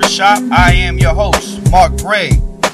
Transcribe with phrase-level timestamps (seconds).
[0.00, 0.38] barbershop.
[0.50, 2.30] I am your host, Mark Gray,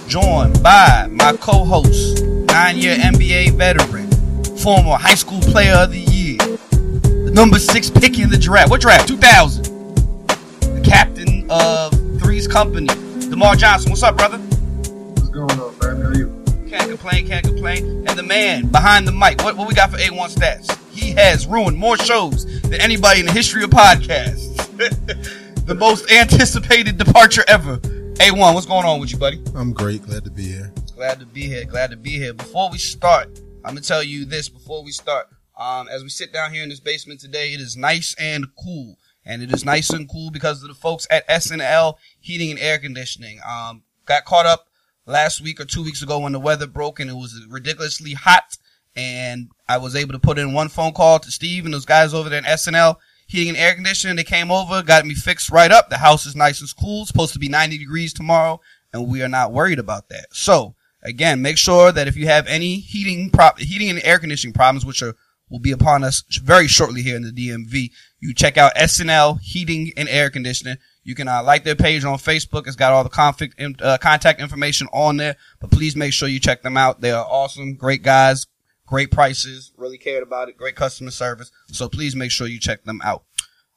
[0.07, 4.11] joined by my co-host, nine-year NBA veteran,
[4.59, 8.71] former high school player of the year, the number six pick in the draft.
[8.71, 9.09] What draft?
[9.09, 9.65] 2000.
[9.65, 13.91] The captain of Three's Company, DerMarr Johnson.
[13.91, 14.39] What's up, brother?
[14.39, 16.03] What's going on, man?
[16.03, 16.45] How are you?
[16.69, 18.07] Can't complain, can't complain.
[18.09, 20.79] And the man behind the mic, what, what we got for A1 stats?
[20.93, 24.55] He has ruined more shows than anybody in the history of podcasts.
[25.67, 27.79] the most anticipated departure ever.
[27.79, 29.43] A1, what's going on with you, buddy?
[29.57, 30.03] I'm great.
[30.07, 30.73] Glad to be here.
[30.95, 31.65] Glad to be here.
[31.65, 32.33] Glad to be here.
[32.33, 34.49] Before we start, I'm gonna tell you this.
[34.49, 37.77] Before we start, um, as we sit down here in this basement today, it is
[37.77, 41.97] nice and cool, and it is nice and cool because of the folks at SNL
[42.21, 43.41] Heating and Air Conditioning.
[43.45, 44.69] Um, got caught up
[45.05, 48.57] last week or two weeks ago when the weather broke and it was ridiculously hot,
[48.95, 52.15] and I was able to put in one phone call to Steve and those guys
[52.15, 54.17] over there in SNL heating and air conditioning.
[54.17, 55.91] They came over, got me fixed right up.
[55.91, 57.03] The house is nice and cool.
[57.03, 58.61] It's supposed to be 90 degrees tomorrow,
[58.93, 60.27] and we are not worried about that.
[60.33, 64.55] So again, make sure that if you have any heating prop, heating and air conditioning
[64.55, 65.15] problems, which are
[65.49, 69.93] will be upon us very shortly here in the DMV, you check out SNL Heating
[69.97, 70.77] and Air Conditioning.
[71.05, 72.67] You can uh, like their page on Facebook.
[72.67, 75.37] It's got all the conflict, uh, contact information on there.
[75.61, 77.01] But please make sure you check them out.
[77.01, 78.47] They are awesome, great guys,
[78.87, 81.51] great prices, really cared about it, great customer service.
[81.69, 83.25] So please make sure you check them out.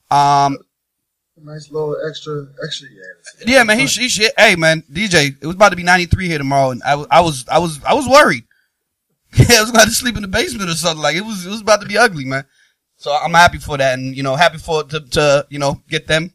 [0.10, 0.58] Um,
[1.42, 2.90] Nice little extra, extra.
[3.46, 4.34] Yeah, yeah, man, he, he shit.
[4.38, 7.22] Hey, man, DJ, it was about to be 93 here tomorrow, and I, was, I
[7.22, 8.44] was, I was, I was worried.
[9.38, 11.04] Yeah, I was going to sleep in the basement or something.
[11.04, 12.46] Like it was, it was about to be ugly, man.
[12.98, 16.08] So I'm happy for that, and you know, happy for to, to you know get
[16.08, 16.34] them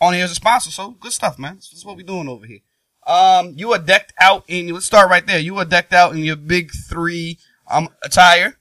[0.00, 0.70] on here as a sponsor.
[0.70, 1.56] So good stuff, man.
[1.56, 2.60] This is what we're doing over here.
[3.06, 4.72] Um, you are decked out in.
[4.72, 5.40] Let's start right there.
[5.40, 7.38] You are decked out in your big three
[7.70, 8.56] um attire.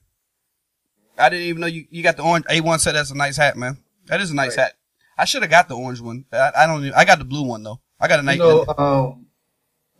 [1.18, 2.46] I didn't even know you, you got the orange.
[2.46, 3.78] A1 said that's a nice hat, man.
[4.06, 4.66] That is a nice Right.
[4.68, 4.74] hat.
[5.18, 6.26] I should have got the orange one.
[6.32, 6.80] I, I don't.
[6.82, 7.82] Even, I got the blue one though.
[8.00, 8.38] I got a nice.
[8.38, 9.26] You know, um,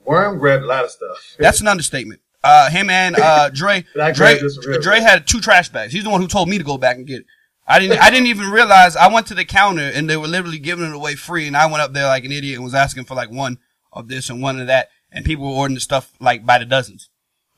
[0.06, 1.36] Worm grabbed a lot of stuff.
[1.38, 2.22] That's an understatement.
[2.42, 5.92] Uh, him and uh Dre, Dre, grabbed this one real Dre had two trash bags.
[5.92, 7.26] He's the one who told me to go back and get it.
[7.68, 8.00] I didn't.
[8.00, 8.96] I didn't even realize.
[8.96, 11.66] I went to the counter and they were literally giving it away free, and I
[11.66, 13.58] went up there like an idiot and was asking for like one
[13.92, 16.66] of this and one of that, and people were ordering the stuff like by the
[16.66, 17.10] dozens.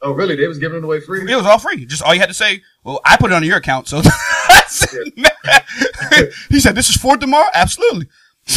[0.01, 0.35] Oh, really?
[0.35, 1.31] They was giving it away free.
[1.31, 1.85] It was all free.
[1.85, 2.61] Just all you had to say.
[2.83, 4.01] Well, I put it on your account, so.
[6.49, 8.07] he said, "This is for tomorrow." Absolutely.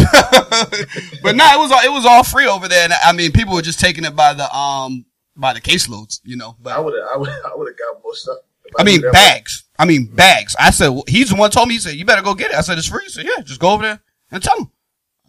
[1.22, 3.54] but no, it was all it was all free over there, and I mean, people
[3.54, 5.04] were just taking it by the um
[5.36, 6.56] by the caseloads, you know.
[6.60, 8.38] But I would have, I would, I would have got more stuff.
[8.64, 9.64] if I mean, bags.
[9.78, 10.56] I mean, bags.
[10.58, 12.56] I said, well, he's the one told me, he said, you better go get it.
[12.56, 13.04] I said, it's free.
[13.04, 14.00] He said, yeah, just go over there
[14.30, 14.70] and tell him.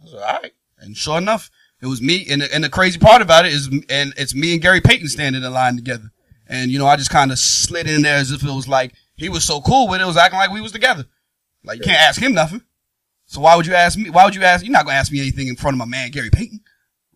[0.04, 0.54] I said, all right.
[0.80, 1.50] And sure enough,
[1.86, 2.26] it was me.
[2.30, 5.08] And the, and the crazy part about it is, and it's me and Gary Payton
[5.08, 6.12] standing in line together.
[6.48, 8.94] And, you know, I just kind of slid in there as if it was like,
[9.16, 10.04] he was so cool with it.
[10.04, 11.06] It was acting like we was together.
[11.64, 12.62] Like, you can't ask him nothing.
[13.28, 14.10] So why would you ask me?
[14.10, 14.64] Why would you ask?
[14.64, 16.60] You're not going to ask me anything in front of my man, Gary Payton.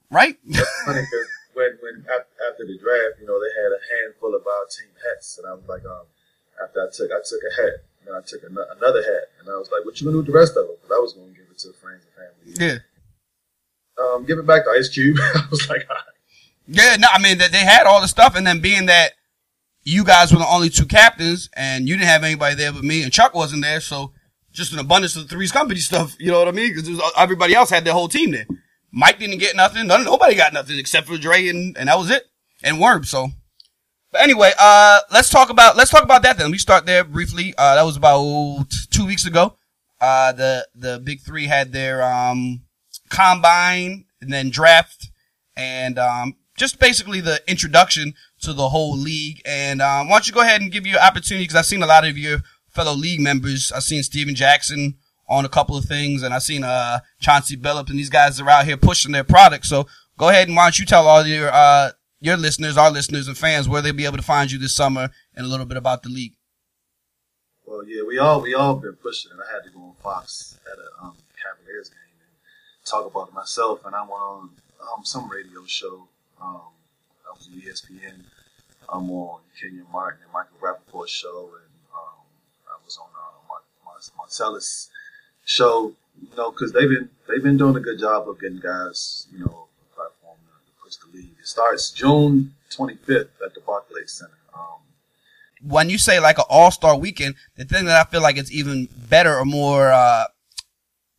[0.10, 0.38] Right?
[0.86, 4.66] funny 'cause when, when after the draft, you know, they had a handful of our
[4.66, 6.06] team hats, and I was like, um,
[6.64, 7.74] after I took, I took a hat,
[8.08, 10.40] and I took another hat, and I was like, what you gonna do with the
[10.40, 10.78] rest of them?
[10.82, 12.58] Because I was gonna give it to friends and family.
[12.58, 12.78] yeah.
[14.00, 15.18] Um, give it back to Ice Cube.
[15.22, 15.88] I was like.
[16.68, 19.14] Yeah, no, I mean that they had all the stuff, and then being that
[19.84, 23.02] you guys were the only two captains, and you didn't have anybody there but me,
[23.02, 24.14] and Chuck wasn't there, so
[24.52, 26.16] just an abundance of the threes company stuff.
[26.20, 26.74] You know what I mean?
[26.74, 28.46] Because everybody else had their whole team there.
[28.92, 29.88] Mike didn't get nothing.
[29.88, 32.24] None, nobody got nothing except for Dre, and and that was it,
[32.64, 33.04] and Worm.
[33.04, 33.30] So,
[34.12, 36.48] but anyway, uh, let's talk about let's talk about that then.
[36.48, 37.54] Let me start there briefly.
[37.58, 39.56] Uh, that was about two weeks ago.
[40.02, 42.62] Uh, the the big three had their um
[43.10, 45.10] combine and then draft
[45.56, 49.42] and um, just basically the introduction to the whole league.
[49.46, 51.84] And um, why don't you go ahead and give you an opportunity because I've seen
[51.84, 52.40] a lot of your
[52.70, 53.72] fellow league members.
[53.72, 54.96] I've seen Stephen Jackson
[55.28, 58.50] on a couple of things, and I've seen uh, Chauncey Billups, and these guys are
[58.50, 59.66] out here pushing their product.
[59.66, 63.28] So go ahead and why don't you tell all your uh, your listeners, our listeners
[63.28, 65.78] and fans, where they'll be able to find you this summer, and a little bit
[65.78, 66.34] about the league.
[67.66, 70.60] Well, yeah, we all we all been pushing, and I had to go on Fox
[70.66, 71.16] at a um,
[72.90, 73.86] talk about myself.
[73.86, 74.50] And I went on
[74.82, 76.08] um, some radio show.
[76.42, 76.62] Um,
[77.28, 78.24] I was on ESPN.
[78.92, 82.26] I'm on Kenyon Martin and Michael Rapaport's show, and um,
[82.68, 84.90] I was on uh, Mar- Mar- Marcellus
[85.46, 85.94] show.
[86.20, 89.40] You know, because they've been they've been doing a good job of getting guys, you
[89.40, 91.36] know, a platform to, to push the league.
[91.40, 94.34] It starts June 25th at the Barclays Center.
[94.54, 94.80] Um,
[95.62, 98.52] when you say like an all star weekend, the thing that I feel like it's
[98.52, 100.26] even better or more uh,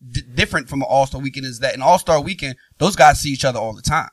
[0.08, 3.20] d- different from an all star weekend is that an all star weekend, those guys
[3.20, 4.11] see each other all the time.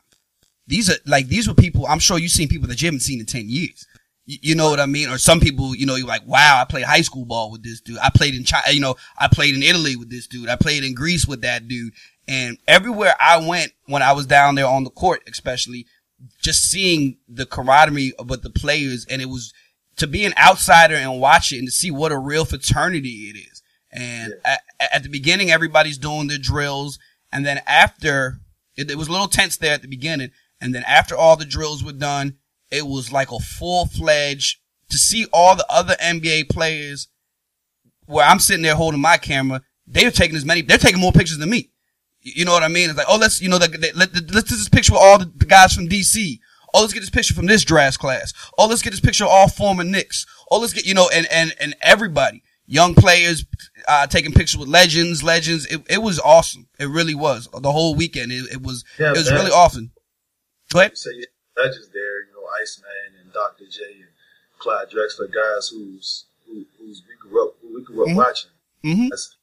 [0.67, 3.19] These are like these were people I'm sure you've seen people that you haven't seen
[3.19, 3.87] in ten years.
[4.25, 5.09] You, you know what I mean?
[5.09, 7.81] Or some people, you know, you're like, wow, I played high school ball with this
[7.81, 7.97] dude.
[7.99, 10.49] I played in China, you know, I played in Italy with this dude.
[10.49, 11.93] I played in Greece with that dude.
[12.27, 15.87] And everywhere I went when I was down there on the court, especially
[16.41, 19.53] just seeing the camaraderie with the players and it was
[19.97, 23.37] to be an outsider and watch it and to see what a real fraternity it
[23.37, 23.56] is.
[23.91, 24.57] And yeah.
[24.79, 26.99] at, at, the beginning, everybody's doing the drills.
[27.31, 28.39] And then after
[28.75, 30.31] it, it was a little tense there at the beginning.
[30.59, 32.37] And then after all the drills were done,
[32.71, 37.07] it was like a full fledged to see all the other NBA players
[38.05, 39.61] where I'm sitting there holding my camera.
[39.85, 41.71] They're taking as many, they're taking more pictures than me.
[42.21, 42.89] You know what I mean?
[42.89, 45.01] It's like, oh, let's, you know, the, the, let, the, let's get this picture with
[45.01, 46.39] all the, the, guys from DC.
[46.73, 48.33] Oh, let's get this picture from this draft class.
[48.57, 50.25] Oh, let's get this picture of all former Knicks.
[50.51, 53.45] Oh, let's get, you know, and, and, and everybody, young players,
[53.87, 55.65] uh, taking pictures with legends, legends.
[55.65, 56.67] It, it was awesome.
[56.77, 57.47] It really was.
[57.51, 58.31] The whole weekend.
[58.31, 59.91] It, it was, yeah, it was really awesome.
[60.71, 60.97] Go ahead.
[60.97, 61.25] So, yeah,
[61.57, 63.65] legends there, you know, Iceman and Dr.
[63.71, 64.11] J and
[64.59, 68.17] Clyde Drexler, guys who's, who, who's we grew up, who we grew up mm-hmm.
[68.17, 68.51] watching.
[68.83, 69.07] Mm-hmm.
[69.09, 69.35] That's,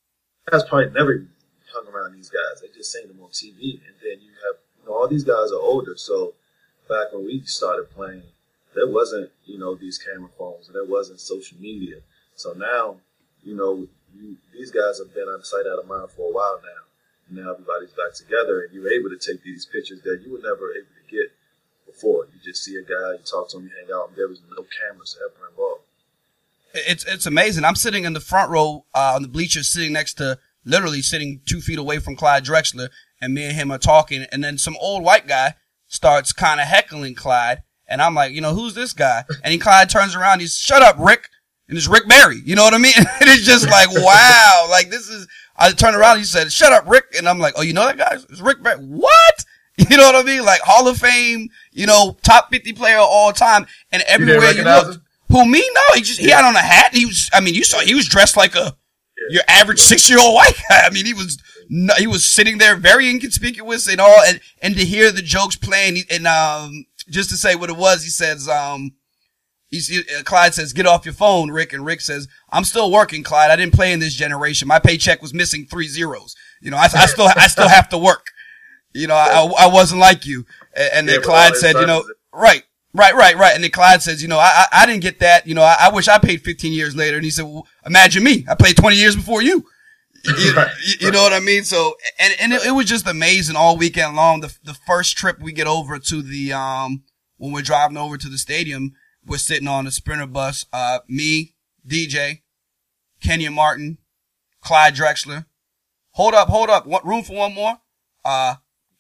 [0.50, 1.26] that's probably never
[1.72, 2.60] hung around these guys.
[2.60, 5.50] They just seen them on TV, and then you have you know all these guys
[5.50, 5.96] are older.
[5.96, 6.34] So
[6.88, 8.22] back when we started playing,
[8.74, 11.96] there wasn't you know these camera phones, and there wasn't social media.
[12.36, 12.96] So now
[13.44, 13.86] you know
[14.16, 17.42] you, these guys have been out of sight, out of mind for a while now.
[17.42, 20.72] Now everybody's back together, and you're able to take these pictures that you were never
[20.72, 21.32] able to get
[21.86, 22.26] before.
[22.26, 24.40] You just see a guy, you talk to him, you hang out, and there was
[24.50, 25.82] no cameras ever involved.
[26.74, 27.64] It's it's amazing.
[27.64, 31.40] I'm sitting in the front row uh, on the bleachers, sitting next to literally sitting
[31.46, 32.88] two feet away from Clyde Drexler,
[33.20, 35.54] and me and him are talking, and then some old white guy
[35.86, 39.24] starts kind of heckling Clyde, and I'm like, you know, who's this guy?
[39.42, 41.28] And he Clyde turns around, he's, shut up, Rick.
[41.68, 42.40] And it's Rick Barry.
[42.44, 42.92] You know what I mean?
[42.96, 45.26] and it's just like, wow, like this is,
[45.56, 47.14] I turned around, he said, shut up, Rick.
[47.16, 48.14] And I'm like, oh, you know that guy?
[48.14, 48.78] It's Rick Barry.
[48.78, 49.44] What?
[49.90, 50.44] You know what I mean?
[50.44, 53.66] Like Hall of Fame, you know, top 50 player of all time.
[53.90, 55.00] And everywhere you, looked.
[55.30, 55.68] Who me?
[55.74, 56.94] No, he just, he had on a hat.
[56.94, 58.76] He was, I mean, you saw, he was dressed like a,
[59.30, 60.82] your average six year old white guy.
[60.84, 61.38] I mean, he was
[61.98, 66.02] he was sitting there very inconspicuous and all, and and to hear the jokes playing,
[66.10, 68.92] and um, just to say what it was, he says, um,
[69.74, 73.22] he's uh, Clyde says, "Get off your phone, Rick," and Rick says, "I'm still working,
[73.22, 73.50] Clyde.
[73.50, 74.68] I didn't play in this generation.
[74.68, 76.34] My paycheck was missing three zeros.
[76.60, 78.26] You know, I, I still I still have to work.
[78.92, 82.62] You know, I I wasn't like you." And, then yeah, Clyde said, "You know, right."
[82.96, 83.56] Right, right, right.
[83.56, 85.48] And then Clyde says, you know, I, I, I didn't get that.
[85.48, 87.16] You know, I, I, wish I paid 15 years later.
[87.16, 88.46] And he said, well, imagine me.
[88.48, 89.66] I played 20 years before you.
[90.38, 91.64] You, right, you, know what I mean?
[91.64, 94.40] So, and, and it, it, was just amazing all weekend long.
[94.40, 97.02] The, the first trip we get over to the, um,
[97.36, 98.94] when we're driving over to the stadium,
[99.26, 100.66] we're sitting on a sprinter bus.
[100.72, 101.54] Uh, me,
[101.86, 102.40] DJ,
[103.22, 103.98] Kenyon Martin,
[104.60, 105.46] Clyde Drexler.
[106.12, 106.86] Hold up, hold up.
[106.86, 107.78] What room for one more?
[108.24, 108.56] Uh,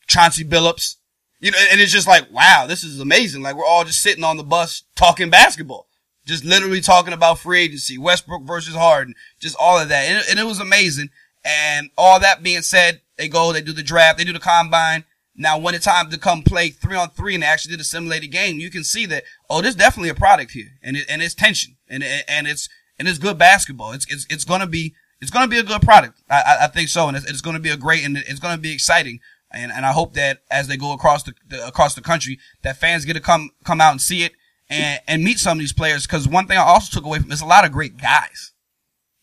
[0.06, 0.96] Chauncey Billups,
[1.40, 3.42] you know, and it's just like, wow, this is amazing.
[3.42, 5.88] Like we're all just sitting on the bus talking basketball,
[6.26, 10.04] just literally talking about free agency, Westbrook versus Harden, just all of that.
[10.04, 11.10] And and it was amazing.
[11.44, 15.04] And all that being said, they go, they do the draft, they do the combine.
[15.36, 17.84] Now, when it's time to come play three on three and they actually did a
[17.84, 21.22] simulated game, you can see that, oh, there's definitely a product here and it, and
[21.22, 23.92] it's tension and, and it's, and it's good basketball.
[23.92, 26.22] It's, it's, it's going to be, it's going to be a good product.
[26.30, 27.08] I, I think so.
[27.08, 29.20] And it's, it's going to be a great and it's going to be exciting
[29.54, 32.76] and and I hope that as they go across the, the across the country, that
[32.76, 34.32] fans get to come come out and see it
[34.68, 36.06] and and meet some of these players.
[36.06, 38.52] Because one thing I also took away from it's a lot of great guys,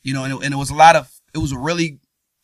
[0.01, 2.00] you know, and it, and it was a lot of it was a really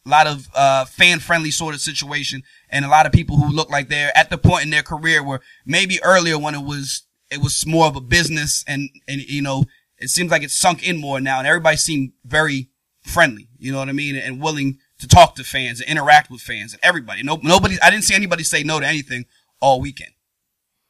[0.08, 3.70] lot of uh, fan friendly sort of situation, and a lot of people who look
[3.70, 7.42] like they're at the point in their career where maybe earlier when it was it
[7.42, 9.66] was more of a business and and you know
[9.98, 12.70] it seems like it's sunk in more now, and everybody seemed very
[13.02, 16.42] friendly, you know what I mean, and willing to talk to fans and interact with
[16.42, 17.24] fans and everybody.
[17.24, 19.26] No, nobody, I didn't see anybody say no to anything
[19.60, 20.12] all weekend.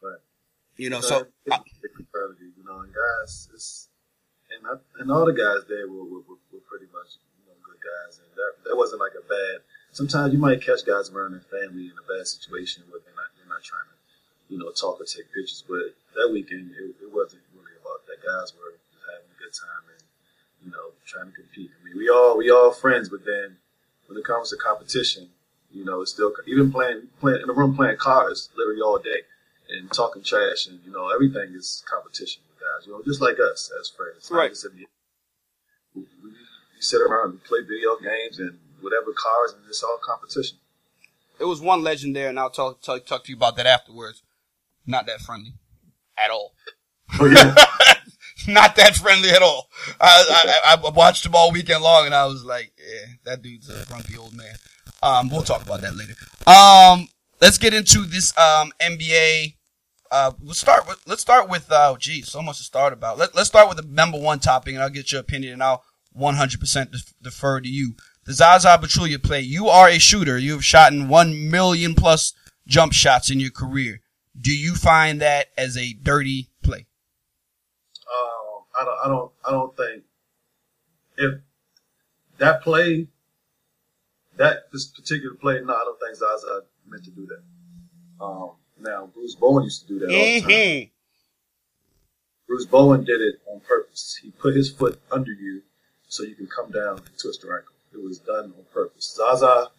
[0.02, 0.20] Right.
[0.76, 1.28] You know, so.
[1.50, 3.88] Uh, you know, and guys, it's,
[4.52, 7.80] and, I, and all the guys there were, were, were pretty much, you know, good
[7.80, 8.20] guys.
[8.20, 8.28] And
[8.68, 12.06] that, wasn't like a bad, sometimes you might catch guys around their family in a
[12.06, 13.98] bad situation where they're not, they're not trying to,
[14.52, 15.64] you know, talk or take pictures.
[15.68, 18.20] But that weekend, it, it wasn't really about that.
[18.20, 20.04] Guys were just having a good time and,
[20.64, 21.72] you know, trying to compete.
[21.72, 23.58] I mean, we all, we all friends, but then,
[24.08, 25.30] when it comes to competition,
[25.72, 29.22] you know, it's still even playing playing in the room playing cards literally all day
[29.70, 32.88] and talking trash and you know everything is competition with guys.
[32.88, 34.30] You know, just like us as friends.
[34.32, 34.52] Right.
[34.76, 34.88] We,
[36.78, 40.58] we, sit around and play video games and whatever cars and it's all competition.
[41.38, 44.24] There was one legend there, and I'll talk talk, talk to you about that afterwards.
[44.86, 45.54] Not that friendly
[46.18, 46.54] at all.
[47.20, 47.54] Oh, yeah.
[48.48, 49.70] not that friendly at all.
[50.00, 53.70] I, I, I, watched him all weekend long, and I was like, yeah, that dude's
[53.70, 54.56] a grumpy old man.
[55.04, 56.16] Um, we'll talk about that later.
[56.48, 57.08] Um,
[57.40, 59.56] let's get into this um NBA.
[60.10, 63.18] Uh, let's start with let's start with uh, geez, so much to start about.
[63.18, 65.84] Let, let's start with the number one topic, and I'll get your opinion, and I'll
[66.18, 67.96] 100% defer to you.
[68.26, 69.42] the Zaza Pachulia play.
[69.42, 70.38] You are a shooter.
[70.38, 72.34] You have shot in one million plus
[72.68, 74.02] jump shots in your career.
[74.40, 76.86] Do you find that as a dirty play?
[78.12, 80.04] Um, I don't, I don't, I don't think
[81.18, 81.40] if
[82.38, 83.08] that play,
[84.38, 88.24] that this particular play, no, I don't think Zaza meant to do that.
[88.24, 90.50] Um, now Bruce Bowen used to do that all the time.
[90.50, 90.90] Mm-hmm.
[92.48, 94.20] Bruce Bowen did it on purpose.
[94.22, 95.64] He put his foot under you
[96.08, 97.74] so you can come down and twist your ankle.
[97.94, 99.14] It was done on purpose.
[99.16, 99.70] Zaza,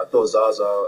[0.00, 0.86] I thought Zaza.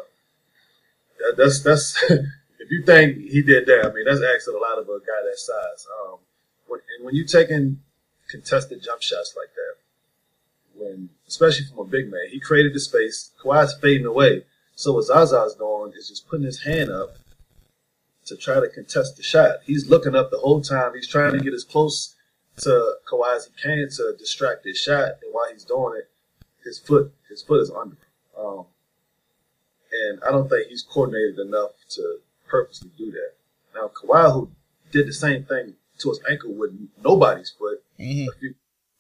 [1.19, 2.03] that- That's that's.
[2.11, 5.23] if you think he did that, I mean that's asking a lot of a guy
[5.25, 5.87] that size.
[6.03, 6.19] Um,
[6.67, 7.81] when, and when you're taking
[8.29, 13.31] contested jump shots like that, when especially from a big man, he created the space.
[13.43, 17.17] Kawhi's fading away, so what Zaza's doing is just putting his hand up
[18.27, 19.59] to try to contest the shot.
[19.65, 20.95] He's looking up the whole time.
[20.95, 22.16] He's trying to get as close
[22.59, 25.13] to Kawhi as he can to distract his shot.
[25.23, 26.11] And while he's doing it,
[26.65, 27.97] his foot his foot is under.
[28.39, 28.67] Um,
[29.93, 33.33] and I don't think he's coordinated enough to purposely do that.
[33.75, 34.51] Now Kawhi, who
[34.91, 36.73] did the same thing to his ankle with
[37.03, 38.29] nobody's foot Mhm.
[38.29, 38.55] a few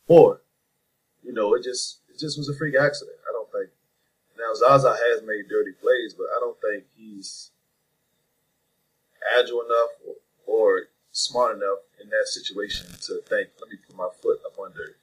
[0.06, 0.40] before,
[1.22, 3.18] you know, it just it just was a freak accident.
[3.28, 3.70] I don't think.
[4.38, 7.50] Now Zaza has made dirty plays, but I don't think he's
[9.38, 10.14] agile enough or,
[10.46, 14.96] or smart enough in that situation to think, let me put my foot up under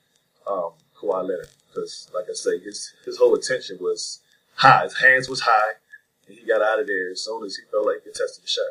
[0.48, 1.50] um, Kawhi Leonard.
[1.67, 4.22] Because, like I say, his his whole attention was
[4.55, 4.84] high.
[4.84, 5.74] His hands was high,
[6.27, 8.48] and he got out of there as soon as he felt like he contested the
[8.48, 8.63] shot.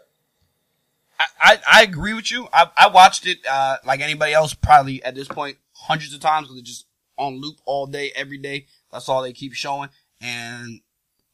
[1.18, 2.49] I, I, I agree with you.
[2.52, 6.46] I, I watched it uh, like anybody else, probably at this point, hundreds of times
[6.46, 6.87] because it's just
[7.18, 8.66] on loop all day, every day.
[8.92, 9.88] That's all they keep showing.
[10.20, 10.80] And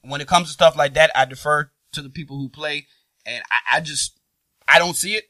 [0.03, 2.87] when it comes to stuff like that, I defer to the people who play.
[3.27, 4.19] And I, I just,
[4.67, 5.25] I don't see it.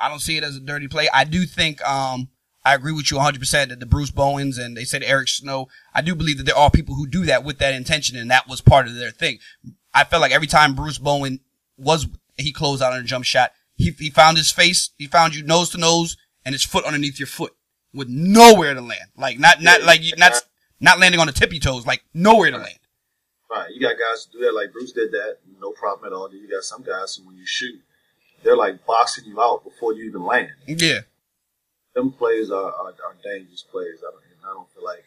[0.00, 1.08] I don't see it as a dirty play.
[1.12, 2.28] I do think, um,
[2.64, 6.00] I agree with you 100% that the Bruce Bowens and they said Eric Snow, I
[6.00, 8.60] do believe that there are people who do that with that intention and that was
[8.60, 9.38] part of their thing.
[9.92, 11.40] I felt like every time Bruce Bowen
[11.76, 15.34] was, he closed out on a jump shot, he, he found his face, he found
[15.34, 17.52] you nose to nose and his foot underneath your foot
[17.92, 19.10] with nowhere to land.
[19.16, 20.32] Like not, not like, you- not,
[20.80, 22.78] not landing on the tippy toes, like nowhere to land.
[23.50, 23.70] Right.
[23.72, 26.32] You got guys who do that, like Bruce did that, no problem at all.
[26.34, 27.80] You got some guys who, when you shoot,
[28.44, 30.50] they're like boxing you out before you even land.
[30.66, 31.00] Yeah.
[31.94, 34.00] Them plays are, are, are dangerous plays.
[34.06, 35.04] I don't, I don't feel like,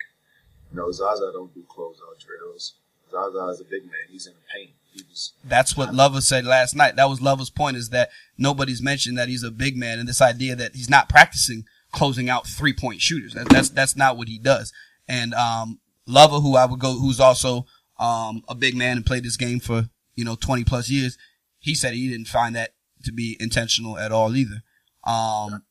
[0.72, 2.74] you know, Zaza don't do closeout drills.
[3.12, 3.94] Zaza is a big man.
[4.10, 4.70] He's in pain.
[4.92, 6.96] He was, That's what Lover said last night.
[6.96, 10.22] That was Lover's point is that nobody's mentioned that he's a big man and this
[10.22, 13.34] idea that he's not practicing closing out three point shooters.
[13.34, 14.74] That, that's, that's not what he does.
[15.08, 17.66] And, um, Lover, who I would go, who's also,
[18.00, 21.18] um, a big man and played this game for, you know, 20 plus years.
[21.60, 22.72] He said he didn't find that
[23.08, 24.62] to be intentional at all either.
[25.04, 25.64] Um,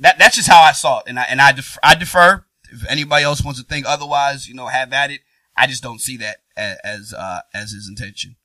[0.00, 1.04] that, that's just how I saw it.
[1.06, 2.44] And I, and I, def- I defer.
[2.70, 5.20] If anybody else wants to think otherwise, you know, have at it.
[5.56, 8.36] I just don't see that as, as, uh, as his intention.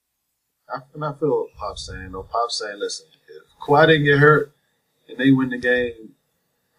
[0.73, 2.11] I, and I feel what Pop's saying.
[2.11, 2.23] though.
[2.23, 4.53] Pop's saying, listen, if Kawhi didn't get hurt
[5.09, 6.13] and they win the game,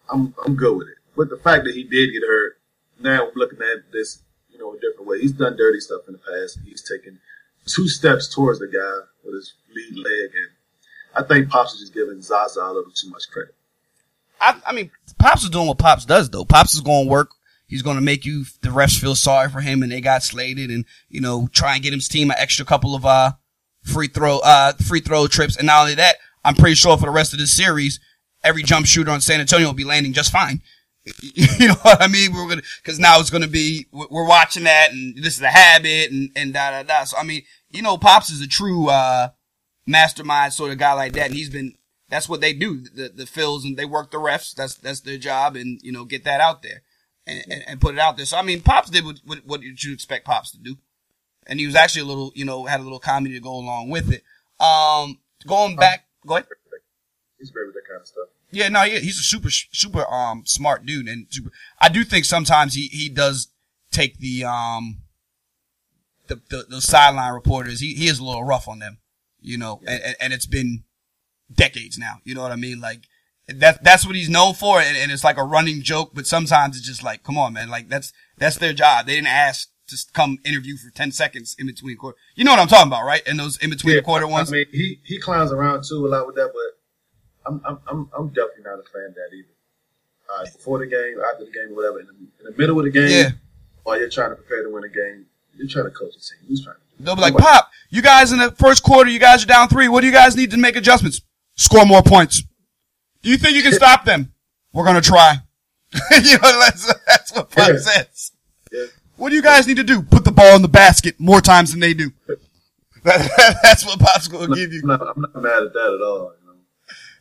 [0.09, 0.97] I'm I'm good with it.
[1.15, 2.57] But the fact that he did get hurt,
[2.99, 5.21] now I'm looking at this, you know, a different way.
[5.21, 6.59] He's done dirty stuff in the past.
[6.65, 7.19] He's taken
[7.65, 10.51] two steps towards the guy with his lead leg, and
[11.15, 13.55] I think Pops is just giving Zaza a little too much credit.
[14.41, 16.45] I, I mean, Pops is doing what Pops does though.
[16.45, 17.31] Pops is going to work.
[17.67, 20.69] He's going to make you, the refs feel sorry for him and they got slated
[20.69, 23.31] and, you know, try and get his team an extra couple of, uh,
[23.83, 25.57] free throw, uh, free throw trips.
[25.57, 27.99] And not only that, I'm pretty sure for the rest of the series,
[28.43, 30.61] every jump shooter on San Antonio will be landing just fine.
[31.35, 32.33] You know what I mean?
[32.33, 36.11] We're gonna, cause now it's gonna be, we're watching that and this is a habit
[36.11, 37.03] and, and da da da.
[37.03, 39.29] So I mean, you know, Pops is a true, uh,
[39.85, 41.27] mastermind sort of guy like that.
[41.27, 41.75] And he's been,
[42.09, 42.81] that's what they do.
[42.81, 44.53] The, the fills and they work the refs.
[44.53, 46.81] That's, that's their job and, you know, get that out there
[47.25, 48.25] and, and, and put it out there.
[48.25, 50.77] So I mean, Pops did what, what, what did you expect Pops to do?
[51.45, 53.89] And he was actually a little, you know, had a little comedy to go along
[53.89, 54.23] with it.
[54.63, 56.47] Um, going back, go ahead.
[57.37, 58.29] He's great with that kind of stuff.
[58.51, 61.51] Yeah, no, yeah, he's a super, super, um, smart dude, and super.
[61.81, 63.49] I do think sometimes he he does
[63.91, 64.99] take the um,
[66.27, 67.79] the the, the sideline reporters.
[67.81, 68.99] He he is a little rough on them,
[69.43, 70.83] you know, and, and and it's been
[71.53, 72.15] decades now.
[72.23, 72.79] You know what I mean?
[72.79, 73.03] Like
[73.47, 76.11] that that's what he's known for, and, and it's like a running joke.
[76.13, 79.05] But sometimes it's just like, come on, man, like that's that's their job.
[79.05, 82.17] They didn't ask to come interview for ten seconds in between quarter.
[82.35, 83.21] You know what I'm talking about, right?
[83.27, 84.49] And those in between the quarter ones.
[84.51, 88.09] I mean, he he clowns around too a lot with that, but I'm I'm I'm,
[88.17, 89.47] I'm definitely not a fan of that either.
[90.33, 92.91] Uh, before the game, after the game, whatever, in the, in the middle of the
[92.91, 93.29] game, Yeah.
[93.83, 96.47] while you're trying to prepare to win a game, you're trying to coach the team.
[96.47, 96.81] Who's trying to?
[96.99, 99.87] They'll be like, Pop, you guys in the first quarter, you guys are down three.
[99.89, 101.21] What do you guys need to make adjustments?
[101.55, 102.43] Score more points.
[103.21, 104.33] Do you think you can stop them?
[104.73, 105.35] We're gonna try.
[106.11, 107.77] you know, that's, that's what Pop Yeah.
[107.77, 108.31] says.
[108.71, 108.85] Yeah.
[109.17, 110.01] what do you guys need to do?
[110.01, 112.11] Put the ball in the basket more times than they do.
[113.03, 114.81] that's what Pop's going to give you.
[114.83, 116.33] I'm not, I'm not mad at that at all.
[116.41, 116.53] You know?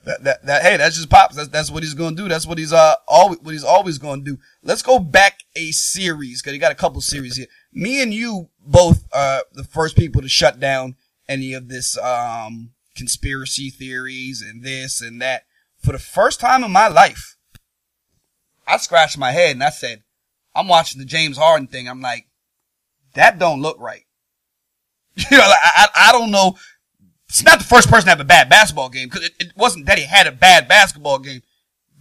[0.05, 1.37] That, that, that, hey, that's just Pops.
[1.37, 2.29] That's, that's what he's going to do.
[2.29, 4.39] That's what he's, uh, always, what he's always going to do.
[4.63, 7.47] Let's go back a series, cause you got a couple series here.
[7.73, 10.97] Me and you both are the first people to shut down
[11.29, 15.45] any of this, um, conspiracy theories and this and that.
[15.79, 17.37] For the first time in my life,
[18.67, 20.03] I scratched my head and I said,
[20.55, 21.89] I'm watching the James Harden thing.
[21.89, 22.27] I'm like,
[23.15, 24.05] that don't look right.
[25.31, 26.57] You know, like, I, I don't know.
[27.29, 29.87] It's not the first person to have a bad basketball game because it, it wasn't
[29.87, 31.43] that he had a bad basketball game.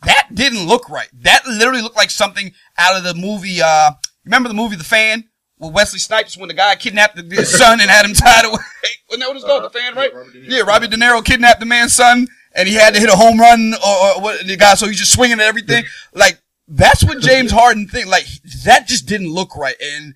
[0.04, 1.10] That didn't look right.
[1.14, 3.92] That literally looked like something out of the movie, uh,
[4.26, 5.30] remember the movie The Fan?
[5.62, 8.58] With Wesley Snipes when the guy kidnapped the, his son and had him tied away.
[9.10, 9.64] Wasn't that what it's called?
[9.64, 10.12] Uh, the Fan, right?
[10.34, 13.40] Yeah, Robbie De Niro kidnapped the man's son and he had to hit a home
[13.40, 15.84] run or, or what the guy, so he's just swinging at everything.
[16.14, 18.08] Like, that's what James Harden think.
[18.08, 18.26] Like,
[18.66, 19.76] that just didn't look right.
[19.80, 20.16] And,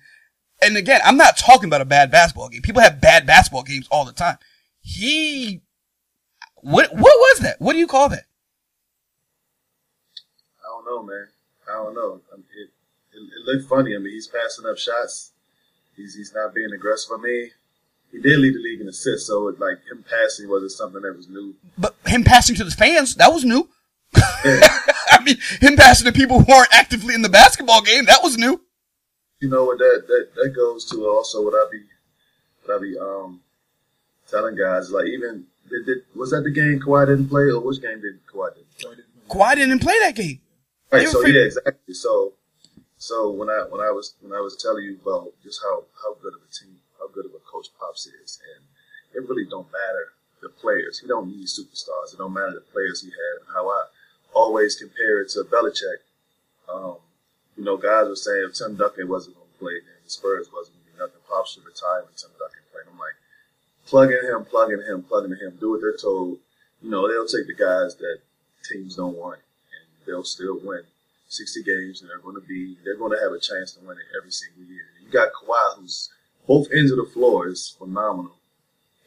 [0.62, 2.62] and again, I'm not talking about a bad basketball game.
[2.62, 4.38] People have bad basketball games all the time.
[4.80, 5.62] He,
[6.56, 7.60] what, what was that?
[7.60, 8.24] What do you call that?
[10.64, 11.28] I don't know, man.
[11.68, 12.20] I don't know.
[12.32, 12.70] I mean, it,
[13.12, 13.94] it, it looked funny.
[13.94, 15.32] I mean, he's passing up shots.
[15.96, 17.10] He's, he's not being aggressive.
[17.18, 17.50] I mean,
[18.12, 21.16] he did lead the league in assists, so it, like him passing wasn't something that
[21.16, 21.54] was new.
[21.78, 23.68] But him passing to the fans, that was new.
[24.44, 24.60] Yeah.
[25.08, 28.36] I mean, him passing to people who aren't actively in the basketball game, that was
[28.36, 28.60] new
[29.40, 31.82] you know what that, that that goes to also what I be
[32.64, 33.40] what I be um
[34.28, 37.82] telling guys like even did, did, was that the game Kawhi didn't play or which
[37.82, 38.94] game did Kawhi didn't play?
[39.28, 40.40] Kawhi didn't play that game.
[40.92, 41.08] Right.
[41.08, 41.94] So yeah, exactly.
[41.94, 42.34] So
[43.06, 46.18] so when I when I was when I was telling you about just how how
[46.18, 48.66] good of a team how good of a coach Pops is and
[49.14, 50.10] it really don't matter
[50.42, 50.98] the players.
[50.98, 52.12] He don't need superstars.
[52.12, 53.84] It don't matter the players he had and how I
[54.34, 56.02] always compare it to Belichick.
[56.68, 56.98] Um,
[57.56, 60.76] you know, guys were saying Tim Duncan wasn't going to play, then the Spurs wasn't
[60.76, 61.22] going to be nothing.
[61.30, 62.90] Pops should retire when Tim Duncan played.
[62.90, 63.16] I'm like,
[63.86, 66.38] plugging him, plugging him, plugging him, do what they're told.
[66.82, 68.18] You know, they'll take the guys that
[68.68, 69.38] teams don't want,
[69.70, 70.82] and they'll still win
[71.28, 73.96] 60 games, and they're going to be, they're going to have a chance to win
[73.98, 74.84] it every single year.
[75.04, 76.10] You got Kawhi, who's
[76.46, 78.36] both ends of the floor is phenomenal,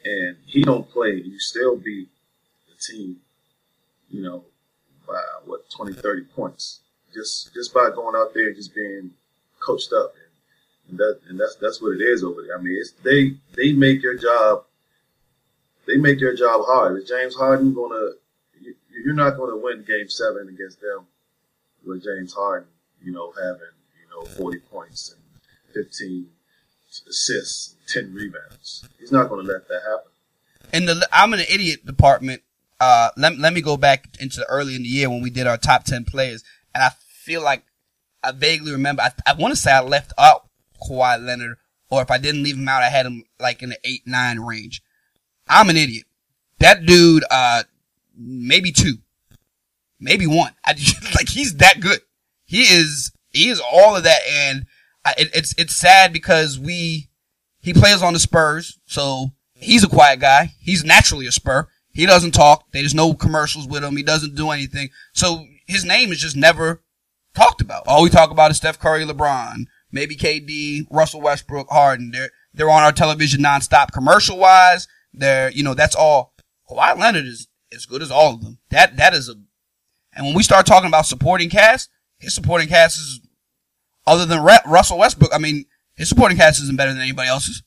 [0.03, 2.10] and he don't play, you still beat
[2.67, 3.17] the team,
[4.10, 4.43] you know,
[5.08, 6.82] by what 20, 30 points
[7.13, 9.12] just just by going out there and just being
[9.60, 12.58] coached up, and, and that and that's that's what it is over there.
[12.58, 14.65] I mean, it's they they make your job
[15.88, 16.97] they make your job hard.
[16.97, 18.12] Is James Harden gonna?
[19.05, 21.05] You're not going to win Game Seven against them
[21.89, 22.69] with James Harden,
[23.04, 23.62] you know, having
[24.02, 25.21] you know 40 points and
[25.73, 26.28] 15
[27.10, 28.88] assists, 10 rebounds.
[28.99, 30.12] He's not going to let that happen.
[30.73, 32.43] In the I'm an idiot department.
[32.82, 35.45] Uh, let, let me go back into the early in the year when we did
[35.45, 37.63] our top 10 players and I feel like
[38.23, 39.02] I vaguely remember.
[39.02, 40.47] I, I want to say I left out
[40.82, 41.58] Kawhi Leonard,
[41.89, 44.39] or if I didn't leave him out, I had him like in the eight nine
[44.39, 44.82] range.
[45.47, 46.06] I'm an idiot.
[46.60, 47.63] That dude, uh,
[48.17, 48.97] maybe two,
[49.99, 50.53] maybe one.
[50.65, 50.71] I
[51.15, 51.99] like he's that good.
[52.45, 53.12] He is.
[53.31, 54.65] He is all of that, and
[55.05, 57.09] I, it, it's it's sad because we
[57.62, 60.53] he plays on the Spurs, so he's a quiet guy.
[60.59, 61.67] He's naturally a Spur.
[61.91, 62.65] He doesn't talk.
[62.71, 63.97] There's no commercials with him.
[63.97, 64.89] He doesn't do anything.
[65.13, 66.81] So his name is just never
[67.35, 67.88] talked about.
[67.88, 72.12] All we talk about is Steph Curry, LeBron, maybe KD, Russell Westbrook, Harden.
[72.12, 74.88] They're they're on our television nonstop, commercial wise.
[75.13, 76.33] They're you know that's all.
[76.69, 78.59] Kawhi Leonard is as good as all of them.
[78.69, 79.35] That that is a.
[80.19, 83.21] And when we start talking about supporting cast, his supporting cast is
[84.05, 85.34] other than Russell Westbrook.
[85.34, 85.63] I mean,
[85.95, 87.63] his supporting cast isn't better than anybody else's.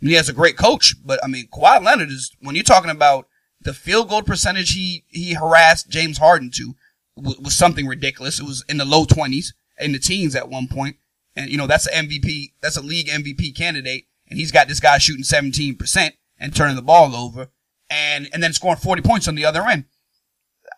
[0.00, 3.28] he has a great coach, but I mean, Kawhi Leonard is when you're talking about
[3.60, 6.74] the field goal percentage he he harassed James Harden to
[7.14, 8.40] was something ridiculous.
[8.40, 10.96] It was in the low twenties, in the teens at one point.
[11.36, 14.06] And, you know, that's an MVP, that's a league MVP candidate.
[14.28, 17.50] And he's got this guy shooting 17% and turning the ball over
[17.88, 19.84] and, and then scoring 40 points on the other end.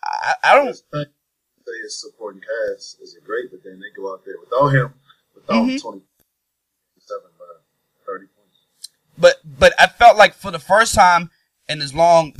[0.03, 0.73] I, I don't.
[0.75, 1.05] Say
[1.81, 4.93] his supporting cast is great, but then they go out there without him,
[5.33, 5.77] without mm-hmm.
[5.77, 6.01] 27,
[7.09, 7.43] uh,
[8.05, 8.89] 30 points.
[9.17, 11.29] But, but I felt like for the first time
[11.69, 12.33] in as long,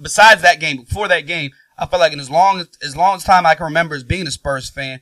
[0.00, 3.16] besides that game, before that game, I felt like in as long as, as long
[3.16, 5.00] as time I can remember as being a Spurs fan,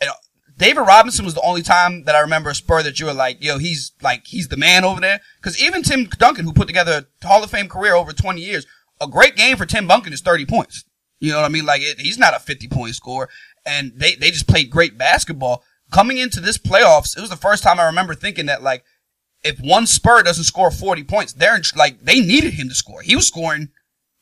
[0.00, 0.14] you know,
[0.56, 3.42] David Robinson was the only time that I remember a Spur that you were like,
[3.42, 5.20] yo, he's like, he's the man over there.
[5.40, 8.66] Cause even Tim Duncan, who put together a Hall of Fame career over 20 years,
[9.00, 10.84] a great game for Tim Duncan is 30 points.
[11.20, 11.66] You know what I mean?
[11.66, 13.28] Like it, he's not a 50 point scorer
[13.66, 15.62] and they, they just played great basketball.
[15.90, 18.84] Coming into this playoffs, it was the first time I remember thinking that like,
[19.44, 23.02] if one Spur doesn't score 40 points, they're in, like, they needed him to score.
[23.02, 23.70] He was scoring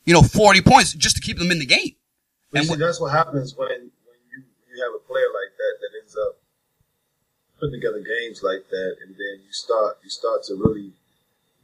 [0.07, 1.97] you know, 40 points just to keep them in the game.
[2.55, 5.91] and see, that's what happens when, when you, you have a player like that that
[6.01, 6.39] ends up
[7.59, 10.93] putting together games like that, and then you start you start to really,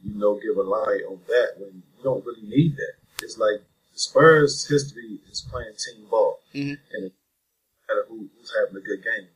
[0.03, 2.93] you know, give a lie on that when you don't really need that.
[3.23, 6.79] It's like the Spurs' history is playing team ball, Mhm.
[6.91, 7.13] and it
[7.87, 9.29] matter who, who's having a good game.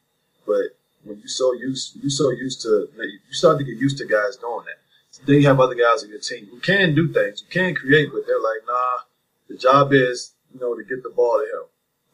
[0.46, 4.06] But when you so used you so used to you start to get used to
[4.06, 4.80] guys doing that.
[5.26, 8.12] then you have other guys on your team who can do things, who can create,
[8.14, 9.00] but they're like, nah,
[9.48, 11.68] the job is you know to get the ball to him.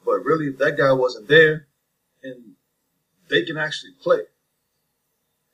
[0.05, 1.67] But really, if that guy wasn't there,
[2.23, 2.55] and
[3.29, 4.21] they can actually play,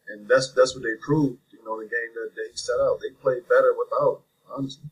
[0.07, 1.39] and that's that's what they proved.
[1.51, 4.17] You know, the game that they set out, they played better without.
[4.17, 4.89] him, Honestly,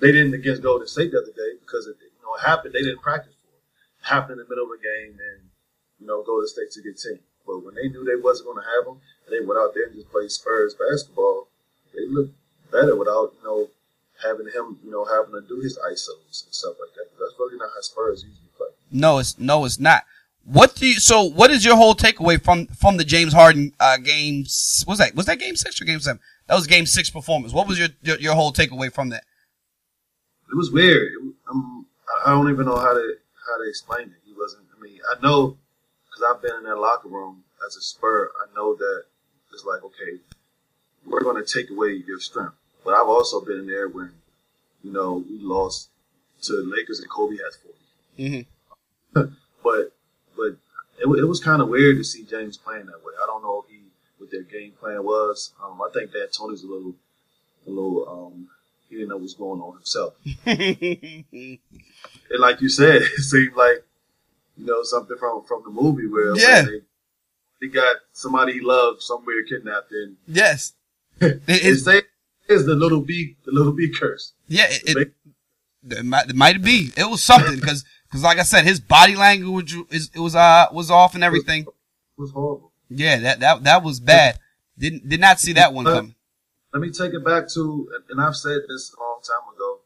[0.00, 2.74] they didn't against Golden State the other day because it you know it happened.
[2.74, 3.62] They didn't practice for it.
[4.02, 5.48] it happened in the middle of a game, and
[5.98, 7.20] you know Golden State's a good team.
[7.46, 9.86] But when they knew they wasn't going to have them, and they went out there
[9.86, 11.48] and just played Spurs basketball,
[11.94, 12.34] they looked
[12.70, 13.68] better without you know
[14.22, 17.10] having him you know having to do his isos and stuff like that.
[17.18, 18.68] That's really not how Spurs usually play.
[18.90, 20.04] No, it's no, it's not.
[20.44, 20.94] What do you?
[20.94, 24.84] So, what is your whole takeaway from from the James Harden uh, games?
[24.88, 26.20] Was that was that game six or game seven?
[26.46, 27.52] That was game six performance.
[27.52, 29.24] What was your your, your whole takeaway from that?
[30.50, 31.12] It was weird.
[31.12, 31.86] It, um,
[32.24, 33.14] I don't even know how to
[33.46, 34.20] how to explain it.
[34.24, 34.64] He wasn't.
[34.76, 35.56] I mean, I know
[36.06, 38.30] because I've been in that locker room as a Spur.
[38.40, 39.04] I know that
[39.52, 40.20] it's like okay,
[41.06, 42.54] we're going to take away your strength.
[42.84, 44.12] But I've also been in there when
[44.82, 45.90] you know we lost
[46.42, 47.52] to the Lakers and Kobe had
[48.16, 48.46] 40.
[49.14, 49.32] Mm-hmm.
[49.60, 49.92] But
[50.36, 50.56] but
[50.98, 53.12] it, it was kind of weird to see James playing that way.
[53.22, 53.82] I don't know if he
[54.18, 55.52] what their game plan was.
[55.62, 56.94] Um, I think that Tony's a little
[57.66, 58.48] a little um,
[58.88, 60.14] he didn't know what's going on himself.
[62.30, 63.84] And like you said, it seemed like
[64.56, 66.56] you know something from from the movie where it's Yeah.
[66.60, 66.80] like they,
[67.60, 70.74] they got somebody he loved somewhere kidnapped and yes,
[71.20, 72.04] it, it it,
[72.48, 74.32] is the Lil B the Lil B curse.
[74.46, 75.12] yeah, it, it,
[75.90, 76.90] it might it might be.
[76.96, 80.66] It was something because because like I said, his body language is it was uh
[80.72, 81.62] was off and everything.
[81.62, 81.68] It
[82.20, 82.72] was horrible.
[82.90, 84.38] Yeah, that that that was bad.
[84.78, 86.14] Didn't did not see that one coming.
[86.72, 89.80] Let me take it back to, and I've said this a long time ago.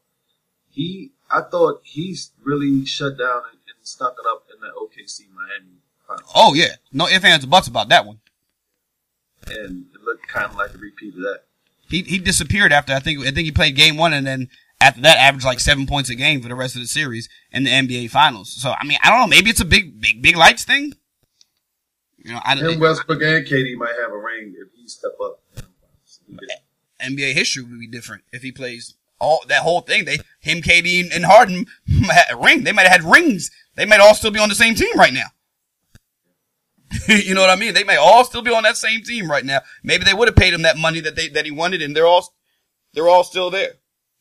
[0.69, 5.27] He, I thought he's really shut down and, and stuck it up in the OKC
[5.33, 8.19] Miami final, Oh yeah, no ifs ands or buts about that one.
[9.47, 11.41] and it looked kind of like a repeat of that.
[11.89, 14.49] He he disappeared after I think I think he played game one and then
[14.81, 17.63] after that averaged like seven points a game for the rest of the series in
[17.63, 18.49] the NBA finals.
[18.51, 20.93] So I mean I don't know maybe it's a big big big lights thing.
[22.17, 25.39] You know I Him, Westbrook, and KD might have a ring if he step up.
[25.57, 26.55] Eh.
[27.03, 30.05] NBA history would be different if he plays all that whole thing.
[30.05, 31.65] They him KD and- Harden
[32.39, 32.63] ring.
[32.63, 33.51] They might have had rings.
[33.75, 35.27] They might all still be on the same team right now.
[37.07, 37.73] you know what I mean?
[37.73, 39.61] They may all still be on that same team right now.
[39.83, 42.05] Maybe they would have paid him that money that they that he wanted, and they're
[42.05, 42.33] all
[42.93, 43.73] they're all still there.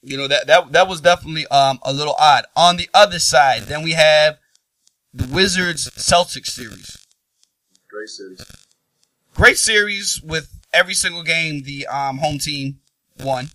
[0.02, 2.46] You know that that that was definitely um a little odd.
[2.56, 4.38] On the other side, then we have
[5.12, 7.06] the Wizards Celtics series.
[7.90, 8.42] Great series.
[9.34, 12.80] Great series with every single game the um home team
[13.22, 13.48] won,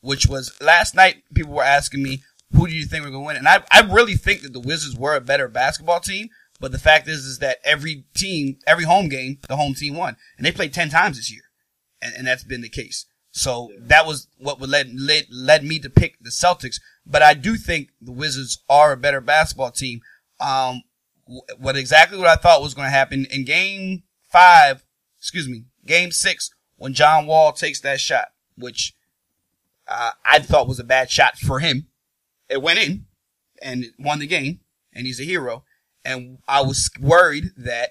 [0.00, 1.22] which was last night.
[1.34, 2.22] People were asking me
[2.54, 4.96] who do you think we're gonna win, and I I really think that the Wizards
[4.96, 6.28] were a better basketball team.
[6.60, 10.16] But the fact is, is that every team, every home game, the home team won,
[10.36, 11.42] and they played ten times this year,
[12.00, 13.06] and, and that's been the case.
[13.32, 16.80] So that was what would led, led led me to pick the Celtics.
[17.04, 20.02] But I do think the Wizards are a better basketball team.
[20.38, 20.82] Um,
[21.58, 24.84] what exactly what I thought was going to happen in Game Five,
[25.18, 26.50] excuse me, Game Six,
[26.82, 28.92] when John Wall takes that shot, which
[29.86, 31.86] uh, I thought was a bad shot for him.
[32.48, 33.06] It went in
[33.62, 34.58] and won the game,
[34.92, 35.62] and he's a hero.
[36.04, 37.90] And I was worried that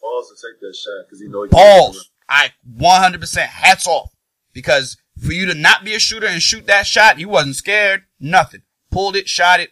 [0.00, 2.10] Balls to take that shot because he know he balls.
[2.28, 4.10] I 100% hats off
[4.52, 8.02] because for you to not be a shooter and shoot that shot, you wasn't scared,
[8.18, 8.62] nothing.
[8.90, 9.70] Pulled it, shot it.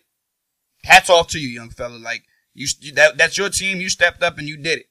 [0.85, 1.97] Hats off to you, young fella.
[1.97, 2.23] Like
[2.55, 3.81] you, that, that's your team.
[3.81, 4.87] You stepped up and you did it.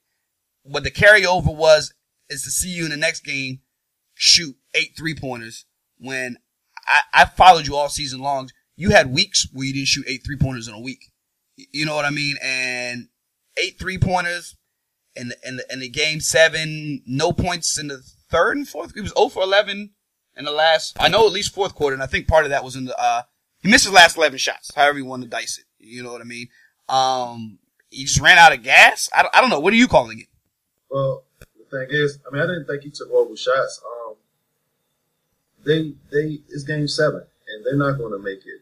[0.64, 1.94] What the carryover was
[2.30, 3.62] is to see you in the next game
[4.20, 5.66] shoot eight three pointers
[5.98, 6.38] when
[6.86, 8.50] I, I followed you all season long.
[8.76, 11.06] You had weeks where you didn't shoot eight three pointers in a week.
[11.56, 12.36] You know what I mean?
[12.44, 13.08] And
[13.58, 14.58] eight three pointers
[15.16, 18.94] in the, in the, in the game seven, no points in the third and fourth.
[18.94, 19.92] He was 0 for 11
[20.38, 21.94] in the last, I know at least fourth quarter.
[21.94, 23.24] And I think part of that was in the, uh,
[23.62, 25.66] he missed his last 11 shots, however you want to dice it.
[25.80, 26.48] You know what I mean?
[26.88, 29.10] Um, he just ran out of gas.
[29.14, 29.60] I I don't know.
[29.60, 30.28] What are you calling it?
[30.90, 31.24] Well,
[31.58, 33.82] the thing is, I mean, I didn't think he took horrible shots.
[33.86, 33.99] Um,
[35.70, 38.62] they they it's game seven, and they're not going to make it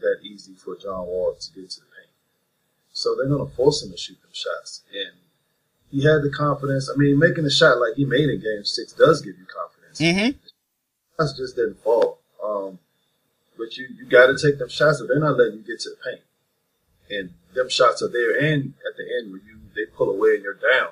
[0.00, 2.10] that easy for John Wall to get to the paint.
[2.92, 5.18] So they're going to force him to shoot them shots, and
[5.90, 6.88] he had the confidence.
[6.92, 10.00] I mean, making a shot like he made in game six does give you confidence.
[10.00, 10.38] Mm-hmm.
[11.16, 12.18] Shots just didn't fall.
[12.42, 12.78] Um,
[13.58, 15.90] but you you got to take them shots, if they're not letting you get to
[15.90, 16.22] the paint,
[17.10, 18.38] and them shots are there.
[18.38, 20.90] And at the end, when you they pull away and you're down,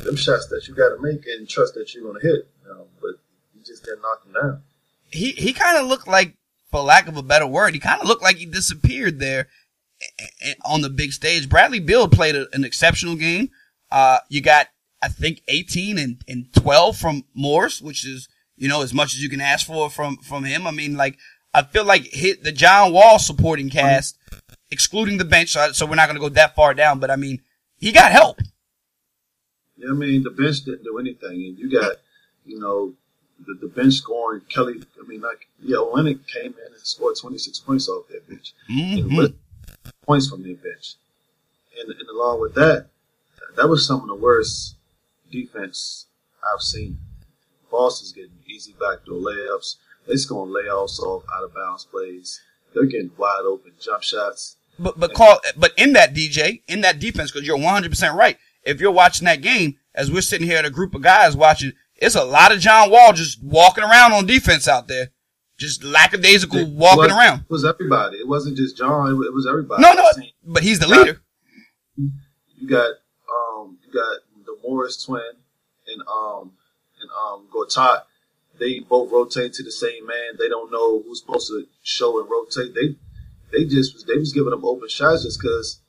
[0.00, 2.48] them shots that you got to make and trust that you're gonna hit.
[2.64, 3.20] You know, but
[3.54, 4.62] you just didn't knock them down.
[5.12, 6.36] He he kind of looked like,
[6.70, 9.48] for lack of a better word, he kind of looked like he disappeared there
[10.64, 11.48] on the big stage.
[11.48, 13.50] Bradley Beal played a, an exceptional game.
[13.90, 14.68] Uh, you got
[15.02, 19.22] I think 18 and, and 12 from Morris, which is you know as much as
[19.22, 20.66] you can ask for from from him.
[20.66, 21.18] I mean, like
[21.52, 24.16] I feel like hit the John Wall supporting cast,
[24.70, 27.00] excluding the bench, so, so we're not going to go that far down.
[27.00, 27.42] But I mean,
[27.78, 28.40] he got help.
[29.76, 31.96] Yeah, I mean the bench didn't do anything, and you got
[32.44, 32.94] you know
[33.46, 34.42] the, the bench scoring.
[34.48, 38.52] Kelly, I mean, like yeah, Olynyk came in and scored 26 points off that bench,
[38.70, 39.34] Mm-hmm.
[40.06, 40.94] points from their bench,
[41.78, 42.86] and, and along with that,
[43.56, 44.76] that was some of the worst
[45.30, 46.06] defense
[46.42, 46.98] I've seen.
[47.70, 49.76] Boston's getting easy backdoor layups.
[50.06, 52.40] They're scoring layups off out of bounds plays.
[52.74, 54.56] They're getting wide open jump shots.
[54.78, 58.38] But but call but in that DJ in that defense because you're 100 percent right.
[58.64, 61.72] If you're watching that game as we're sitting here at a group of guys watching,
[62.00, 65.10] it's a lot of John Wall just walking around on defense out there,
[65.58, 67.40] just lackadaisical walking was, around.
[67.40, 68.16] It was everybody.
[68.16, 69.10] It wasn't just John.
[69.10, 69.82] It was, it was everybody.
[69.82, 70.08] No, no,
[70.44, 71.20] but he's the leader.
[71.96, 72.90] You got
[73.30, 75.22] um, you got the Morris twin
[75.86, 76.52] and um
[77.00, 78.04] and um Gortat.
[78.58, 80.36] They both rotate to the same man.
[80.38, 82.74] They don't know who's supposed to show and rotate.
[82.74, 82.96] They
[83.52, 85.80] they just was they was giving them open shots just because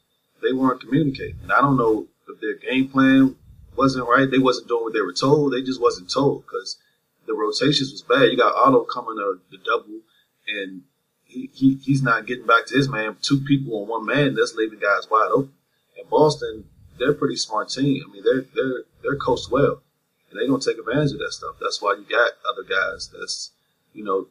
[0.41, 1.37] they weren't communicating.
[1.43, 3.35] And I don't know if their game plan
[3.75, 4.29] wasn't right.
[4.29, 5.53] They wasn't doing what they were told.
[5.53, 6.77] They just wasn't told because
[7.25, 8.31] the rotations was bad.
[8.31, 10.01] You got Otto coming to the double,
[10.47, 10.83] and
[11.25, 13.17] he, he he's not getting back to his man.
[13.21, 14.35] Two people on one man.
[14.35, 15.53] That's leaving guys wide open.
[15.97, 16.65] And Boston,
[16.97, 18.03] they're a pretty smart team.
[18.07, 19.81] I mean, they're they're they're coached well,
[20.29, 21.55] and they don't take advantage of that stuff.
[21.61, 23.09] That's why you got other guys.
[23.17, 23.51] That's
[23.93, 24.27] you know,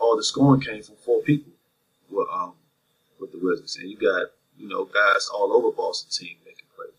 [0.00, 1.52] all the scoring came from four people.
[2.10, 2.52] With, um,
[3.18, 4.26] with the Wizards, and you got
[4.58, 6.90] you know guys all over Boston team making plays.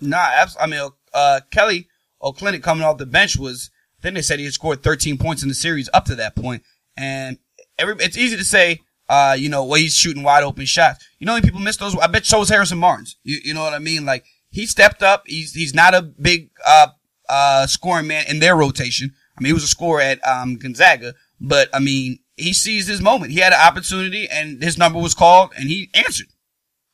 [0.00, 1.88] Nah, I mean, uh, Kelly
[2.22, 3.70] Olynyk coming off the bench was.
[4.02, 6.64] Then they said he had scored 13 points in the series up to that point,
[6.96, 7.38] and
[7.78, 11.06] every it's easy to say, uh, you know, well he's shooting wide open shots.
[11.20, 11.96] You know, people miss those.
[11.96, 13.16] I bet so was Harrison Barnes.
[13.22, 14.04] You you know what I mean?
[14.04, 15.22] Like he stepped up.
[15.26, 16.88] He's he's not a big uh
[17.28, 19.12] uh scoring man in their rotation.
[19.38, 23.00] I mean, he was a scorer at um Gonzaga, but I mean, he seized his
[23.00, 23.32] moment.
[23.32, 26.28] He had an opportunity, and his number was called, and he answered.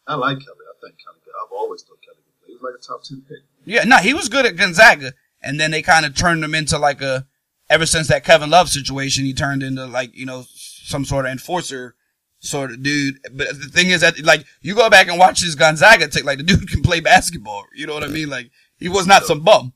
[0.06, 0.64] I like Kelly.
[0.68, 1.18] I think Kelly.
[1.44, 2.54] I've always thought Kelly could play.
[2.54, 3.47] Was like a top ten pick.
[3.68, 6.78] Yeah, no, he was good at Gonzaga, and then they kind of turned him into
[6.78, 7.26] like a.
[7.70, 11.32] Ever since that Kevin Love situation, he turned into like you know some sort of
[11.32, 11.94] enforcer
[12.40, 13.18] sort of dude.
[13.24, 16.38] But the thing is that like you go back and watch his Gonzaga take, like
[16.38, 17.64] the dude can play basketball.
[17.74, 18.30] You know what I mean?
[18.30, 19.74] Like he was not some bum.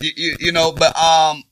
[0.00, 1.44] You, you, you know, but um,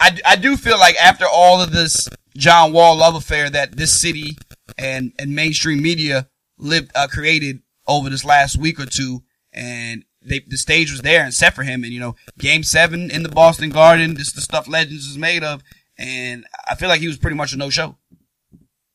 [0.00, 4.00] I I do feel like after all of this John Wall love affair that this
[4.00, 4.36] city
[4.76, 10.40] and and mainstream media lived uh, created over this last week or two, and they
[10.40, 13.28] the stage was there and set for him, and you know, Game Seven in the
[13.28, 15.62] Boston Garden, this is the stuff Legends is made of,
[15.98, 17.96] and I feel like he was pretty much a no show.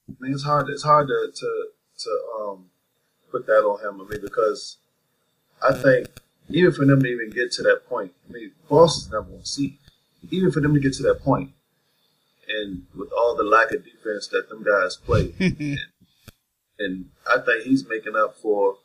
[0.09, 0.69] I mean, it's hard.
[0.69, 1.65] It's hard to to
[1.99, 2.65] to um
[3.31, 4.01] put that on him.
[4.01, 4.77] I mean, because
[5.61, 6.07] I think
[6.49, 9.77] even for them to even get to that point, I mean, Boston's number one seed.
[10.31, 11.51] Even for them to get to that point,
[12.47, 15.79] and with all the lack of defense that them guys play, and,
[16.79, 18.77] and I think he's making up for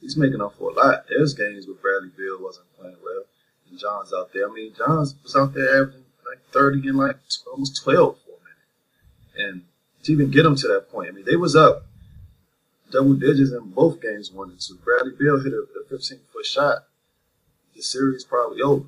[0.00, 1.06] he's making up for a lot.
[1.08, 3.24] There's games where Bradley Beal wasn't playing well,
[3.70, 4.48] and John's out there.
[4.48, 7.16] I mean, John's was out there averaging like 30 and like
[7.50, 9.62] almost 12 for a minute, and
[10.04, 11.86] to even get them to that point, I mean, they was up
[12.90, 14.78] double digits in both games, one and two.
[14.84, 16.84] Bradley Beal hit a 15 foot shot.
[17.74, 18.86] The series probably over,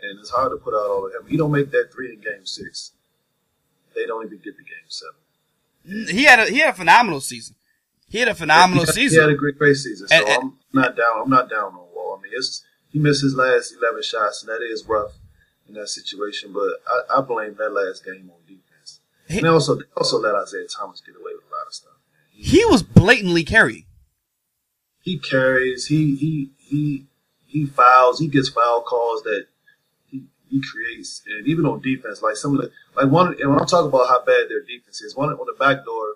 [0.00, 1.26] and it's hard to put out all of him.
[1.28, 2.92] He don't make that three in game six.
[3.94, 6.06] They don't even get to game seven.
[6.14, 7.56] He had a he had a phenomenal season.
[8.08, 9.18] He had a phenomenal he had, season.
[9.18, 10.08] He had a great, great season.
[10.08, 11.20] So And- and- I'm not down.
[11.22, 12.16] I'm not down on Wall.
[12.18, 15.12] I mean, it's he missed his last 11 shots, and that is rough
[15.68, 16.52] in that situation.
[16.52, 19.00] But I, I blame that last game on defense.
[19.28, 21.92] He- And they also also let Isaiah Thomas get away with a lot of stuff.
[22.30, 23.86] He, he was blatantly carrying.
[25.00, 25.86] he carries.
[25.86, 27.06] He he he
[27.46, 28.18] he fouls.
[28.20, 29.46] He gets foul calls that
[30.06, 33.36] he, he creates, and even on defense, like some of the like one.
[33.40, 36.14] And when I'm talking about how bad their defense is, one on the back door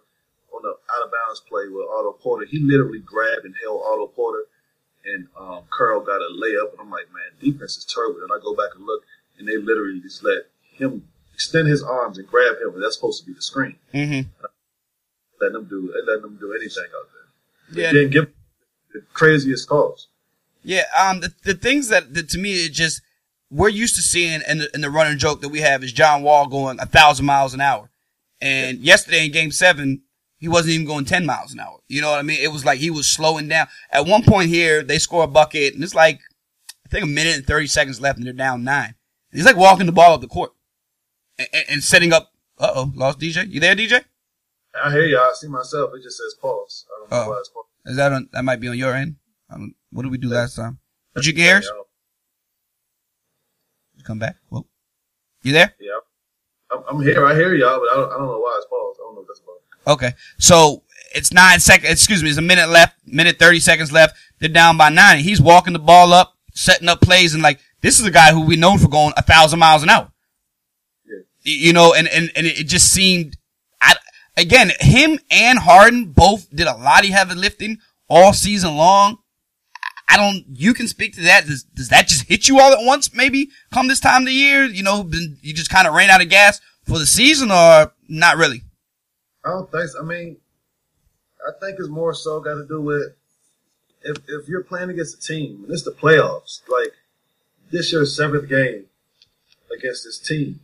[0.58, 4.08] on the out of bounds play with Otto Porter, he literally grabbed and held Otto
[4.08, 4.44] Porter,
[5.06, 8.20] and um, Curl got a layup, and I'm like, man, defense is terrible.
[8.20, 9.04] And I go back and look,
[9.38, 13.20] and they literally just let him extend his arms and grab him, and that's supposed
[13.22, 13.76] to be the screen.
[13.94, 14.28] Mm-hmm.
[15.40, 17.74] Let them do, they let them do anything out there.
[17.74, 18.32] They Yeah, didn't give
[18.92, 20.08] the craziest calls.
[20.64, 23.00] Yeah, um, the, the things that, that to me it just
[23.50, 26.22] we're used to seeing in the, in the running joke that we have is John
[26.22, 27.88] Wall going a thousand miles an hour,
[28.40, 30.02] and yesterday in Game Seven
[30.38, 31.78] he wasn't even going ten miles an hour.
[31.88, 32.40] You know what I mean?
[32.40, 33.66] It was like he was slowing down.
[33.90, 36.20] At one point here, they score a bucket, and it's like
[36.86, 38.94] I think a minute and 30 seconds left and they're down nine.
[39.30, 40.52] He's like walking the ball up the court
[41.38, 42.32] and, and, and setting up.
[42.58, 43.48] Uh oh, lost DJ.
[43.50, 44.04] You there, DJ?
[44.82, 45.20] I hear y'all.
[45.20, 45.90] I see myself.
[45.94, 46.86] It just says pause.
[46.88, 47.30] I don't know Oh.
[47.30, 47.66] why it's paused.
[47.86, 49.16] Is that on, that might be on your end?
[49.50, 50.78] Um, what did we do last time?
[51.14, 51.70] Did you get ours?
[54.04, 54.36] Come back.
[54.48, 54.66] Whoa.
[55.42, 55.74] You there?
[55.80, 55.98] Yeah.
[56.70, 57.26] I'm, I'm here.
[57.26, 58.98] I hear y'all, but I don't, I don't know why it's paused.
[59.00, 59.54] I don't know what that's about.
[59.88, 60.12] Okay.
[60.38, 60.82] So
[61.14, 61.90] it's nine seconds.
[61.92, 62.28] Excuse me.
[62.28, 62.96] It's a minute left.
[63.06, 64.16] Minute thirty seconds left.
[64.38, 65.20] They're down by nine.
[65.20, 68.42] He's walking the ball up, setting up plays, and like this is a guy who
[68.42, 70.12] we known for going a thousand miles an hour.
[71.06, 71.20] Yeah.
[71.42, 73.36] You know, and and and it just seemed.
[73.80, 73.94] I,
[74.36, 79.18] again, him and Harden both did a lot of heavy lifting all season long.
[80.08, 80.44] I don't.
[80.52, 81.46] You can speak to that.
[81.46, 83.14] Does does that just hit you all at once?
[83.14, 85.08] Maybe come this time of the year, you know,
[85.42, 88.62] you just kind of ran out of gas for the season, or not really.
[89.44, 90.00] I don't think so.
[90.00, 90.36] I mean,
[91.46, 93.14] I think it's more so got to do with
[94.02, 96.92] if, if you're playing against a team, and it's the playoffs, like
[97.70, 98.86] this your seventh game
[99.76, 100.60] against this team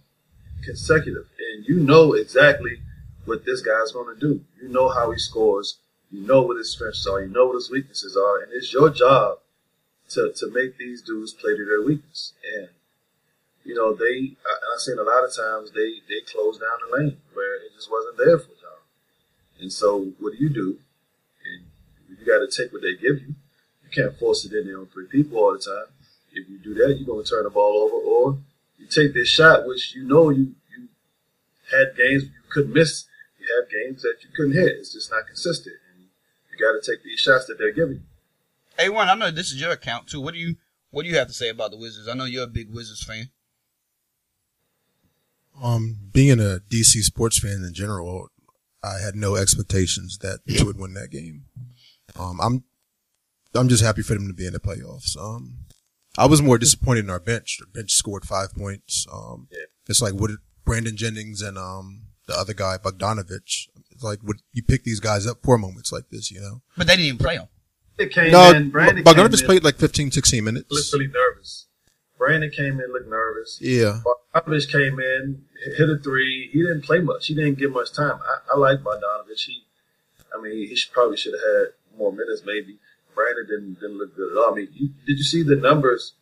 [0.63, 2.79] consecutive, and you know exactly
[3.25, 4.45] what this guy's going to do.
[4.61, 5.79] You know how he scores.
[6.11, 7.23] You know what his strengths are.
[7.23, 9.39] You know what his weaknesses are, and it's your job
[10.11, 12.33] to to make these dudes play to their weakness.
[12.57, 12.69] And
[13.65, 16.97] you know they, I, I've seen a lot of times they they close down the
[16.99, 18.54] lane where it just wasn't there for.
[19.65, 20.79] And so, what do you do?
[21.47, 21.65] And
[22.07, 23.35] you got to take what they give you.
[23.83, 25.87] You can't force it in there on three people all the time.
[26.35, 28.39] If you do that, you're going to turn the ball over, or
[28.79, 30.89] you take this shot, which you know you you
[31.71, 33.07] had games you couldn't miss.
[33.41, 34.77] You have games that you couldn't hit.
[34.77, 36.05] It's just not consistent, and
[36.53, 38.03] you got to take these shots that they're giving you.
[38.79, 40.21] Hey, one, I know this is your account too.
[40.21, 40.57] What do you
[40.91, 42.07] what do you have to say about the Wizards?
[42.07, 43.31] I know you're a big Wizards fan.
[45.63, 48.29] Um, being a DC sports fan in general,
[48.85, 51.45] I had no expectations that they would win that game.
[52.19, 52.65] Um, I'm,
[53.55, 55.17] I'm just happy for them to be in the playoffs.
[55.19, 55.59] Um,
[56.19, 57.59] I was more disappointed in our bench.
[57.61, 59.07] Our bench scored five points.
[59.13, 59.65] Um, Yeah.
[59.89, 60.31] it's like what
[60.65, 63.69] Brandon Jennings and, um, the other guy, Bogdanovich.
[63.91, 66.63] It's like, would you pick these guys up for moments like this, you know?
[66.77, 67.49] But they didn't even play them.
[67.99, 68.71] It came No, in.
[68.71, 70.93] Brandon Bogdanovich came in, played like 15, 16 looked minutes.
[70.93, 71.67] really nervous.
[72.19, 73.59] Brandon came in, looked nervous.
[73.61, 74.01] Yeah.
[74.05, 75.45] Bogdanovich came in,
[75.77, 76.49] hit a three.
[76.53, 77.27] He didn't play much.
[77.27, 78.19] He didn't get much time.
[78.23, 79.47] I, I like Bogdanovich.
[79.47, 79.65] He,
[80.37, 82.43] I mean, he should, probably should have had more minutes.
[82.45, 82.79] Maybe
[83.15, 84.53] Brandon didn't didn't look good at all.
[84.53, 86.15] I mean, you, did you see the numbers?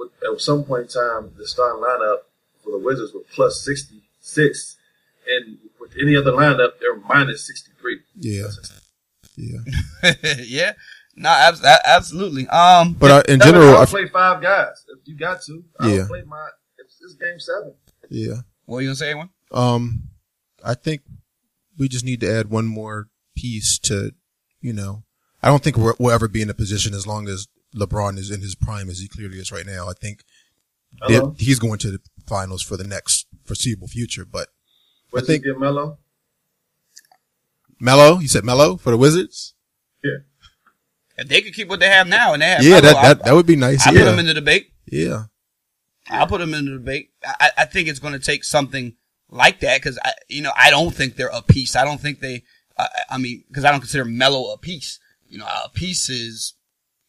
[0.00, 2.18] At some point in time, the starting lineup
[2.62, 4.76] for the Wizards were plus sixty six,
[5.28, 8.00] and with any other lineup, they're minus sixty three.
[8.18, 8.48] Yeah.
[9.36, 9.58] Yeah.
[10.44, 10.72] yeah,
[11.16, 12.46] no, abs- a- absolutely.
[12.48, 15.64] Um, But uh, in general, I, f- play five guys if you got to.
[15.80, 15.98] I Yeah.
[16.00, 16.48] would play my.
[16.78, 17.74] It's, it's game seven.
[18.10, 18.42] yeah.
[18.66, 19.30] what are you gonna say, one?
[19.52, 20.02] Um,
[20.64, 21.02] I think
[21.78, 24.12] we just need to add one more piece to,
[24.60, 25.04] you know,
[25.42, 28.30] I don't think we're, we'll ever be in a position as long as LeBron is
[28.30, 29.88] in his prime as he clearly is right now.
[29.88, 30.24] I think
[31.00, 31.34] that Hello?
[31.38, 34.24] he's going to the finals for the next foreseeable future.
[34.24, 34.48] But
[35.12, 35.98] Wizards think- get Melo.
[37.78, 39.54] Melo, you said Melo for the Wizards?
[40.02, 40.18] Yeah.
[41.16, 43.34] If they could keep what they have now, and they have yeah, that, that, that
[43.34, 43.86] would be nice.
[43.86, 44.70] I, I put them in the debate.
[44.86, 45.24] yeah.
[46.08, 47.10] I'll put them in the debate.
[47.24, 48.94] I, I think it's going to take something
[49.28, 51.74] like that because I, you know, I don't think they're a piece.
[51.74, 52.44] I don't think they.
[52.78, 55.00] I, I mean, because I don't consider Melo a piece.
[55.28, 56.54] You know, a piece is,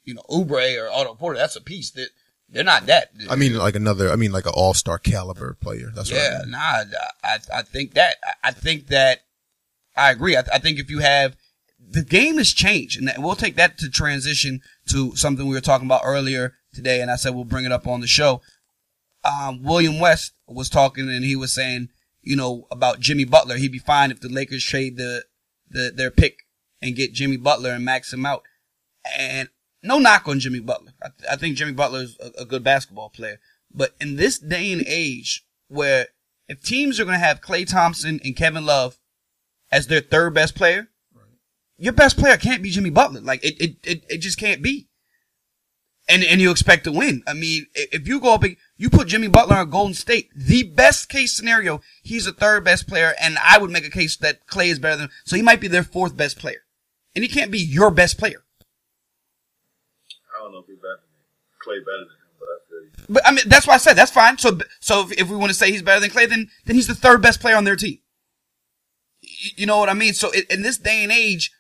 [0.04, 1.38] you know, Oubre or Otto Porter.
[1.38, 1.92] That's a piece.
[1.92, 2.08] That
[2.50, 3.10] they're not that.
[3.30, 5.92] I mean, like another, I mean, like an all-star caliber player.
[5.94, 6.52] That's I yeah, mean.
[6.52, 6.84] nah.
[7.24, 9.20] I I think that I- I think that
[9.96, 10.36] I agree.
[10.36, 11.36] I, I think if you have
[11.90, 15.88] the game has changed, and we'll take that to transition to something we were talking
[15.88, 18.42] about earlier today, and I said we'll bring it up on the show.
[19.24, 21.90] Um, William West was talking, and he was saying,
[22.22, 23.58] you know, about Jimmy Butler.
[23.58, 25.24] He'd be fine if the Lakers trade the
[25.70, 26.40] the their pick
[26.82, 28.44] and get Jimmy Butler and max him out.
[29.18, 29.50] And
[29.82, 30.94] no knock on Jimmy Butler.
[31.02, 33.40] I, I think Jimmy Butler is a, a good basketball player.
[33.74, 36.08] But in this day and age, where
[36.48, 38.98] if teams are going to have Klay Thompson and Kevin Love
[39.72, 40.90] as their third best player,
[41.78, 43.22] your best player can't be Jimmy Butler.
[43.22, 44.88] Like it, it, it, it just can't be.
[46.10, 47.22] And and you expect to win.
[47.28, 50.64] I mean, if you go up, and you put Jimmy Butler on Golden State, the
[50.64, 54.48] best case scenario, he's the third best player, and I would make a case that
[54.48, 55.10] Klay is better than.
[55.26, 56.62] So he might be their fourth best player,
[57.14, 58.46] and he can't be your best player.
[60.34, 61.08] I don't know if he's better than.
[61.62, 63.06] Klay better than him, but I feel you.
[63.10, 64.38] But I mean, that's why I said that's fine.
[64.38, 66.88] So, so if, if we want to say he's better than Klay, then then he's
[66.88, 68.00] the third best player on their team.
[69.58, 70.14] You know what I mean?
[70.14, 71.52] So in, in this day and age,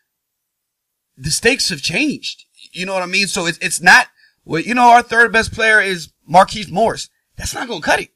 [1.17, 2.45] the stakes have changed.
[2.71, 3.27] You know what I mean?
[3.27, 4.07] So it's it's not.
[4.45, 7.09] Well, you know, our third best player is Markieff Morris.
[7.35, 8.09] That's not gonna cut it.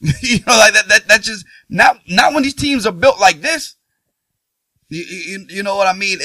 [0.22, 0.88] you know, like that.
[0.88, 3.76] That that just not not when these teams are built like this.
[4.88, 6.18] You, you, you know what I mean?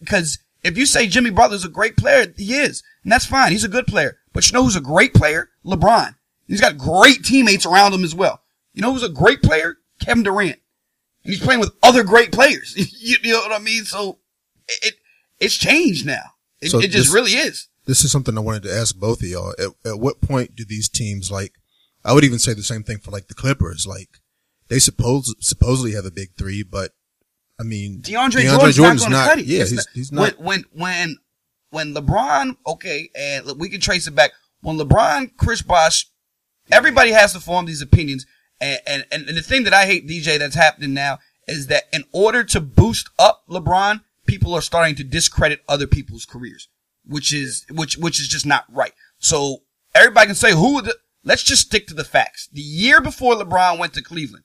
[0.00, 3.52] Because if you say Jimmy Butler's a great player, he is, and that's fine.
[3.52, 4.18] He's a good player.
[4.32, 5.50] But But you know who's a great player?
[5.64, 6.14] LeBron.
[6.46, 8.42] He's got great teammates around him as well.
[8.72, 9.78] You know who's a great player?
[10.00, 10.58] Kevin Durant.
[11.24, 12.74] And he's playing with other great players.
[13.00, 13.84] you, you, know what I mean?
[13.84, 14.18] So
[14.68, 14.94] it,
[15.40, 16.34] it's changed now.
[16.60, 17.68] It, so it just this, really is.
[17.86, 19.54] This is something I wanted to ask both of y'all.
[19.58, 21.54] At, at what point do these teams like,
[22.04, 24.20] I would even say the same thing for like the Clippers, like
[24.68, 26.92] they suppose, supposedly have a big three, but
[27.60, 29.46] I mean, DeAndre, DeAndre Jordan's, Jordan's not, not.
[29.46, 30.38] Yeah, he's, he's not.
[30.38, 31.16] When, when, when,
[31.70, 34.30] when LeBron, okay, and we can trace it back.
[34.60, 36.06] When LeBron, Chris Bosh,
[36.70, 38.26] everybody has to form these opinions.
[38.60, 42.04] And, and, and the thing that I hate, DJ, that's happening now is that in
[42.12, 46.68] order to boost up LeBron, people are starting to discredit other people's careers,
[47.04, 48.92] which is, which, which is just not right.
[49.18, 49.62] So
[49.94, 52.48] everybody can say who the, let's just stick to the facts.
[52.52, 54.44] The year before LeBron went to Cleveland,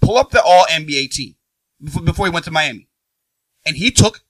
[0.00, 1.34] pull up the all NBA team
[1.82, 2.88] before before he went to Miami.
[3.66, 4.22] And he took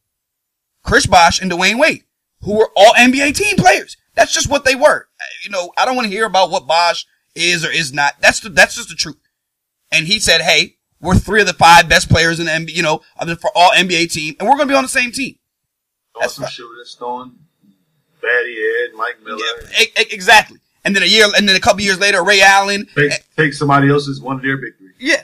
[0.82, 2.05] Chris Bosh and Dwyane Wade,
[2.42, 3.96] who were all NBA team players.
[4.14, 5.09] That's just what they were.
[5.44, 8.14] You know, I don't want to hear about what Bosh is or is not.
[8.20, 9.18] That's the, that's just the truth.
[9.90, 12.82] And he said, Hey, we're three of the five best players in the NBA, you
[12.82, 13.02] know,
[13.40, 15.36] for all NBA team, and we're going to be on the same team.
[16.16, 17.36] Awesome shooter, Stone,
[18.22, 19.38] Batty Ed, Mike Miller.
[19.78, 20.59] Yeah, exactly.
[20.84, 22.86] And then a year, and then a couple years later, Ray Allen.
[22.94, 24.94] Take, take somebody else's one of their victories.
[24.98, 25.22] Yeah.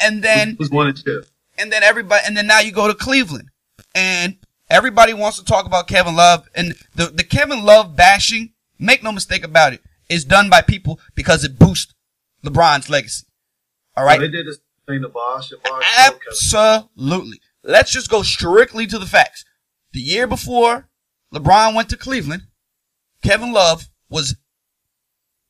[0.00, 0.56] And then.
[0.58, 1.24] Was one and two
[1.58, 3.50] and then everybody, and then now you go to Cleveland,
[3.94, 4.36] and
[4.68, 8.52] everybody wants to talk about Kevin Love, and the the Kevin Love bashing.
[8.78, 11.94] Make no mistake about it, is done by people because it boosts
[12.44, 13.26] LeBron's legacy.
[13.96, 14.58] All right, well, they did this
[15.62, 16.10] Bosh.
[16.26, 17.40] Absolutely.
[17.64, 19.44] Let's just go strictly to the facts.
[19.92, 20.88] The year before
[21.32, 22.44] LeBron went to Cleveland,
[23.22, 24.36] Kevin Love was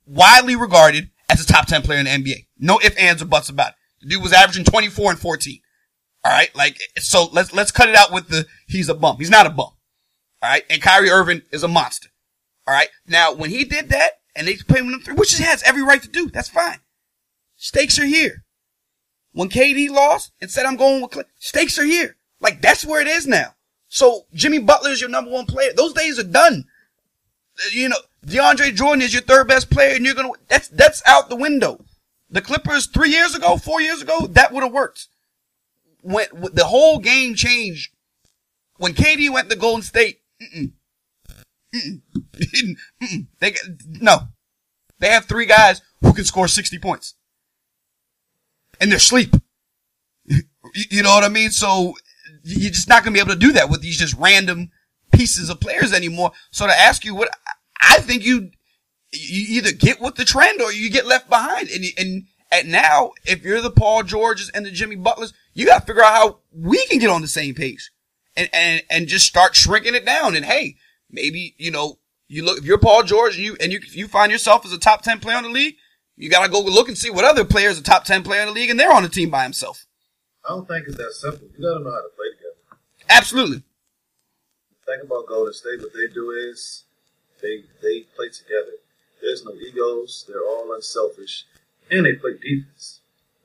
[0.06, 2.46] widely regarded as a top 10 player in the NBA.
[2.58, 3.74] No ifs, ands, or buts about it.
[4.02, 5.60] The dude was averaging 24 and 14.
[6.24, 6.54] All right.
[6.54, 9.20] Like, so let's, let's cut it out with the, he's a bump.
[9.20, 9.74] He's not a bump.
[10.42, 10.64] All right.
[10.68, 12.08] And Kyrie Irving is a monster.
[12.66, 12.88] All right.
[13.06, 16.02] Now, when he did that and they played him three, which he has every right
[16.02, 16.78] to do, that's fine.
[17.56, 18.44] Stakes are here.
[19.32, 22.16] When KD lost and said, I'm going with stakes are here.
[22.40, 23.54] Like, that's where it is now.
[23.88, 25.72] So Jimmy Butler is your number one player.
[25.74, 26.64] Those days are done.
[27.58, 30.68] Uh, you know, DeAndre Jordan is your third best player and you're going to, that's,
[30.68, 31.84] that's out the window.
[32.30, 35.08] The Clippers three years ago, four years ago, that would have worked
[36.02, 37.92] when, when the whole game changed
[38.76, 40.20] when KD went to Golden State.
[40.42, 40.72] Mm-mm,
[41.74, 43.54] mm-mm, they
[43.86, 44.28] no,
[44.98, 47.14] they have three guys who can score sixty points,
[48.82, 49.34] and they're sleep.
[50.26, 51.50] you know what I mean?
[51.50, 51.94] So
[52.44, 54.70] you're just not gonna be able to do that with these just random
[55.12, 56.32] pieces of players anymore.
[56.50, 57.30] So to ask you what
[57.80, 58.50] I think you
[59.12, 63.12] you either get with the trend or you get left behind, and and and now
[63.24, 66.38] if you're the Paul Georges and the Jimmy Butlers, you got to figure out how
[66.52, 67.90] we can get on the same page
[68.36, 70.34] and, and, and just start shrinking it down.
[70.34, 70.76] And hey,
[71.10, 74.32] maybe, you know, you look, if you're Paul George and you, and you, you find
[74.32, 75.76] yourself as a top 10 player in the league,
[76.22, 78.46] you got to go look and see what other players are top 10 player in
[78.46, 79.86] the league and they're on the team by himself.
[80.44, 81.48] I don't think it's that simple.
[81.56, 82.80] You got to know how to play together.
[83.08, 83.62] Absolutely.
[84.86, 86.84] The thing about Golden State, what they do is
[87.42, 88.78] they, they play together.
[89.20, 90.24] There's no egos.
[90.28, 91.44] They're all unselfish
[91.90, 93.00] and they play defense,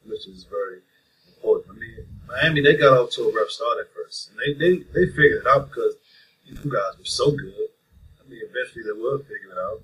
[0.06, 0.82] which is very
[1.36, 1.78] important.
[1.78, 4.84] I mean, Miami they got off to a rough start at first, and they they,
[4.94, 5.96] they figured it out because
[6.46, 7.70] these two guys were so good.
[8.22, 9.82] I mean, eventually they will figure it out,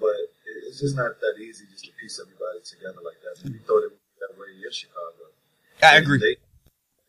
[0.00, 0.14] but
[0.68, 3.40] it's just not that easy just to piece everybody together like that.
[3.48, 5.32] We thought it would be that way in Chicago.
[5.82, 6.18] I agree.
[6.20, 6.36] They,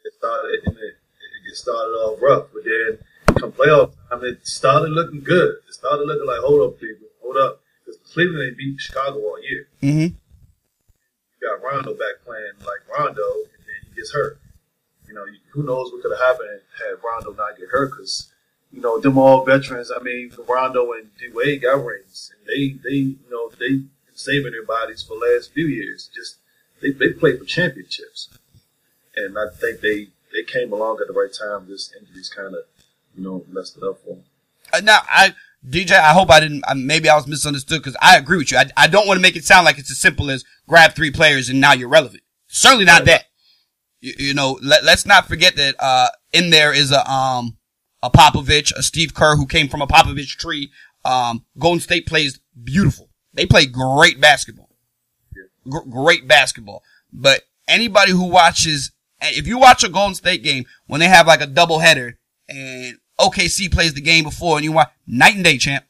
[0.07, 0.95] it started and it,
[1.51, 2.99] it started off rough, but then
[3.35, 5.59] come playoff time, it started looking good.
[5.67, 9.41] It started looking like, hold up, Cleveland, hold up, because Cleveland ain't beat Chicago all
[9.43, 9.67] year.
[9.83, 10.15] Mm-hmm.
[10.15, 14.39] You got Rondo back playing like Rondo, and then he gets hurt.
[15.07, 17.91] You know, who knows what could have happened had Rondo not get hurt?
[17.91, 18.28] Because
[18.71, 19.91] you know, them all veterans.
[19.95, 24.51] I mean, Rondo and D Wade got rings, and they they you know they saving
[24.51, 26.09] their bodies for the last few years.
[26.13, 26.37] Just
[26.81, 28.29] they they played for championships,
[29.15, 31.67] and I think they they came along at the right time.
[31.67, 32.61] This injuries kind of
[33.15, 34.23] you know messed it up for them.
[34.73, 35.33] Uh, now I.
[35.67, 38.57] DJ, I hope I didn't, maybe I was misunderstood because I agree with you.
[38.57, 41.11] I, I don't want to make it sound like it's as simple as grab three
[41.11, 42.23] players and now you're relevant.
[42.47, 43.25] Certainly not that.
[43.99, 47.57] You, you know, let, let's not forget that, uh, in there is a, um,
[48.01, 50.71] a Popovich, a Steve Kerr who came from a Popovich tree.
[51.05, 53.09] Um, Golden State plays beautiful.
[53.33, 54.69] They play great basketball.
[55.33, 56.83] G- great basketball.
[57.11, 58.91] But anybody who watches,
[59.21, 62.97] if you watch a Golden State game when they have like a double header and
[63.19, 65.85] OKC plays the game before and you watch night and day champ.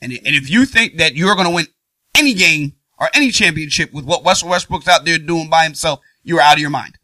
[0.00, 1.66] And, and if you think that you're going to win
[2.14, 6.40] any game or any championship with what Russell Westbrook's out there doing by himself, you're
[6.40, 6.98] out of your mind.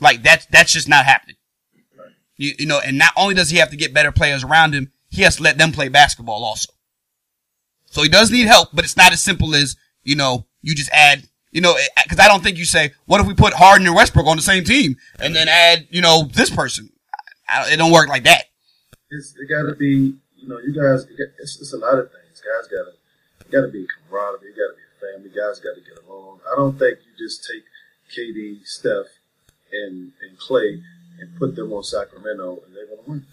[0.00, 1.36] Like that's that's just not happening.
[2.36, 4.92] You, you know, and not only does he have to get better players around him,
[5.08, 6.72] he has to let them play basketball also.
[7.86, 10.90] So he does need help, but it's not as simple as, you know, you just
[10.92, 13.86] add, you know, eh, cause I don't think you say, what if we put Harden
[13.86, 16.90] and Westbrook on the same team and then add, you know, this person?
[17.48, 18.44] I, it don't work like that.
[19.10, 21.06] It's, it gotta be, you know, you guys,
[21.38, 22.42] it's, it's a lot of things.
[22.42, 22.92] Guys gotta,
[23.50, 24.50] gotta be camaraderie.
[24.50, 25.30] Gotta be a family.
[25.30, 26.40] Guys gotta get along.
[26.52, 27.64] I don't think you just take
[28.14, 29.06] KD, Steph,
[29.72, 30.82] and, and Klay
[31.20, 33.26] and put them on Sacramento and they're gonna win.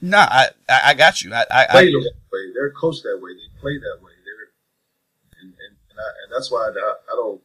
[0.00, 1.32] No, I, I, I got you.
[1.32, 2.52] I, I, play I, that way.
[2.54, 3.32] They're coached that way.
[3.32, 4.12] They play that way.
[4.24, 7.40] They're, and, and, and, I, and that's why I, I don't,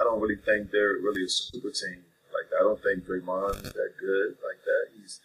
[0.00, 2.02] I don't really think they're really a super team.
[2.34, 4.90] Like I don't think Draymond is that good like that.
[5.00, 5.20] He's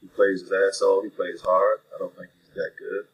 [0.00, 1.04] he plays his ass off.
[1.04, 1.80] He plays hard.
[1.94, 3.06] I don't think he's that good.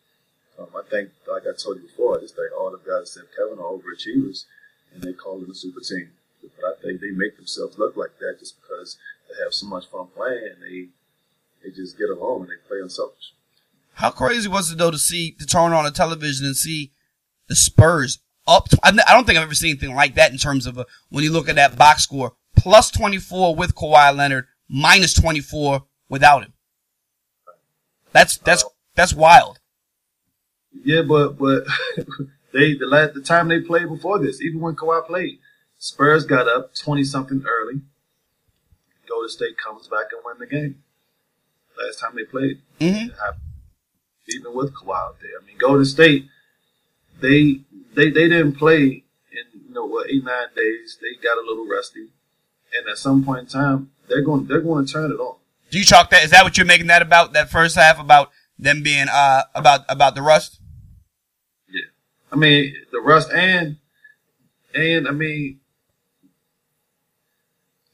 [0.59, 3.36] Um, I think, like I told you before, I just think all the guys except
[3.36, 4.45] Kevin are overachievers,
[4.93, 6.11] and they call them a super team.
[6.43, 8.99] But I think they make themselves look like that just because
[9.29, 10.89] they have so much fun playing and they
[11.62, 13.33] they just get along and they play unselfish.
[13.95, 16.93] How crazy was it though to see to turn on the television and see
[17.49, 18.68] the Spurs up?
[18.83, 21.33] I don't think I've ever seen anything like that in terms of a, when you
[21.33, 26.53] look at that box score plus 24 with Kawhi Leonard, minus 24 without him.
[28.12, 29.59] That's that's uh, that's wild.
[30.85, 31.64] Yeah, but but
[32.53, 35.39] they the last the time they played before this, even when Kawhi played,
[35.79, 37.83] Spurs got up twenty something early.
[39.09, 40.83] Golden State comes back and win the game.
[41.85, 43.09] Last time they played, mm-hmm.
[44.29, 45.31] even with Kawhi out there.
[45.41, 46.27] I mean, Golden State,
[47.21, 47.61] they
[47.95, 50.99] they they didn't play in you know what eight nine days.
[51.01, 52.09] They got a little rusty,
[52.77, 55.37] and at some point in time, they're going they're going to turn it on.
[55.71, 56.25] Do you chalk that?
[56.25, 57.33] Is that what you're making that about?
[57.33, 60.61] That first half about them being uh about about the rust?
[61.69, 61.85] Yeah,
[62.33, 63.77] I mean the rust and
[64.75, 65.61] and I mean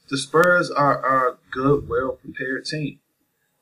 [0.09, 2.99] the Spurs are, are a good, well prepared team.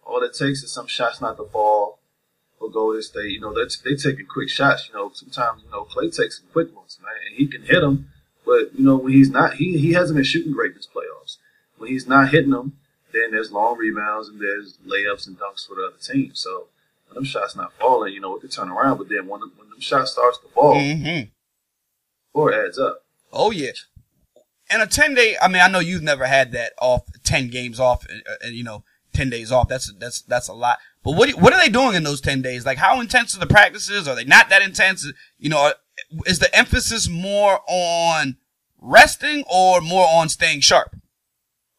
[0.06, 2.00] All it takes is some shots not to fall
[2.60, 3.32] for Golden State.
[3.32, 4.90] You know, they they taking quick shots.
[4.90, 7.82] You know, sometimes you know Klay takes some quick ones, man, and he can hit
[7.82, 8.10] them.
[8.46, 11.38] But you know, when he's not, he he hasn't been shooting great in this playoffs.
[11.78, 12.78] When he's not hitting them,
[13.14, 16.32] then there's long rebounds and there's layups and dunks for the other team.
[16.34, 16.68] So
[17.08, 18.98] when them shots not falling, you know, it could turn around.
[18.98, 21.30] But then when when them shots starts to fall, mm-hmm.
[22.54, 23.04] adds up.
[23.32, 23.72] Oh yeah.
[24.74, 27.80] And a ten day, I mean, I know you've never had that off ten games
[27.80, 29.68] off, and, uh, you know, ten days off.
[29.68, 30.80] That's that's that's a lot.
[31.04, 32.66] But what what are they doing in those ten days?
[32.66, 34.08] Like, how intense are the practices?
[34.08, 35.06] Are they not that intense?
[35.38, 35.74] You know,
[36.26, 38.38] is the emphasis more on
[38.82, 40.96] resting or more on staying sharp?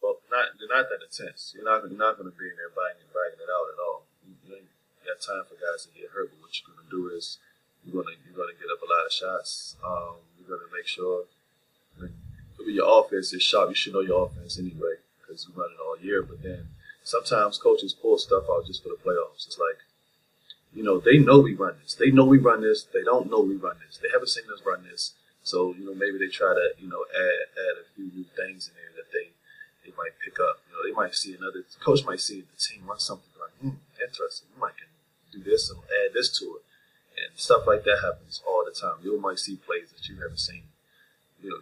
[0.00, 1.52] Well, not they're not that intense.
[1.52, 4.06] You're not you're not going to be in there banging banging it out at all.
[4.22, 6.30] You, you got time for guys to get hurt.
[6.30, 7.38] But what you're going to do is
[7.82, 9.74] you're going to you're going to get up a lot of shots.
[9.82, 11.24] Um, you're going to make sure
[12.72, 13.68] your offense is sharp.
[13.70, 16.22] You should know your offense anyway because you run it all year.
[16.22, 16.68] But then
[17.02, 19.46] sometimes coaches pull stuff out just for the playoffs.
[19.46, 19.78] It's like
[20.72, 21.94] you know they know we run this.
[21.94, 22.84] They know we run this.
[22.84, 23.98] They don't know we run this.
[23.98, 25.14] They haven't seen us run this.
[25.42, 28.68] So you know maybe they try to you know add add a few new things
[28.68, 29.30] in there that they
[29.84, 30.64] they might pick up.
[30.66, 33.78] You know, they might see another coach might see the team run something like, hmm,
[34.00, 34.48] interesting.
[34.54, 34.88] You might can
[35.30, 36.64] do this and add this to it,
[37.20, 39.04] and stuff like that happens all the time.
[39.04, 40.64] You might see plays that you haven't seen.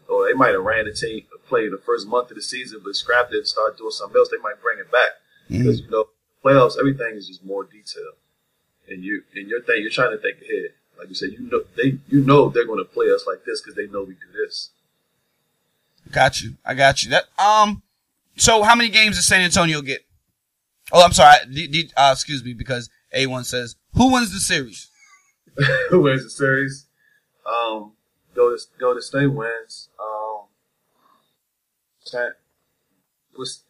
[0.09, 2.97] Or they might have ran the team play the first month of the season, but
[2.97, 4.31] scrapped it and started doing something else.
[4.31, 5.11] They might bring it back
[5.51, 5.59] mm-hmm.
[5.59, 6.07] because you know
[6.43, 8.17] playoffs, everything is just more detailed,
[8.89, 10.71] and you and your thing, you're trying to think ahead.
[10.99, 13.61] Like you said, you know they you know they're going to play us like this
[13.61, 14.71] because they know we do this.
[16.11, 16.55] Got you.
[16.65, 17.11] I got you.
[17.11, 17.83] That um
[18.37, 20.01] so how many games does San Antonio get?
[20.91, 21.37] Oh, I'm sorry.
[21.51, 24.91] D- D- uh, excuse me, because A1 says, who wins the series?
[25.91, 26.87] who wins the series?
[27.47, 27.93] Um,
[28.35, 29.89] go to, go to state wins.
[30.01, 30.47] Um,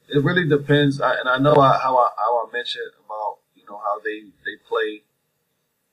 [0.08, 1.00] it really depends.
[1.00, 4.20] I, and I know I, how I, how I mentioned about, you know, how they,
[4.44, 5.02] they play,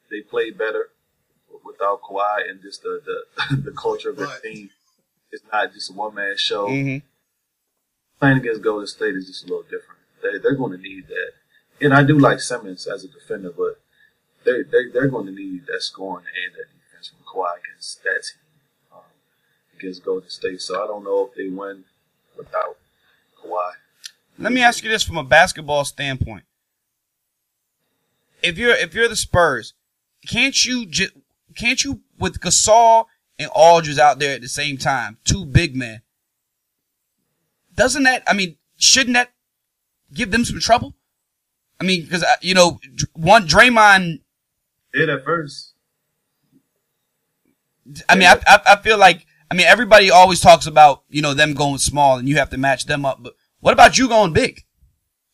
[0.10, 0.90] they play better
[1.64, 4.42] without Kawhi and just the, the, the culture of the right.
[4.42, 4.70] team.
[5.32, 6.68] It's not just a one man show.
[6.68, 7.06] Mm-hmm
[8.20, 10.02] playing against Golden State is just a little different.
[10.22, 11.32] They, they're going to need that.
[11.82, 13.80] And I do like Simmons as a defender, but
[14.44, 18.24] they, they, they're going to need that scoring and that defense from Kawhi against that
[18.24, 18.49] team
[19.80, 20.62] against Golden State.
[20.62, 21.84] So I don't know if they win
[22.38, 22.78] without
[23.44, 23.72] Kawhi.
[24.38, 26.44] Let me ask you this from a basketball standpoint.
[28.42, 29.74] If you're if you're the Spurs,
[30.28, 30.86] can't you
[31.56, 33.06] can't you with Gasol
[33.38, 36.02] and Aldridge out there at the same time, two big men,
[37.74, 39.32] doesn't that, I mean, shouldn't that
[40.14, 40.94] give them some trouble?
[41.80, 42.80] I mean, because, you know,
[43.14, 44.20] one, Draymond.
[44.94, 45.74] Did at first.
[48.10, 51.34] I mean, I, I, I feel like, I mean, everybody always talks about, you know,
[51.34, 53.18] them going small and you have to match them up.
[53.24, 54.64] But what about you going big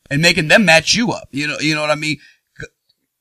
[0.10, 1.28] and making them match you up?
[1.32, 2.18] You know, you know what I mean?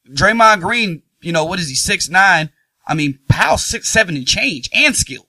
[0.08, 2.50] Draymond Green, you know, what is he, six nine?
[2.86, 5.26] I mean, Pau's six seven and change and skill.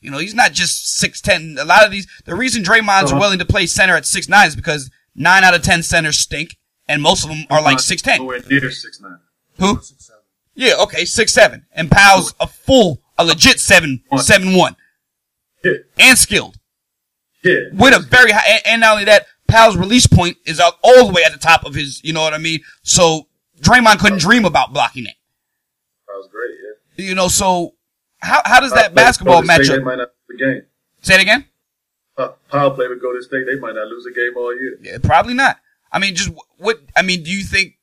[0.00, 1.56] You know, he's not just six ten.
[1.58, 3.20] A lot of these, the reason Draymond's Uh-huh.
[3.20, 6.56] willing to play center at six nine is because nine out of ten centers stink,
[6.88, 8.18] and most of them are like six ten.
[8.18, 9.18] Nowhere near six nine.
[9.58, 9.80] Who?
[9.80, 10.10] Six,
[10.54, 14.20] Yeah, okay, six seven, and Pau's a full, a legit seven One.
[14.22, 14.76] seven one,
[15.64, 16.56] Yeah, and skilled
[17.42, 17.54] yeah.
[17.72, 18.60] with a very high.
[18.64, 21.64] And, not only that, Pau's release point is out all the way at the top
[21.64, 22.02] of his.
[22.04, 22.60] You know what I mean?
[22.82, 23.28] So
[23.60, 25.14] Draymond couldn't dream about blocking it.
[26.06, 26.50] That was great.
[26.96, 27.08] Yeah.
[27.08, 27.74] You know, so
[28.18, 29.78] how how does that Pau basketball played with Golden State, matchup?
[29.78, 30.62] They might not lose the game.
[31.00, 31.44] Say it again.
[32.16, 33.44] Pau played with Golden State.
[33.46, 34.78] They might not lose a game all year.
[34.82, 35.58] Yeah, probably not.
[35.92, 36.80] I mean, just what?
[36.96, 37.74] I mean, do you think?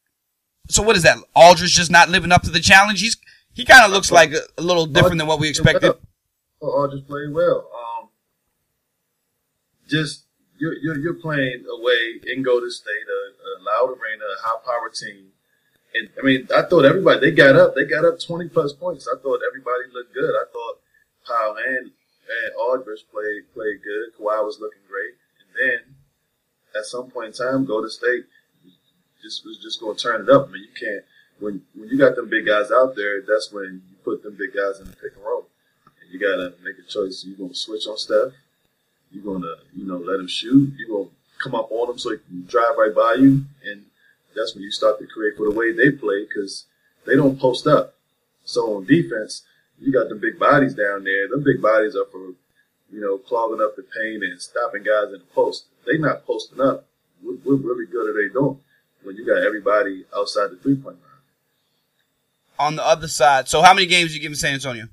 [0.67, 1.17] So what is that?
[1.35, 3.01] Aldridge just not living up to the challenge.
[3.01, 3.17] He's
[3.53, 5.93] he kind of looks like a, a little different than what we expected.
[6.61, 7.69] Oh, just played well.
[7.73, 8.09] Um,
[9.87, 10.25] just
[10.57, 14.89] you're, you're you're playing away in Golden State, a, a loud arena, a high power
[14.89, 15.31] team,
[15.93, 19.07] and I mean, I thought everybody they got up, they got up twenty plus points.
[19.07, 20.33] I thought everybody looked good.
[20.33, 20.79] I thought
[21.25, 24.15] Pau and and Aldridge played played good.
[24.17, 25.95] Kawhi was looking great, and then
[26.77, 28.25] at some point in time, Golden State
[29.21, 30.47] just was just going to turn it up.
[30.49, 31.03] I mean, you can't
[31.39, 33.21] when when you got them big guys out there.
[33.21, 35.47] That's when you put them big guys in the pick and roll.
[36.11, 37.25] You got to make a choice.
[37.25, 38.33] You're to switch on Steph.
[39.11, 40.73] You're to you know let him shoot.
[40.77, 43.85] You're going to come up on him so he can drive right by you, and
[44.35, 46.65] that's when you start to create for the way they play because
[47.05, 47.95] they don't post up.
[48.43, 49.43] So on defense,
[49.79, 51.27] you got the big bodies down there.
[51.29, 52.33] Them big bodies are for
[52.91, 55.65] you know clogging up the paint and stopping guys in the post.
[55.85, 56.85] They not posting up.
[57.21, 58.59] What really good are they doing
[59.03, 61.11] when you got everybody outside the three point line?
[62.57, 64.87] On the other side, so how many games you giving San Antonio?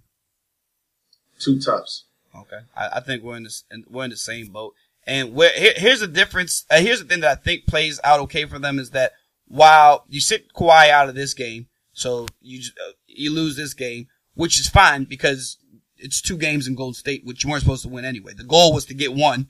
[1.43, 2.05] Two tops.
[2.34, 4.74] Okay, I, I think we're in this we're in the same boat.
[5.07, 6.64] And where here, here's the difference.
[6.70, 9.12] Uh, here's the thing that I think plays out okay for them is that
[9.49, 14.07] while you sit Kawhi out of this game, so you uh, you lose this game,
[14.34, 15.59] which is fine because
[15.97, 18.34] it's two games in Golden State, which you weren't supposed to win anyway.
[18.34, 19.49] The goal was to get one,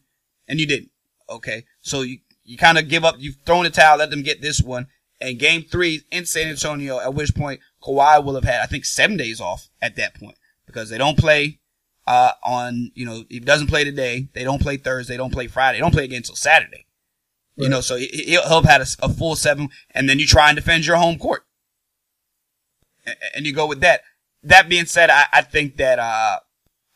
[0.48, 0.90] and you didn't.
[1.28, 3.16] Okay, so you you kind of give up.
[3.18, 3.98] You've thrown the towel.
[3.98, 4.88] Let them get this one.
[5.20, 8.84] And game three in San Antonio, at which point Kawhi will have had, I think,
[8.84, 10.36] seven days off at that point
[10.66, 11.60] because they don't play
[12.06, 14.28] uh, on, you know, he doesn't play today.
[14.32, 15.16] They don't play Thursday.
[15.16, 15.78] Don't play Friday.
[15.78, 16.86] They don't play again until Saturday.
[17.56, 20.26] You know, so he, he'll, he'll have had a, a full seven and then you
[20.26, 21.44] try and defend your home court.
[23.06, 24.00] A- And you go with that.
[24.42, 26.38] That being said, I, I think that, uh,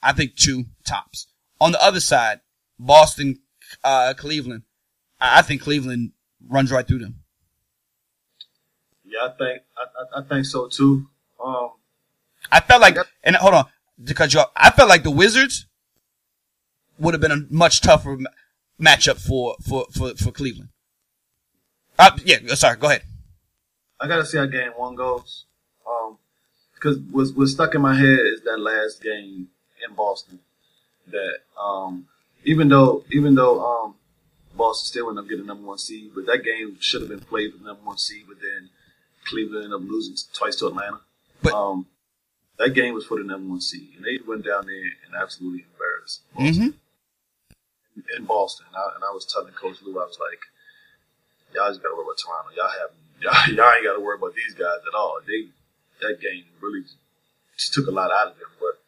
[0.03, 1.27] I think two tops.
[1.61, 2.41] On the other side,
[2.79, 3.41] Boston,
[3.85, 4.63] uh, Cleveland,
[5.21, 6.13] I, I think Cleveland
[6.49, 7.21] runs right through them.
[9.05, 11.07] Yeah, I think I, I, I think so too.
[11.43, 11.71] Um,
[12.51, 13.67] I felt like, and hold on,
[14.05, 15.67] to cut you off, I felt like the Wizards
[16.99, 18.31] would have been a much tougher ma-
[18.81, 20.71] matchup for, for, for, for Cleveland.
[21.99, 23.03] Uh, yeah, sorry, go ahead.
[24.01, 25.47] I gotta see how game one goes.
[25.89, 26.19] Um,
[26.75, 29.49] because what's, what's stuck in my head is that last game
[29.87, 30.41] in Boston.
[31.09, 32.07] That um,
[32.45, 33.95] even though even though um,
[34.57, 37.53] Boston still ended up getting number one seed, but that game should have been played
[37.53, 38.25] with the number one seed.
[38.29, 38.69] But then
[39.25, 41.01] Cleveland ended up losing twice to Atlanta.
[41.43, 41.87] But- um,
[42.59, 45.65] that game was for the number one seed, and they went down there and absolutely
[45.73, 48.17] embarrassed Boston Mm-hmm.
[48.17, 48.67] in Boston.
[48.69, 50.41] And I, and I was telling Coach Lou, I was like,
[51.55, 52.51] y'all just got to worry about Toronto.
[52.57, 55.19] Y'all have y'all, y'all ain't got to worry about these guys at all.
[55.27, 55.49] They
[56.03, 56.83] that game really
[57.57, 58.49] just took a lot out of them.
[58.61, 58.79] But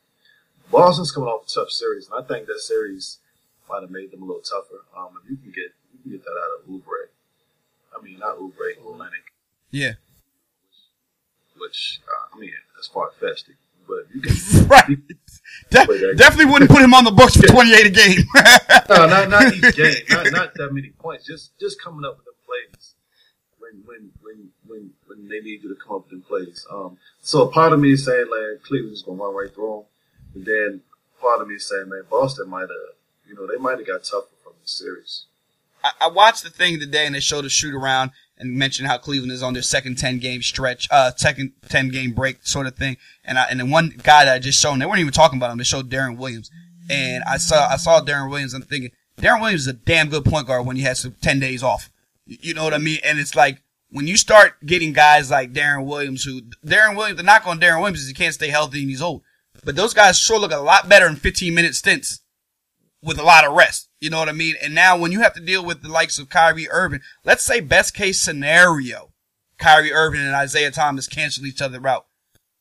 [0.71, 3.19] Boston's coming off a tough series, and I think that series
[3.69, 4.85] might have made them a little tougher.
[4.97, 7.09] Um, if you can get you can get that out of Oubre,
[7.99, 9.29] I mean not Oubre, Olynyk,
[9.71, 9.93] Yeah.
[11.57, 13.51] which uh, I mean that's far fetched,
[13.87, 14.37] but you can.
[14.69, 14.87] Right.
[15.71, 18.19] De- definitely wouldn't put him on the books for 28 a game.
[18.89, 21.27] no, not not each game, not not that many points.
[21.27, 22.95] Just just coming up with the plays
[23.59, 26.67] when when when when when they need you to come up with them plays.
[26.71, 29.85] Um, so a part of me is saying like Cleveland's gonna run right through
[30.35, 30.81] them, and then
[31.21, 32.95] part of me is saying man Boston might have
[33.27, 35.25] you know they might have got tougher from the series.
[35.83, 38.99] I, I watched the thing today and they showed a shoot around and mentioned how
[38.99, 42.77] Cleveland is on their second 10 game stretch, uh, second 10 game break sort of
[42.77, 42.97] thing.
[43.25, 45.51] And I, and then one guy that I just showed, they weren't even talking about
[45.51, 45.59] him.
[45.59, 46.51] They showed Deron Williams.
[46.91, 48.55] And I saw, I saw Deron Williams.
[48.55, 51.41] I'm thinking, Deron Williams is a damn good point guard when he has some 10
[51.41, 51.91] days off.
[52.25, 53.01] You you know what I mean?
[53.05, 57.23] And it's like, when you start getting guys like Deron Williams, who, Deron Williams, the
[57.23, 59.23] knock on Deron Williams is he can't stay healthy and he's old.
[59.65, 62.21] But those guys sure look a lot better in 15 minute stints
[63.03, 63.88] with a lot of rest.
[64.01, 64.55] You know what I mean?
[64.63, 67.61] And now when you have to deal with the likes of Kyrie Irving, let's say
[67.61, 69.13] best case scenario,
[69.59, 72.07] Kyrie Irving and Isaiah Thomas cancel each other out.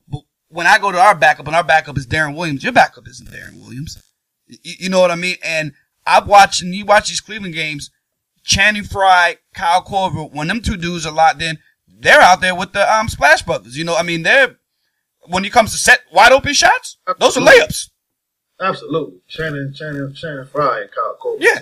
[0.08, 3.08] But when I go to our backup and our backup is Deron Williams, your backup
[3.08, 4.02] isn't Deron Williams.
[4.48, 5.36] You, you know what I mean?
[5.44, 5.74] And
[6.08, 7.92] I've watched, and you watch these Cleveland games,
[8.44, 12.74] Channing Frye, Kyle Korver, when them two dudes are locked in, they're out there with
[12.74, 13.78] the um, Splash Brothers.
[13.78, 14.58] You know, I mean, they're,
[15.28, 17.90] when it comes to set wide open shots, those are layups.
[18.60, 19.20] Absolutely.
[19.28, 21.38] Channing, Channing, Channing Frye and Kyle Korver.
[21.40, 21.60] Yeah.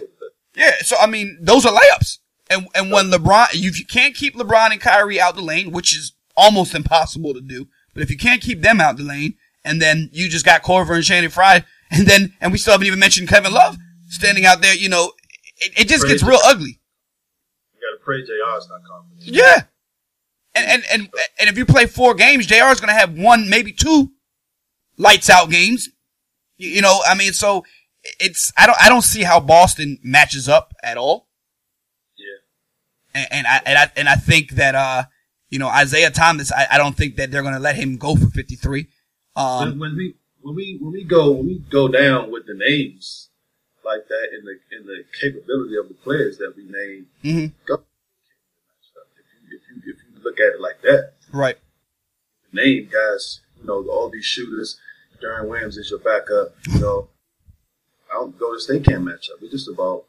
[0.56, 2.20] Yeah, so I mean, those are layups.
[2.50, 5.96] And and when LeBron, if you can't keep LeBron and Kyrie out the lane, which
[5.96, 9.36] is almost impossible to do, but if you can't keep them out the lane,
[9.66, 12.88] and then you just got Korver and Channing Frye, and then and we still haven't
[12.88, 13.78] even mentioned Kevin Love
[14.08, 15.12] standing out there, you know,
[15.58, 16.80] it, it just gets real ugly.
[17.74, 19.24] You got to pray JR's not confident.
[19.24, 19.64] Yeah.
[20.54, 23.50] And, and, and, and if you play four games, JR is going to have one,
[23.50, 24.12] maybe two
[24.98, 25.90] lights out games.
[26.58, 27.64] You, you know, I mean, so
[28.20, 31.28] it's, I don't, I don't see how Boston matches up at all.
[32.18, 33.22] Yeah.
[33.22, 35.04] And, and I, and I, and I think that, uh,
[35.50, 38.16] you know, Isaiah Thomas, I, I don't think that they're going to let him go
[38.16, 38.88] for 53.
[39.34, 42.54] when, Um, when we when we when we go when we go down with the
[42.54, 43.30] names
[43.84, 47.76] like that and the and the capability of the players that we name, mhm, go.
[47.76, 51.58] If you, if you if you look at it like that, right.
[52.54, 54.80] name guys, you know, all these shooters.
[55.26, 56.56] Deron Williams is your backup.
[56.68, 57.08] You know,
[58.12, 59.06] I don't go to state camp matchup.
[59.06, 59.40] match up.
[59.42, 60.06] It's just about,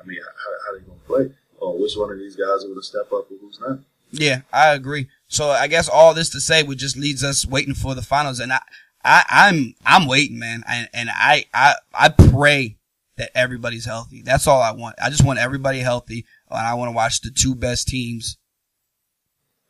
[0.00, 2.82] I mean, how, how they gonna play, or which one of these guys are gonna
[2.82, 3.78] step up and who's not.
[4.10, 5.08] Yeah, I agree.
[5.28, 8.40] So I guess all this to say, we just leads us waiting for the finals,
[8.40, 8.60] and I,
[9.04, 12.76] I, I'm, I'm waiting, man, and, and I, I, I pray
[13.16, 14.22] that everybody's healthy.
[14.22, 14.96] That's all I want.
[15.00, 18.36] I just want everybody healthy, and I want to watch the two best teams.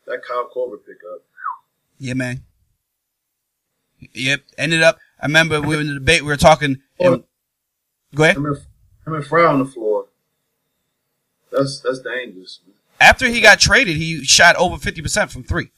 [0.07, 1.23] That Kyle Korver pickup.
[1.99, 2.45] Yeah, man.
[4.15, 4.43] Yep.
[4.59, 4.99] Ended up.
[5.21, 6.23] I remember we were in the debate.
[6.23, 6.81] We were talking.
[6.99, 7.25] And,
[8.15, 8.37] go ahead.
[8.37, 8.57] Him
[9.07, 10.07] and Frye on the floor.
[11.51, 12.61] That's that's dangerous.
[12.67, 12.75] Man.
[13.01, 15.71] After he got traded, he shot over fifty percent from three.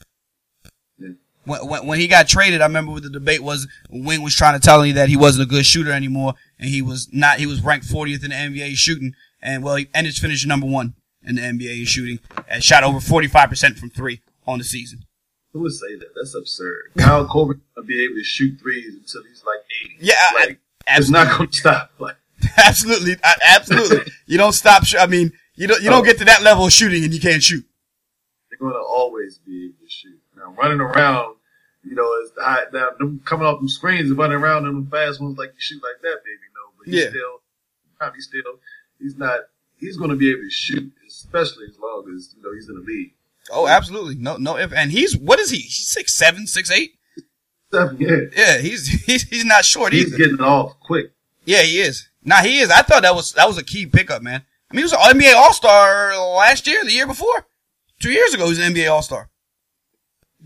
[0.99, 1.09] Yeah.
[1.45, 3.67] When, when, when he got traded, I remember what the debate was.
[3.89, 6.81] Wing was trying to tell me that he wasn't a good shooter anymore, and he
[6.81, 7.39] was not.
[7.39, 10.93] He was ranked 40th in the NBA shooting, and well, he ended finished number one
[11.23, 15.05] in the NBA shooting, and shot over 45 percent from three on the season.
[15.53, 16.13] Who would say that?
[16.15, 16.91] That's absurd.
[16.97, 19.95] Kyle Korver gonna be able to shoot threes until he's like eighty.
[19.99, 21.91] Yeah, I- it's not gonna stop.
[21.99, 22.15] Like
[22.57, 24.11] absolutely, I- absolutely.
[24.25, 24.83] you don't stop.
[24.85, 25.81] Sh- I mean, you don't.
[25.81, 27.65] You don't get to that level of shooting, and you can't shoot.
[28.49, 30.19] they're gonna always be able to shoot.
[30.35, 31.35] Now running around,
[31.83, 35.21] you know, is high, now them coming off them screens and running around them fast
[35.21, 36.47] ones like you shoot like that, baby.
[36.55, 37.09] No, but he's Yeah.
[37.11, 37.41] still
[37.99, 38.41] probably still
[38.99, 39.41] he's not.
[39.77, 42.81] He's gonna be able to shoot, especially as long as you know he's in the
[42.81, 43.13] league.
[43.51, 44.15] Oh, absolutely.
[44.15, 44.57] No, no.
[44.57, 45.57] If and he's what is he?
[45.59, 46.91] He's six seven, six eight.
[47.69, 50.17] Stuff, yeah, Yeah, he's he's he's not short he's either.
[50.17, 51.11] getting it off quick.
[51.45, 52.07] Yeah, he is.
[52.23, 52.69] Nah, he is.
[52.69, 54.43] I thought that was that was a key pickup, man.
[54.71, 57.45] I mean, he was an NBA All Star last year, the year before,
[57.99, 58.43] two years ago.
[58.45, 59.29] He was an NBA All Star.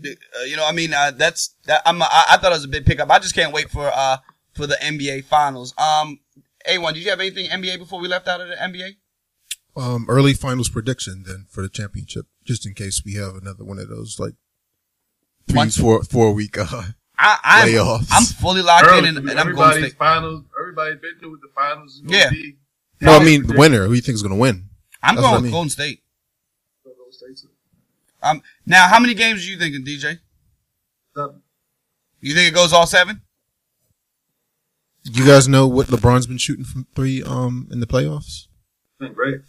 [0.04, 1.82] Uh, you know, I mean, uh, that's that.
[1.86, 2.02] I'm.
[2.02, 3.10] I, I thought it was a big pickup.
[3.10, 4.18] I just can't wait for uh
[4.54, 5.74] for the NBA Finals.
[5.78, 6.20] Um,
[6.66, 6.94] a one.
[6.94, 8.96] Did you have anything NBA before we left out of the NBA?
[9.76, 13.78] Um, early finals prediction then for the championship, just in case we have another one
[13.78, 14.32] of those like
[15.46, 16.56] three, Once- four, four week.
[16.58, 16.82] Uh,
[17.20, 18.08] I, I'm Playoffs.
[18.10, 19.98] I'm fully locked Early, in, and, and I'm going everybody's state.
[19.98, 20.44] finals.
[20.58, 21.94] Everybody's been through what the finals.
[21.96, 22.30] Is Yeah.
[22.30, 22.56] Be.
[23.02, 23.86] no, I mean the winner.
[23.86, 24.68] Who you think is going to win?
[25.02, 25.52] I'm That's going what I mean.
[25.52, 26.00] Golden State.
[28.22, 30.18] Um, now, how many games are you thinking, DJ?
[31.14, 31.42] Seven.
[32.20, 33.20] You think it goes all seven?
[35.04, 38.46] You guys know what LeBron's been shooting from three um in the playoffs?
[38.98, 39.40] Been great.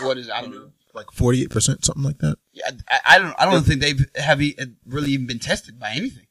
[0.00, 0.28] What is?
[0.30, 0.70] I don't know.
[0.94, 2.36] Like forty eight percent, something like that.
[2.52, 3.34] Yeah, I, I don't.
[3.38, 6.26] I don't think they've have e- uh, really even been tested by anything.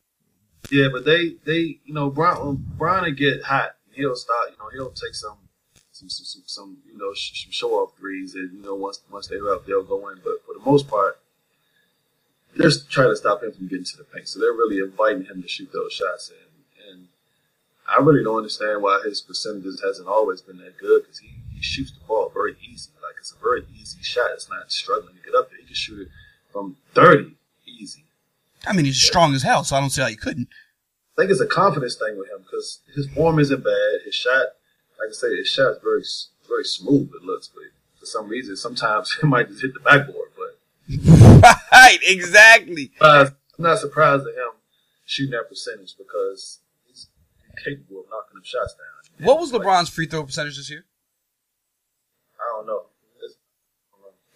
[0.69, 4.57] Yeah, but they, they, you know, Bron, when Bron will get hot, he'll start, you
[4.59, 5.37] know, he'll take some,
[5.91, 9.01] some, some, some, some you know, sh- some show off threes, and you know, once
[9.09, 10.17] once they're up, they'll go in.
[10.23, 11.19] But for the most part,
[12.55, 14.27] they're trying to stop him from getting to the paint.
[14.27, 17.07] So they're really inviting him to shoot those shots, and and
[17.89, 21.61] I really don't understand why his percentages hasn't always been that good because he, he
[21.61, 22.91] shoots the ball very easy.
[23.21, 24.31] It's a very easy shot.
[24.33, 25.59] It's not struggling to get up there.
[25.59, 26.07] He can shoot it
[26.51, 28.03] from thirty easy.
[28.65, 30.47] I mean, he's strong as hell, so I don't see how you couldn't.
[31.17, 33.99] I think it's a confidence thing with him because his form isn't bad.
[34.05, 34.45] His shot,
[34.99, 36.03] like I say, his shot is very,
[36.47, 37.11] very smooth.
[37.15, 37.63] It looks, but
[37.99, 40.29] for some reason, sometimes it might just hit the backboard.
[40.35, 40.57] But
[41.71, 42.91] right, exactly.
[42.99, 44.51] uh, I'm not surprised at him
[45.05, 47.07] shooting that percentage because he's
[47.63, 49.27] capable of knocking them shots down.
[49.27, 50.85] What was LeBron's free throw percentage this year?
[52.39, 52.85] I don't know.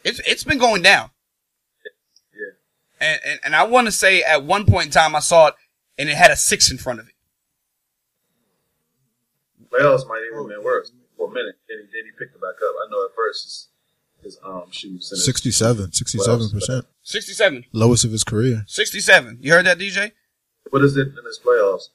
[0.06, 0.32] It's, I don't know.
[0.32, 1.10] It's it's been going down,
[2.34, 2.52] Yeah,
[3.02, 5.56] and and, and I want to say at one point in time I saw it,
[5.98, 7.14] and it had a six in front of it.
[9.72, 11.56] playoffs might even been worse for a minute.
[11.68, 12.76] Then he, then he picked it back up.
[12.86, 13.68] I know at first his,
[14.24, 15.24] his um shooting percentage.
[15.26, 17.66] 67, 67 percent, Sixty-seven.
[17.74, 18.64] lowest of his career.
[18.68, 19.40] 67.
[19.42, 20.12] You heard that, DJ?
[20.72, 21.90] What is it in his playoffs?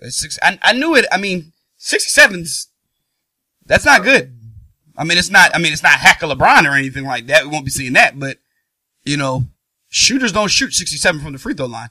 [0.00, 0.38] It's six.
[0.42, 1.06] I, I knew it.
[1.10, 2.68] I mean, 67's,
[3.66, 4.34] that's not good.
[4.98, 7.44] I mean, it's not, I mean, it's not hack of LeBron or anything like that.
[7.44, 8.38] We won't be seeing that, but,
[9.04, 9.44] you know,
[9.90, 11.88] Shooters don't shoot 67 from the free throw line.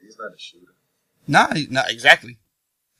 [0.00, 0.66] He's not a shooter.
[1.26, 2.38] Nah, he- nah, exactly.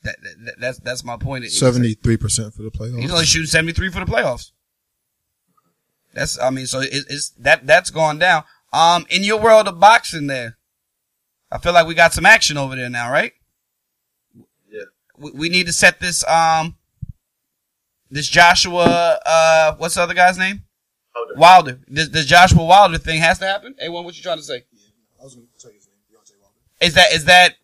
[0.03, 1.45] That, that, that- that's that's my point.
[1.53, 2.99] Seventy three percent for the playoffs.
[3.01, 4.51] He's only shooting 73 for the playoffs.
[6.15, 8.43] That's, I mean, so it, it's, that, that's gone down.
[8.73, 10.57] Um, in your world of boxing there,
[11.51, 13.33] I feel like we got some action over there now, right?
[14.71, 14.85] Yeah.
[15.17, 16.77] We, we need to set this, um,
[18.13, 20.63] this Joshua, uh, what's the other guy's name?
[21.15, 21.35] Wilder.
[21.37, 21.81] Wilder.
[21.89, 23.75] This, this Joshua Wilder thing has to happen?
[23.83, 24.65] A1, what you trying to say?
[25.19, 26.55] I was going to tell you his name, Deontay Wilder.
[26.83, 27.55] Is that, is that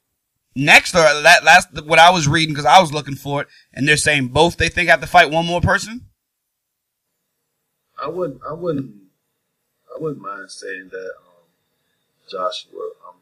[0.56, 3.86] next or that last, what I was reading because I was looking for it and
[3.86, 6.06] they're saying both they think have to fight one more person?
[8.02, 8.40] I wouldn't.
[8.48, 8.94] I wouldn't.
[9.94, 11.44] I wouldn't mind saying that um,
[12.30, 13.16] Joshua um,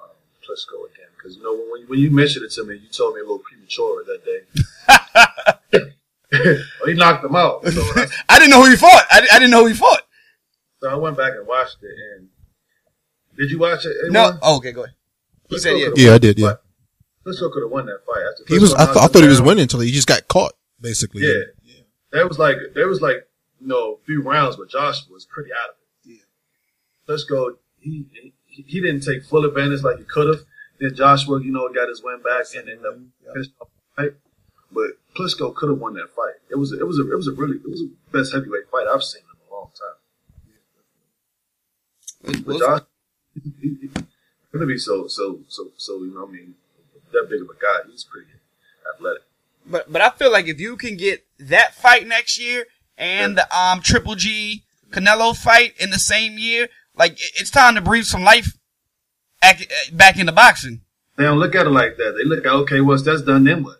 [0.00, 0.10] um,
[0.42, 3.20] Klitschko again because you know when when you mentioned it to me, you told me
[3.20, 4.24] a little premature that
[5.72, 5.94] day.
[6.32, 6.56] well,
[6.86, 7.66] he knocked him out.
[7.66, 9.04] So, I, I didn't know who he fought.
[9.10, 10.02] I, I didn't know who he fought.
[10.80, 11.94] so I went back and watched it.
[12.16, 12.28] And
[13.36, 13.96] did you watch it?
[14.10, 14.38] No.
[14.42, 14.94] Oh, okay, go ahead.
[15.48, 15.88] He said, yeah.
[15.96, 16.38] Yeah, I did.
[16.38, 16.54] Yeah,
[17.26, 18.22] Klitschko could have won that fight.
[18.30, 18.72] After he was.
[18.74, 20.52] I, th- I him thought he was winning until he just got caught.
[20.80, 21.42] Basically, Yeah.
[22.12, 23.28] There was like there was like
[23.60, 26.14] you know a few rounds where Joshua was pretty out of it.
[26.14, 26.24] Yeah.
[27.06, 27.56] Let's go.
[27.78, 30.44] He, he he didn't take full advantage like he could have.
[30.80, 33.04] Then Joshua, you know, got his win back and ended up mm-hmm.
[33.24, 33.32] Yeah.
[33.34, 34.12] finished up the fight.
[34.72, 36.34] But Klitschko could have won that fight.
[36.50, 38.86] It was it was a it was a really it was the best heavyweight fight
[38.86, 39.96] I've seen in a long time.
[42.44, 42.82] But Josh,
[44.52, 46.54] gonna be so so so so you know I mean
[47.12, 47.90] that big of a guy.
[47.90, 48.28] He's pretty
[48.94, 49.22] athletic.
[49.66, 53.56] But but I feel like if you can get that fight next year and the
[53.56, 58.22] um Triple G Canelo fight in the same year, like it's time to breathe some
[58.22, 58.56] life
[59.40, 59.60] back,
[59.92, 60.80] back into boxing.
[61.16, 62.14] They don't look at it like that.
[62.16, 63.79] They look at okay, once that's done, then what?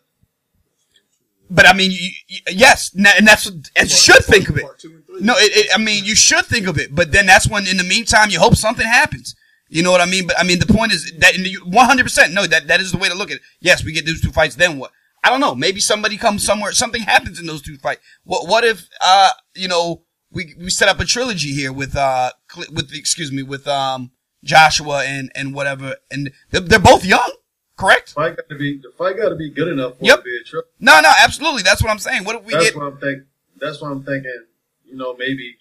[1.53, 4.62] But I mean, you, you, yes, and that's what and you should think of it.
[4.62, 5.20] Part two and three.
[5.20, 7.76] No, it, it, I mean, you should think of it, but then that's when, in
[7.76, 9.34] the meantime, you hope something happens.
[9.68, 10.26] You know what I mean?
[10.26, 11.34] But I mean, the point is that
[11.64, 13.42] one hundred percent, no, that that is the way to look at it.
[13.61, 14.55] Yes, we get those two fights.
[14.55, 14.92] Then what?
[15.24, 15.55] I don't know.
[15.55, 16.72] Maybe somebody comes somewhere.
[16.72, 18.01] Something happens in those two fights.
[18.24, 18.48] What?
[18.48, 18.88] What if?
[19.01, 22.30] Uh, you know, we we set up a trilogy here with uh
[22.72, 24.12] with excuse me with um
[24.44, 27.32] Joshua and and whatever, and they're, they're both young,
[27.81, 28.12] correct?
[28.12, 30.18] Fight got to be the fight got to be good enough for Yep.
[30.18, 30.72] it to be a trip.
[30.78, 31.62] No, no, absolutely.
[31.62, 32.24] That's what I'm saying.
[32.24, 32.76] What if we That's get?
[32.76, 33.26] what I'm thinking.
[33.59, 34.45] That's what I'm thinking.
[34.85, 35.57] You know, maybe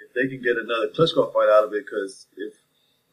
[0.00, 2.54] if they can get another Klitschko fight out of it, because if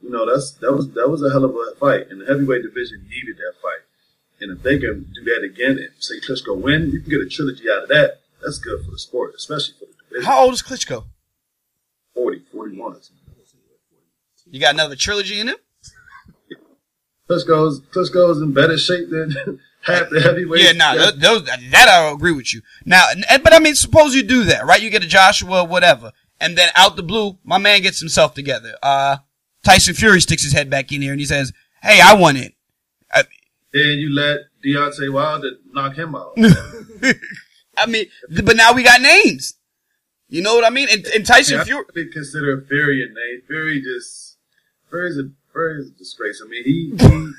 [0.02, 2.64] you know that's that was that was a hell of a fight, and the heavyweight
[2.64, 3.82] division needed that fight.
[4.42, 7.30] And if they can do that again and say Klitschko win, you can get a
[7.30, 8.20] trilogy out of that.
[8.44, 10.26] That's good for the sport, especially for the division.
[10.26, 11.06] How old is Klitschko?
[12.14, 12.98] 40, 41.
[14.52, 15.56] You got another trilogy in him?
[17.30, 20.64] Klitschko's Klitschko's in better shape than half the heavyweight.
[20.64, 22.62] Yeah, no, nah, those, that I agree with you.
[22.86, 24.82] Now, and, but I mean, suppose you do that, right?
[24.82, 28.76] You get a Joshua, whatever, and then out the blue, my man gets himself together.
[28.82, 29.18] Uh,
[29.64, 31.52] Tyson Fury sticks his head back in here and he says,
[31.82, 32.56] "Hey, I won it."
[33.76, 36.32] Then you let Deontay Wilder knock him out.
[37.78, 39.56] I mean, but now we got names.
[40.30, 40.88] You know what I mean?
[40.90, 43.42] And, and Tyson Fury, I consider Fury a name.
[43.46, 44.38] Fury just
[44.90, 46.42] Fury's a Fury's a disgrace.
[46.44, 47.32] I mean, he he,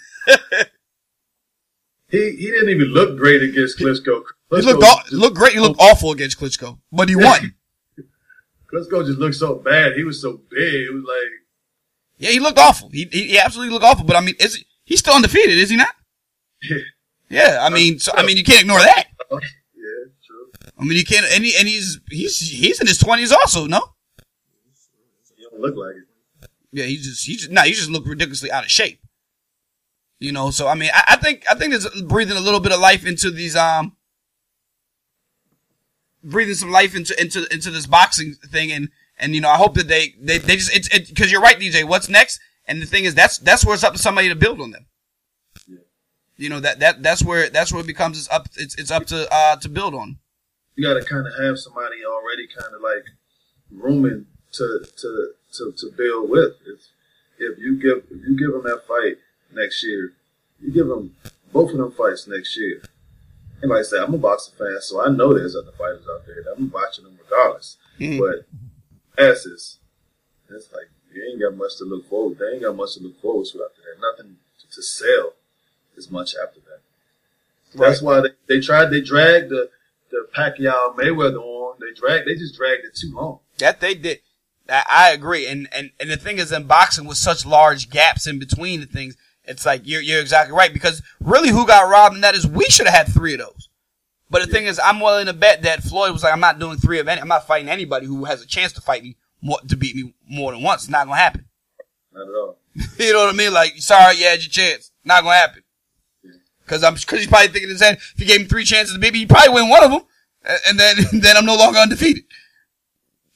[2.08, 4.22] he he didn't even look great against Klitschko.
[4.50, 5.52] he Klitschko looked just, looked great.
[5.52, 7.54] He looked awful against Klitschko, but he won.
[8.72, 9.92] Klitschko just looked so bad.
[9.96, 10.74] He was so big.
[10.74, 11.32] It was like
[12.18, 12.88] yeah, he looked awful.
[12.88, 14.06] He, he he absolutely looked awful.
[14.06, 15.94] But I mean, is he, he's still undefeated, is he not?
[17.28, 19.06] Yeah, I mean, so I mean, you can't ignore that.
[19.32, 19.40] Oh,
[19.74, 20.70] yeah, true.
[20.78, 23.80] I mean, you can't, and, he, and he's he's he's in his twenties also, no?
[25.36, 26.05] He don't look like it.
[26.72, 29.00] Yeah, he just he just no, he just look ridiculously out of shape.
[30.18, 32.72] You know, so I mean, I, I think I think there's breathing a little bit
[32.72, 33.96] of life into these um,
[36.24, 38.88] breathing some life into into into this boxing thing, and
[39.18, 41.58] and you know, I hope that they they they just it's it because you're right,
[41.58, 41.84] DJ.
[41.84, 42.40] What's next?
[42.66, 44.86] And the thing is, that's that's where it's up to somebody to build on them.
[45.68, 45.78] Yeah.
[46.36, 49.06] You know that that that's where that's where it becomes it's up it's it's up
[49.06, 50.18] to uh to build on.
[50.74, 53.04] You got to kind of have somebody already kind of like
[53.70, 56.54] rooming to to to to build with.
[56.66, 56.80] If
[57.38, 59.18] if you give if you give them that fight
[59.52, 60.12] next year,
[60.60, 61.14] you give them
[61.52, 62.82] both of them fights next year.
[63.62, 66.26] And like I said, I'm a boxing fan, so I know there's other fighters out
[66.26, 66.42] there.
[66.42, 67.76] that I'm watching them regardless.
[67.98, 68.18] Mhm.
[68.18, 68.46] But
[69.16, 69.78] as is,
[70.50, 72.38] it's like you ain't got much to look forward.
[72.38, 74.00] They ain't got much to look forward to after that.
[74.00, 74.36] Nothing
[74.72, 75.32] to, sell
[75.96, 76.80] as much after that.
[77.74, 78.86] That's why they, they tried.
[78.86, 79.70] They dragged the
[80.10, 81.78] the Pacquiao Mayweather on.
[81.80, 82.28] They dragged.
[82.28, 83.40] They just dragged it too long.
[83.58, 84.20] That they did.
[84.68, 85.46] I, I agree.
[85.46, 88.86] And, and, and the thing is in boxing with such large gaps in between the
[88.86, 92.46] things, it's like you're, you're exactly right because really who got robbed in that is
[92.46, 93.68] we should have had three of those.
[94.28, 96.78] But the thing is, I'm willing to bet that Floyd was like, I'm not doing
[96.78, 99.60] three of any, I'm not fighting anybody who has a chance to fight me more,
[99.68, 100.82] to beat me more than once.
[100.82, 101.44] It's not going to happen.
[102.12, 102.58] Not at all.
[102.98, 103.52] you know what I mean?
[103.52, 104.90] Like, sorry, you had your chance.
[105.04, 105.62] Not gonna happen.
[106.66, 108.98] Cause I'm, cause he's probably thinking in his head, if he gave him three chances,
[108.98, 110.02] maybe he probably win one of them.
[110.68, 112.24] And then, then I'm no longer undefeated.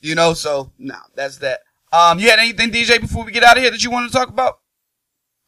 [0.00, 1.60] You know, so, nah, that's that.
[1.92, 4.12] Um, you had anything, DJ, before we get out of here that you wanted to
[4.12, 4.60] talk about?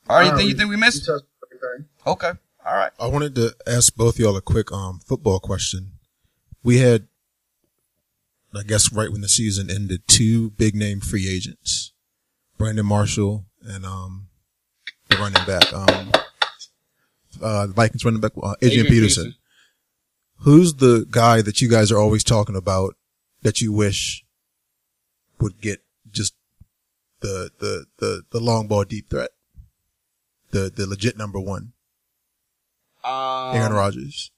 [0.08, 1.06] Or anything Nah, you think we missed?
[1.06, 1.24] touched.
[2.06, 2.32] Okay.
[2.66, 2.90] All right.
[2.98, 5.92] I wanted to ask both y'all a quick um football question.
[6.64, 7.06] We had,
[8.54, 11.92] I guess, right when the season ended, two big name free agents,
[12.58, 14.26] Brandon Marshall and um
[15.08, 16.10] the running back, um
[17.40, 19.22] uh the Vikings running back, uh, Adrian, Adrian Peterson.
[19.24, 19.38] Peterson.
[20.38, 22.96] Who's the guy that you guys are always talking about
[23.42, 24.24] that you wish
[25.40, 26.34] would get just
[27.20, 29.30] the the the the long ball deep threat,
[30.50, 31.72] the the legit number one,
[33.04, 34.30] Um, Aaron Rodgers.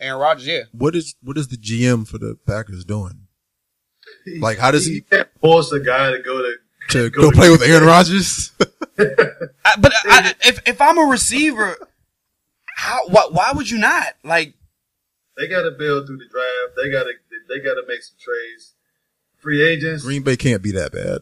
[0.00, 0.62] Aaron Rodgers, yeah.
[0.72, 3.28] what is what is the GM for the Packers doing
[4.40, 6.54] Like, how does he- You can't force a guy to go to
[6.90, 8.50] to Go go to- play with Aaron Rodgers?
[8.98, 11.76] I, but I, if if I'm a receiver,
[12.76, 14.54] how why, why would you not like?
[15.38, 16.76] They got to build through the draft.
[16.76, 17.12] They got to
[17.48, 18.74] they got to make some trades.
[19.42, 21.18] Free agents, Green Bay can't be that bad.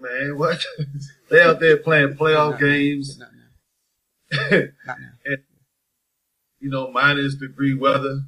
[0.00, 0.64] man, what?
[1.30, 3.18] they out there playing playoff games.
[3.18, 3.28] Not
[4.32, 4.40] now.
[4.86, 5.36] Not now.
[6.58, 8.20] you know, minus degree weather.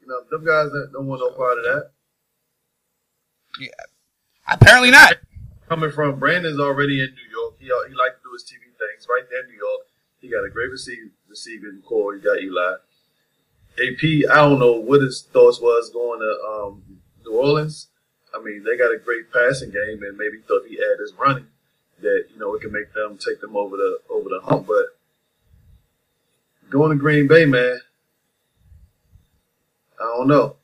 [0.00, 1.90] You know, them guys that don't want no part of that.
[3.58, 3.68] Yeah.
[4.48, 5.14] Apparently not.
[5.68, 7.54] Coming from Brandon's already in New York.
[7.58, 9.86] He he like to do his TV things right there in New York.
[10.20, 12.14] He got a great receive, receiving core.
[12.14, 12.74] He got Eli.
[13.78, 16.82] AP, I don't know what his thoughts was going to um,
[17.24, 17.88] New Orleans.
[18.34, 21.46] I mean, they got a great passing game, and maybe thought he had his running
[22.02, 24.66] that you know it can make them take them over the over the hump.
[24.66, 24.96] But
[26.70, 27.78] going to Green Bay, man,
[30.00, 30.56] I don't know.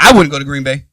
[0.00, 0.84] I wouldn't go to Green Bay.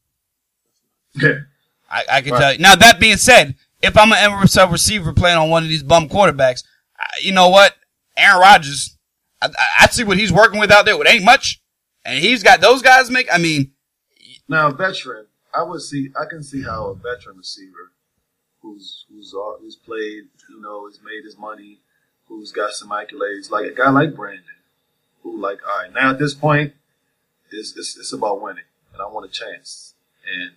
[1.21, 2.39] I, I can Right.
[2.39, 2.59] tell you.
[2.59, 6.07] Now that being said, if I'm an NFL receiver playing on one of these bum
[6.09, 6.63] quarterbacks,
[6.97, 7.75] I- you know what?
[8.17, 8.97] Aaron Rodgers,
[9.41, 10.99] I, I, I see what he's working with out there.
[10.99, 11.61] It ain't much,
[12.05, 13.27] and he's got those guys make.
[13.31, 13.71] I mean,
[14.51, 17.93] Now, a veteran, I would see, I can see how a veteran receiver,
[18.61, 21.77] who's who's uh, who's played, you know, has made his money,
[22.27, 24.43] who's got some accolades, like a guy like Brandon,
[25.23, 26.73] who like, all right, now at this point,
[27.49, 29.93] it's it's, it's about winning, and I want a chance,
[30.29, 30.51] and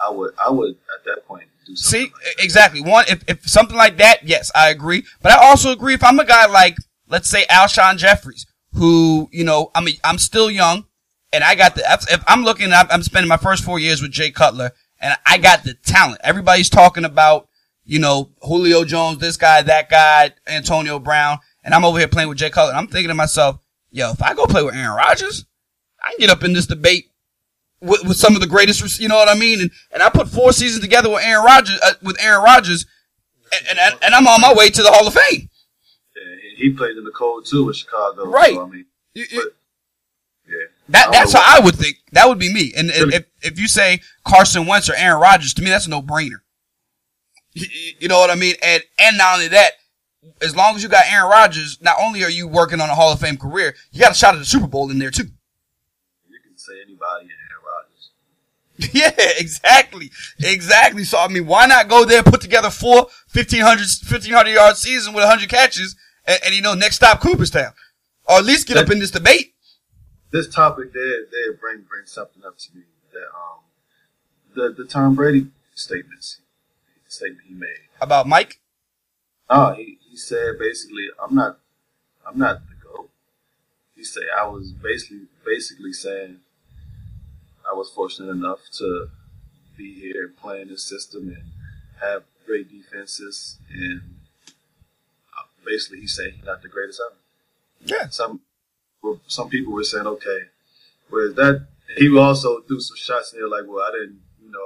[0.00, 2.12] I would I would at that point do something.
[2.12, 2.80] See, e- exactly.
[2.80, 5.04] One, if, if something like that, yes, I agree.
[5.20, 6.76] But I also agree if I'm a guy like,
[7.08, 10.84] let's say Alshon Jeffries, who, you know, I mean, I'm still young
[11.36, 14.10] and I got the, if I'm looking, I'm, I'm spending my first four years with
[14.10, 16.20] Jay Cutler and I got the talent.
[16.24, 17.48] Everybody's talking about,
[17.84, 22.28] you know, Julio Jones, this guy, that guy, Antonio Brown, and I'm over here playing
[22.30, 22.70] with Jay Cutler.
[22.70, 23.58] And I'm thinking to myself,
[23.90, 25.44] yo, if I go play with Aaron Rodgers,
[26.02, 27.10] I can get up in this debate
[27.80, 29.60] with, with some of the greatest, you know what I mean?
[29.60, 32.86] And, and I put four seasons together with Aaron Rodgers, uh, with Aaron Rodgers,
[33.68, 35.50] and, and, and I'm on my way to the Hall of Fame.
[36.16, 36.22] Yeah,
[36.56, 38.54] he- played in the cold too with Chicago, Right.
[38.54, 39.50] So, I mean, You- you-
[40.88, 41.96] that, that's how I would think.
[42.12, 42.72] That would be me.
[42.76, 46.00] And, if, if you say Carson Wentz or Aaron Rodgers, to me, that's a no
[46.00, 46.40] brainer.
[47.54, 48.54] You, know what I mean?
[48.62, 49.72] And, and not only that,
[50.42, 53.12] as long as you got Aaron Rodgers, not only are you working on a Hall
[53.12, 55.30] of Fame career, you got a shot at the Super Bowl in there too.
[56.28, 58.94] you can say anybody in Aaron Rodgers.
[58.94, 60.10] Yeah, exactly.
[60.38, 61.04] Exactly.
[61.04, 65.24] So, I mean, why not go there, put together four 1500, 1500 yard season with
[65.24, 67.72] 100 catches, and, and, you know, next stop Cooperstown?
[68.28, 69.54] Or at least get up in this debate.
[70.30, 73.60] This topic there, there bring bring something up to me that um
[74.54, 76.40] the the Tom Brady statements
[77.08, 77.68] statement he made.
[78.00, 78.60] About Mike?
[79.48, 81.58] Oh, he, he said basically, I'm not
[82.26, 83.10] I'm not the goat.
[83.94, 86.40] He said I was basically basically saying
[87.68, 89.08] I was fortunate enough to
[89.76, 91.44] be here and play in this system and
[92.00, 94.00] have great defenses and
[95.36, 97.16] uh, basically he said he's not the greatest ever
[97.84, 98.08] Yeah.
[98.08, 98.40] some
[99.02, 100.38] well, some people were saying, okay,
[101.10, 101.66] whereas that
[101.96, 104.58] he also threw some shots in there like, well, I didn't, you know,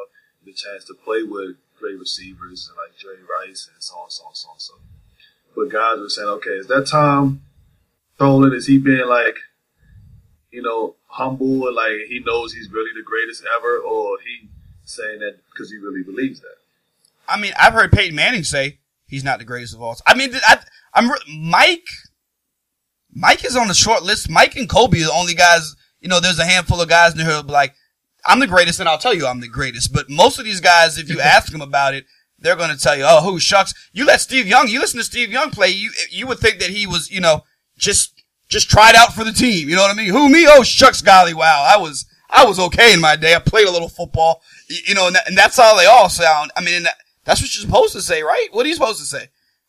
[0.47, 4.24] a chance to play with great receivers and like Jerry Rice and so on, so
[4.24, 4.74] on, so on, so.
[5.55, 7.43] But guys were saying, okay, is that Tom
[8.18, 8.53] trolling?
[8.53, 9.37] Is he being like,
[10.51, 14.49] you know, humble and like he knows he's really the greatest ever, or he
[14.85, 16.57] saying that because he really believes that?
[17.28, 20.03] I mean, I've heard Peyton Manning say he's not the greatest of all time.
[20.07, 20.59] I mean, I,
[20.95, 21.87] I'm, Mike,
[23.13, 24.31] Mike is on the short list.
[24.31, 27.21] Mike and Kobe are the only guys, you know, there's a handful of guys in
[27.21, 27.75] here who'll like,
[28.25, 29.93] I'm the greatest and I'll tell you I'm the greatest.
[29.93, 32.07] But most of these guys, if you ask them about it,
[32.39, 33.75] they're going to tell you, oh, who shucks.
[33.93, 36.71] You let Steve Young, you listen to Steve Young play, you, you would think that
[36.71, 37.45] he was, you know,
[37.77, 39.69] just, just tried out for the team.
[39.69, 40.11] You know what I mean?
[40.11, 40.47] Who me?
[40.49, 41.67] Oh, shucks, golly, wow.
[41.69, 43.35] I was, I was okay in my day.
[43.35, 46.09] I played a little football, you, you know, and, that, and that's how they all
[46.09, 46.51] sound.
[46.57, 48.49] I mean, and that, That's what you're supposed to say, right?
[48.53, 49.29] What are you supposed to say?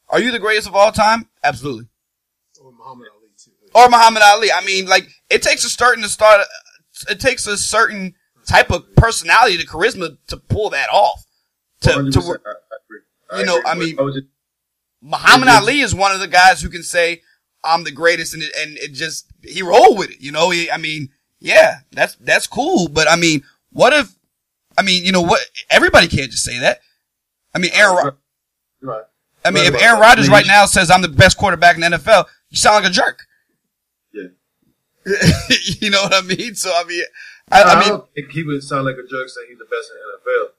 [0.09, 1.27] Are you the greatest of all time?
[1.43, 1.87] Absolutely.
[2.63, 3.20] Or Muhammad Ali too.
[3.73, 4.51] Or Muhammad Ali.
[4.51, 6.45] I mean, like it takes a certain to start.
[7.09, 8.15] It takes a certain
[8.45, 11.25] type of personality, the charisma, to pull that off.
[11.81, 12.39] To, to
[13.31, 13.61] I, I you know.
[13.65, 14.25] I mean- I just,
[15.01, 15.47] Muhammad.
[15.49, 17.21] Ali is one of the guys who can say,
[17.63, 20.21] "I'm the greatest," and it, and it just he rolled with it.
[20.21, 21.09] You know, he, I mean,
[21.39, 22.87] yeah, that's that's cool.
[22.87, 24.13] But I mean, what if?
[24.77, 25.41] I mean, you know what?
[25.69, 26.81] Everybody can't just say that.
[27.55, 27.95] I mean, Aaron.
[27.95, 28.17] Ro-
[28.81, 29.03] right.
[29.43, 29.99] I mean, if Aaron.
[29.99, 32.93] Rodgers right now says I'm the best quarterback in the NFL, you sound like a
[32.93, 33.25] jerk.
[35.79, 36.55] You know what I mean?
[36.55, 37.03] So I mean,
[37.51, 39.91] I, I mean, don't think he would sound like a jerk saying he's the best
[39.91, 40.51] in NFL,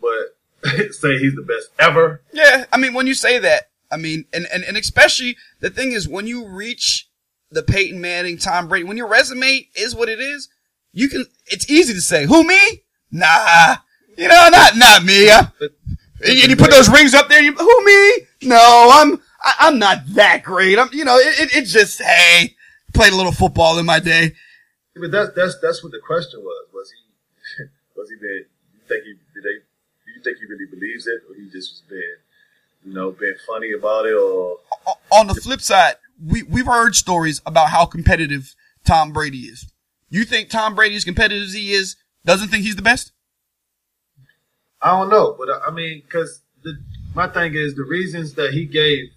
[0.00, 2.22] but say he's the best ever.
[2.32, 5.92] Yeah, I mean, when you say that, I mean, and, and, and especially the thing
[5.92, 7.08] is when you reach
[7.50, 10.48] the Peyton Manning, Tom Brady, when your resume is what it is,
[10.92, 12.82] you can, it's easy to say, who me?
[13.10, 13.76] Nah,
[14.16, 15.30] you know, not, not me.
[15.30, 15.48] I,
[16.24, 18.26] and you put those rings up there you, who me?
[18.42, 20.78] No, I'm, I, I'm not that great.
[20.78, 22.54] I'm, you know, it, it, it's just, hey,
[22.92, 24.32] played a little football in my day.
[24.94, 26.66] But that's that's that's what the question was.
[26.72, 27.64] Was he
[27.96, 28.44] was he being?
[28.74, 29.58] You think he did they?
[30.04, 32.16] Do you think he really believes it, or he just was being,
[32.84, 34.58] you know, being funny about it, or
[35.10, 39.72] on the flip side, we, we've heard stories about how competitive Tom Brady is.
[40.10, 43.12] You think Tom Brady is competitive as he is, doesn't think he's the best?
[44.82, 45.34] I don't know.
[45.38, 46.78] But I I mean, because the
[47.14, 49.10] my thing is the reasons that he gave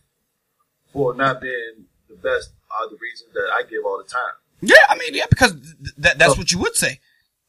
[0.93, 4.36] for not being the best are the reasons that I give all the time.
[4.61, 6.38] Yeah, I mean, yeah, because th- that, that's Oh.
[6.38, 6.99] what you would say.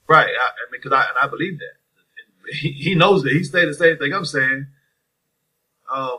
[0.08, 0.28] Right.
[0.28, 1.74] I, I mean, because I and I believe that.
[2.52, 3.32] He, he knows that.
[3.32, 4.66] He said the same thing I'm saying.
[5.92, 6.18] Um,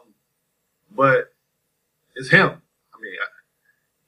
[0.93, 1.33] but
[2.15, 2.49] it's him.
[2.49, 3.27] I mean, I,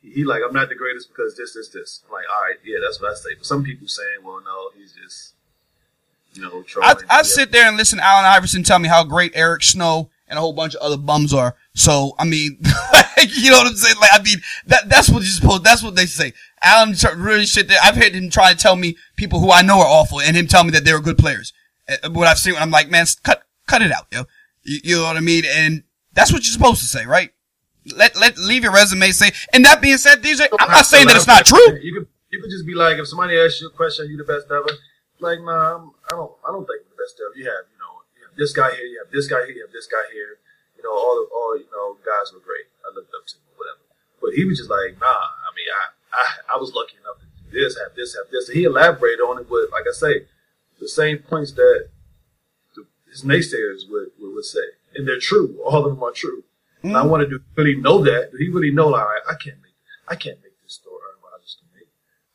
[0.02, 2.02] he like I'm not the greatest because this, this, this.
[2.06, 3.36] I'm like, all right, yeah, that's what I say.
[3.38, 5.34] But some people saying, well, no, he's just,
[6.34, 6.97] you know, trolling.
[7.10, 10.10] I, I sit there and listen to Allen Iverson tell me how great Eric Snow
[10.28, 11.56] and a whole bunch of other bums are.
[11.74, 12.60] So, I mean,
[13.28, 13.95] you know what I'm saying?
[13.99, 16.34] Like, I mean, that, that's what you're supposed, that's what they say.
[16.61, 17.80] Allen really shit there.
[17.84, 20.47] I've heard him try to tell me people who I know are awful and him
[20.47, 21.53] tell me that they were good players.
[21.88, 24.24] Uh, What I've seen, I'm like, man, cut, cut it out, yo.
[24.63, 25.43] You, you know what I mean?
[25.47, 27.32] And that's what you're supposed to say, right?
[27.95, 31.15] Let, let, leave your resume say, and that being said, are, I'm not saying that
[31.15, 31.80] it's not true.
[31.82, 34.24] You could you could just be like, if somebody asks you a question, you the
[34.24, 34.70] best ever.
[35.20, 37.34] Like, nah, I'm, I don't I don't think I'm the best ever.
[37.34, 39.65] You have, you know, you have this guy here, you have this guy here, you
[39.65, 40.38] have this guy here.
[40.78, 42.70] You know, all the all you know guys were great.
[42.90, 43.86] I looked up to them, whatever.
[44.18, 45.30] But he was just like, nah.
[45.46, 48.50] I mean, I I, I was lucky enough to do this, have this, have this.
[48.50, 50.26] And he elaborated on it, but like I say,
[50.80, 51.90] the same points that
[52.76, 54.66] the, his naysayers would, would would say,
[54.96, 55.60] and they're true.
[55.64, 56.44] All of them are true.
[56.82, 57.10] And I hmm.
[57.10, 58.32] wanted to really know that.
[58.32, 58.88] Did he really know?
[58.88, 59.76] Like, I can't make,
[60.08, 61.90] I can't make this story Aaron Rodgers can make.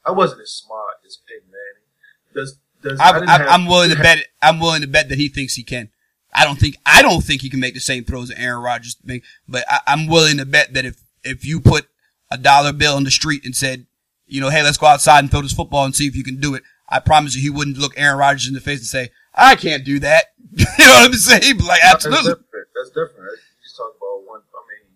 [0.05, 1.89] I wasn't as smart as Peyton Manning.
[2.35, 4.27] Does does I, I I, I'm willing to bet.
[4.43, 5.91] I'm willing to bet that he thinks he can.
[6.35, 6.76] I don't think.
[6.85, 9.22] I don't think he can make the same throws that Aaron Rodgers make.
[9.49, 11.87] But I, I'm willing to bet that if if you put
[12.30, 13.86] a dollar bill on the street and said,
[14.27, 16.40] you know, hey, let's go outside and throw this football and see if you can
[16.40, 16.62] do it.
[16.89, 19.85] I promise you, he wouldn't look Aaron Rodgers in the face and say, I can't
[19.85, 20.27] do that.
[20.52, 21.43] you know what I'm saying?
[21.43, 22.35] He'd be like, That's absolutely.
[22.35, 22.69] different.
[22.74, 23.32] That's different.
[23.32, 24.40] You just talk about one.
[24.40, 24.90] I mean,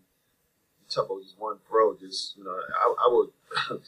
[0.80, 1.96] you talk about just one throw.
[1.96, 3.30] Just you know, I, I would.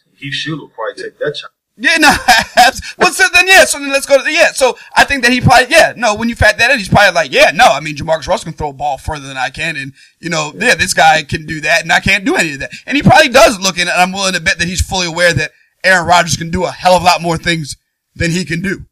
[0.16, 1.52] Heath Shuler would probably take that chance.
[1.82, 2.08] Yeah, no.
[2.98, 3.64] well, so then yeah.
[3.64, 4.52] So then let's go to the yeah.
[4.52, 5.94] So I think that he probably yeah.
[5.96, 7.52] No, when you fact that in, he's probably like yeah.
[7.54, 10.28] No, I mean JaMarcus Russell can throw a ball further than I can, and you
[10.28, 12.72] know yeah, this guy can do that, and I can't do any of that.
[12.84, 13.92] And he probably does look in it.
[13.92, 15.52] And I'm willing to bet that he's fully aware that
[15.82, 17.78] Aaron Rodgers can do a hell of a lot more things
[18.14, 18.84] than he can do.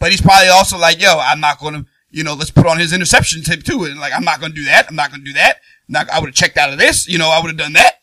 [0.00, 2.78] But he's probably also like yo, I'm not going to you know let's put on
[2.78, 4.86] his interception tape too, and like I'm not going to do that.
[4.88, 5.58] I'm not going to do that.
[5.88, 7.06] Not I would have checked out of this.
[7.06, 7.96] You know I would have done that.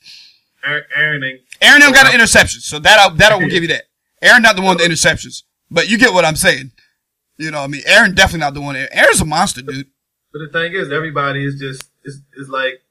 [0.63, 1.39] Aaron, Aaron.
[1.59, 3.85] Aaron got an interception, so that I, that I will give you that.
[4.21, 6.71] Aaron not the one with the interceptions, but you get what I'm saying.
[7.37, 8.75] You know, what I mean, Aaron definitely not the one.
[8.75, 9.87] Aaron's a monster, dude.
[10.31, 12.81] But the thing is, everybody is just is is like,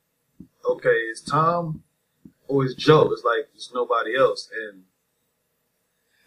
[0.69, 1.83] okay, it's Tom
[2.49, 3.11] or it's Joe.
[3.13, 4.83] It's like it's nobody else, and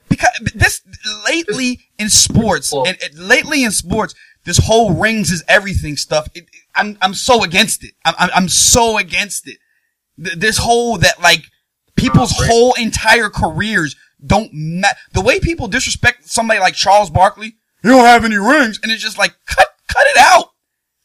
[0.09, 0.81] Because this
[1.25, 4.15] lately in sports, and, and lately in sports,
[4.45, 6.27] this whole rings is everything stuff.
[6.33, 7.93] It, it- I'm I'm so against it.
[8.05, 9.57] I'm I'm, I'm so against it.
[10.23, 11.43] Th- This whole that like
[11.95, 17.55] people's whole entire careers don't ma- the way people disrespect somebody like Charles Barkley.
[17.83, 20.51] You don't have any rings, and it's just like cut cut it out.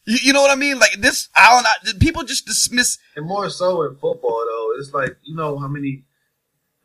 [0.05, 0.79] You, you know what I mean?
[0.79, 1.65] Like this, Allen.
[1.65, 2.97] I, people just dismiss.
[3.15, 6.03] and more so in football though, it's like you know how many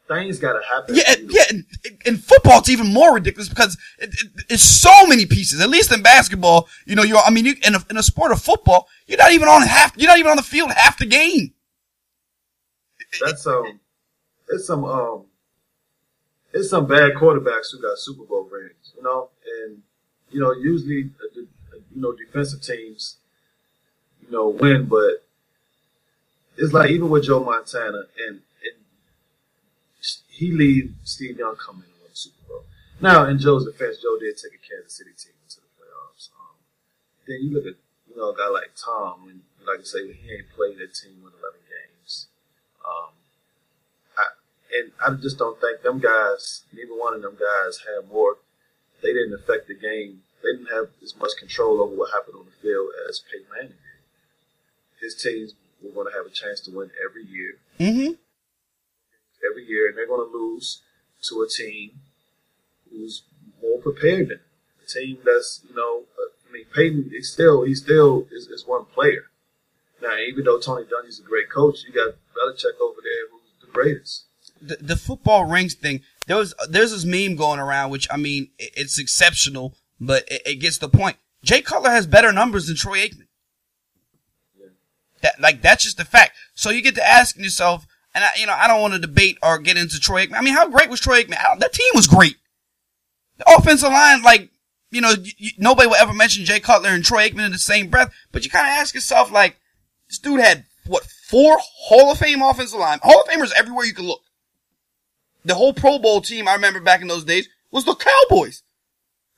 [0.09, 0.94] things got to happen.
[0.97, 1.44] Yeah, to- yeah.
[1.51, 1.66] In,
[2.05, 5.61] in football, it's even more ridiculous because it, it, it's so many pieces.
[5.61, 7.19] At least in basketball, you know, you're.
[7.19, 9.97] I mean, you, in a in a sport of football, you're not even on half.
[9.97, 11.55] You're not even on the field half the game.
[13.24, 13.78] That's um,
[14.48, 15.24] it's some um,
[16.55, 19.28] it's some bad quarterbacks who got Super Bowl rings, you know,
[19.64, 19.82] and
[20.31, 23.18] you know usually uh, uh, you know defensive teams
[24.24, 25.24] you know, win, but
[26.56, 28.78] it's like even with Joe Montana and, and
[30.28, 32.64] he leave Steve Young coming in the Super Bowl.
[33.01, 36.31] Now, in Joe's defense, Joe did take a Kansas City team into the playoffs.
[36.39, 36.56] Um,
[37.26, 37.74] then you look at
[38.09, 41.22] you know a guy like Tom, and like I say, he ain't played that team
[41.22, 42.26] with eleven games.
[42.85, 43.14] Um,
[44.75, 48.37] and I just don't think them guys, neither one of them guys, had more.
[49.03, 50.23] They didn't affect the game.
[50.43, 53.69] They didn't have as much control over what happened on the field as Peyton Manning
[53.69, 55.05] did.
[55.05, 57.55] His teams were going to have a chance to win every year.
[57.79, 58.15] Mm-hmm.
[59.51, 60.81] Every year, and they're going to lose
[61.29, 62.01] to a team
[62.91, 63.23] who's
[63.63, 64.41] more prepared than them.
[64.83, 66.05] a team that's you know.
[66.19, 69.25] Uh, I mean, Peyton is still he still is, is one player.
[70.01, 73.73] Now, even though Tony Dungy's a great coach, you got Belichick over there who's the
[73.73, 74.25] greatest.
[74.60, 76.01] The, the football rings thing.
[76.26, 80.43] There was there's this meme going around, which I mean, it, it's exceptional, but it,
[80.47, 81.16] it, gets the point.
[81.43, 83.26] Jay Cutler has better numbers than Troy Aikman.
[85.22, 86.32] That like that's just the fact.
[86.55, 89.39] So you get to asking yourself, and I, you know, I don't want to debate
[89.43, 90.39] or get into Troy Aikman.
[90.39, 91.59] I mean, how great was Troy Aikman?
[91.59, 92.36] That team was great.
[93.39, 94.51] The offensive line, like,
[94.90, 97.89] you know, you, nobody will ever mention Jay Cutler and Troy Aikman in the same
[97.89, 99.56] breath, but you kind of ask yourself, like,
[100.09, 103.94] this dude had, what, four Hall of Fame offensive line, Hall of Famers everywhere you
[103.94, 104.20] could look.
[105.45, 108.62] The whole Pro Bowl team, I remember back in those days, was the Cowboys.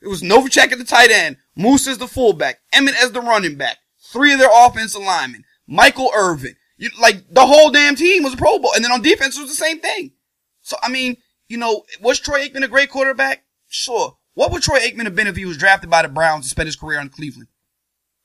[0.01, 3.57] It was Novacek at the tight end, Moose as the fullback, Emmitt as the running
[3.57, 3.79] back,
[4.13, 6.55] three of their offensive linemen, Michael Irvin.
[6.77, 8.73] You, like, the whole damn team was a Pro Bowl.
[8.75, 10.13] And then on defense, it was the same thing.
[10.61, 11.17] So, I mean,
[11.49, 13.45] you know, was Troy Aikman a great quarterback?
[13.69, 14.19] Sure.
[14.35, 16.67] What would Troy Aikman have been if he was drafted by the Browns and spent
[16.67, 17.49] his career in Cleveland?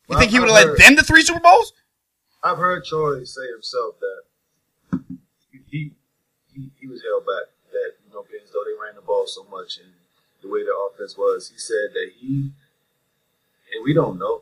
[0.10, 1.72] You Well, think he would have led them to three Super Bowls?
[2.44, 5.08] I've heard Troy say himself that
[5.70, 5.94] he
[6.54, 7.54] he, he was held back.
[7.72, 9.92] That you know, being as though they ran the ball so much and
[10.42, 12.52] the way the offense was, he said that he
[13.74, 14.42] and we don't know.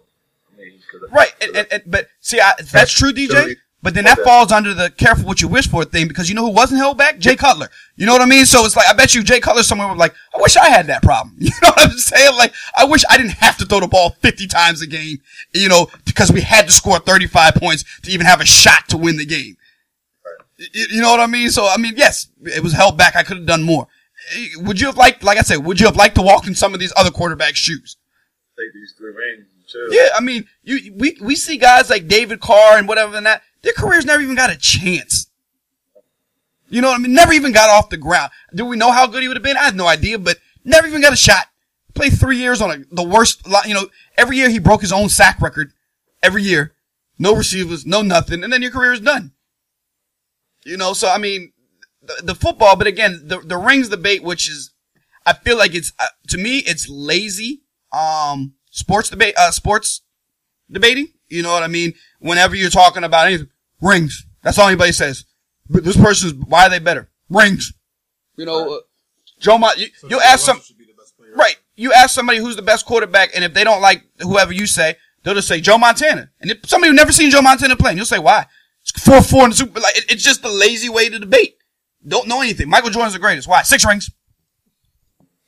[0.54, 0.74] I mean,
[1.12, 1.34] Right.
[1.42, 3.56] And, and, and- but see, I, that's true, DJ.
[3.82, 4.26] But then that Okay.
[4.28, 6.98] falls under the careful what you wish for thing because you know who wasn't held
[6.98, 7.18] back?
[7.18, 7.70] Jay Cutler.
[7.96, 8.46] You know what I mean?
[8.46, 10.88] So it's like, I bet you Jay Cutler somewhere was like, I wish I had
[10.88, 11.36] that problem.
[11.40, 12.36] You know what I'm saying?
[12.36, 15.22] Like, I wish I didn't have to throw the ball 50 times a game,
[15.54, 18.98] you know, because we had to score 35 points to even have a shot to
[18.98, 19.56] win the game.
[20.58, 21.50] You, you know what I mean?
[21.50, 23.16] So, I mean, yes, it was held back.
[23.16, 23.88] I could have done more.
[24.58, 26.74] Would you have liked, like I said, would you have liked to walk in some
[26.74, 27.98] of these other quarterbacks' shoes?
[28.60, 29.94] take these three rings and chill.
[29.94, 33.44] Yeah, I mean, you we we see guys like David Carr and whatever and that.
[33.62, 35.28] Their careers never even got a chance.
[36.70, 37.14] You know what I mean?
[37.14, 38.32] Never even got off the ground.
[38.54, 39.58] Do we know how good he would have been?
[39.58, 41.48] I have no idea, but never even got a shot.
[41.96, 43.42] Played three years on a, the worst.
[43.66, 43.88] You know,
[44.18, 45.74] every year he broke his own sack record.
[46.22, 46.74] Every year,
[47.18, 49.32] no receivers, no nothing, and then your career is done.
[50.66, 51.54] You know, so I mean,
[52.10, 52.76] the, the football.
[52.76, 54.72] But again, the the rings debate, which is,
[55.26, 57.62] I feel like it's uh, to me, it's lazy.
[57.92, 60.02] Um, sports debate, uh, sports
[60.70, 61.14] debating.
[61.28, 61.94] You know what I mean?
[62.20, 63.50] Whenever you're talking about anything,
[63.82, 64.26] rings.
[64.44, 65.26] That's all anybody says.
[65.70, 67.10] But this person's, why are they better?
[67.30, 67.74] Rings.
[68.36, 68.80] You know, uh,
[69.40, 70.60] Joe Ma, you, you ask some,
[71.36, 71.58] right.
[71.76, 74.96] You ask somebody who's the best quarterback, and if they don't like whoever you say,
[75.24, 76.32] they'll just say Joe Montana.
[76.42, 78.48] And if somebody who never seen Joe Montana playing, you'll say, why?
[78.82, 81.58] It's four, four in the Super, like, it, it's just a lazy way to debate.
[82.08, 82.70] Don't know anything.
[82.70, 83.48] Michael Jordan's the greatest.
[83.48, 83.64] Why?
[83.64, 84.10] Six rings.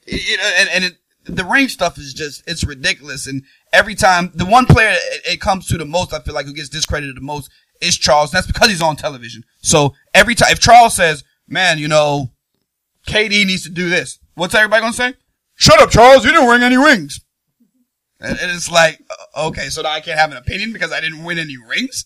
[0.06, 3.28] You know, and, and it, the ring stuff is just, it's ridiculous.
[3.28, 6.46] And every time, the one player it, it comes to the most, I feel like
[6.46, 7.50] who gets discredited the most
[7.80, 8.32] is Charles.
[8.32, 9.44] That's because he's on television.
[9.62, 12.32] So every time, if Charles says, man, you know,
[13.08, 15.14] KD needs to do this, what's everybody gonna say?
[15.56, 16.26] Shut up, Charles.
[16.26, 17.22] You didn't ring any rings.
[18.20, 21.02] And, and it's like, uh, okay, so now I can't have an opinion because I
[21.02, 22.06] didn't win any rings?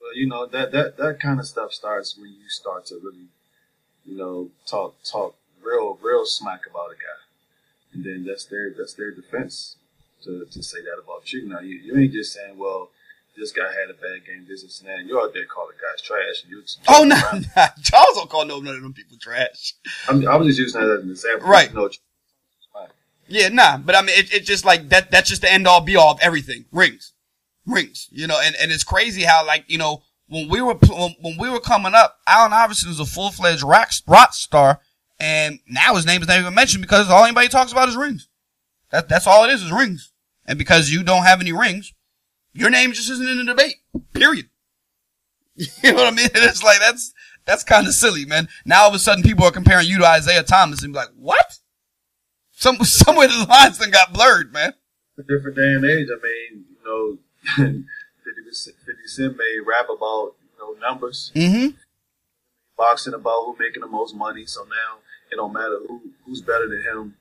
[0.00, 3.28] Well, you know that that that kind of stuff starts when you start to really,
[4.08, 7.20] you know, talk talk real real smack about a guy,
[7.92, 9.76] and then that's their that's their defense
[10.24, 11.48] to, to say that about you.
[11.48, 12.90] Now you, you ain't just saying, well,
[13.36, 14.98] this guy had a bad game, this this and that.
[14.98, 16.62] And you're out there calling guys trash, and you.
[16.88, 17.16] Oh, no,
[17.56, 19.74] nah, Charles don't call no none of them people trash.
[20.08, 21.48] I'm, I was just using that as an example.
[21.48, 21.72] Right.
[21.72, 21.88] Know,
[23.28, 25.80] Yeah, nah, but I mean, it, it's just like that, that's just the end all
[25.80, 26.64] be all of everything.
[26.72, 27.12] Rings.
[27.66, 28.08] Rings.
[28.10, 31.50] You know, and, and it's crazy how like, you know, when we were, when, we
[31.50, 34.80] were coming up, Allen Iverson is a full-fledged rock, rock star,
[35.18, 38.28] and now his name is not even mentioned because all anybody talks about is rings.
[38.90, 40.12] That, that's all it is, is rings.
[40.46, 41.92] And because you don't have any rings,
[42.52, 43.76] your name just isn't in the debate.
[44.12, 44.48] Period.
[45.82, 46.28] You know what I mean?
[46.32, 47.12] It's like, that's,
[47.44, 48.48] that's kind of silly, man.
[48.64, 51.08] Now all of a sudden people are comparing you to Isaiah Thomas and be like,
[51.16, 51.58] what?
[52.52, 54.74] Some, somewhere the lines then got blurred, man.
[55.18, 56.06] a different day and age.
[56.12, 57.18] I mean, you
[57.56, 57.78] know,
[59.08, 61.76] 50, Cent- 50 Cent may rap about you know numbers, Mm-hmm.
[62.76, 64.46] boxing about who making the most money.
[64.46, 64.98] So now
[65.30, 67.14] it don't matter who who's better than him.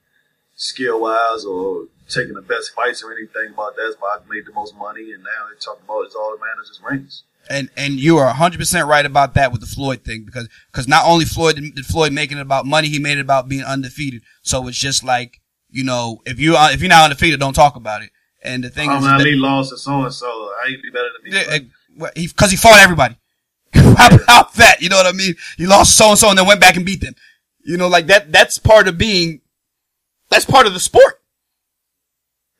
[0.55, 3.83] skill wise or taking the best fights or anything about that.
[3.89, 6.39] That's why I made the most money, and now they're talking about it's all that
[6.43, 7.23] matters is rings.
[7.49, 11.05] And and you are 100% right about that with the Floyd thing because because not
[11.05, 14.21] only Floyd did Floyd making it about money, he made it about being undefeated.
[14.41, 15.39] So it's just like
[15.69, 18.09] you know if you if you're not undefeated, don't talk about it.
[18.43, 20.27] And the thing I'm is, that- lost to so and so.
[20.27, 21.31] I ain't be better than
[21.63, 21.69] me.
[21.97, 23.17] Because he, he fought everybody.
[23.73, 24.81] How about that?
[24.81, 25.35] You know what I mean?
[25.57, 27.15] He lost so and so and then went back and beat them.
[27.63, 28.31] You know, like that.
[28.31, 29.41] That's part of being.
[30.29, 31.21] That's part of the sport.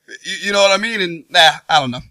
[0.08, 1.02] You, you know what I mean?
[1.02, 2.02] And nah, I don't know.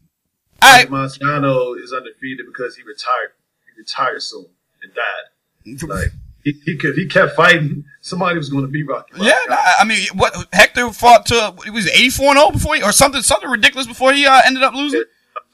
[0.62, 3.32] All right, Marciano is undefeated because he retired.
[3.66, 4.46] He retired soon
[4.82, 5.88] and died.
[5.88, 6.12] Like
[6.44, 7.84] he, he could, he kept fighting.
[8.00, 9.14] Somebody was going to be Rocky.
[9.20, 9.34] yeah.
[9.48, 11.54] nah, I mean, what Hector fought to?
[11.64, 14.40] He was eighty four and zero before he, or something, something ridiculous before he uh,
[14.46, 15.04] ended up losing.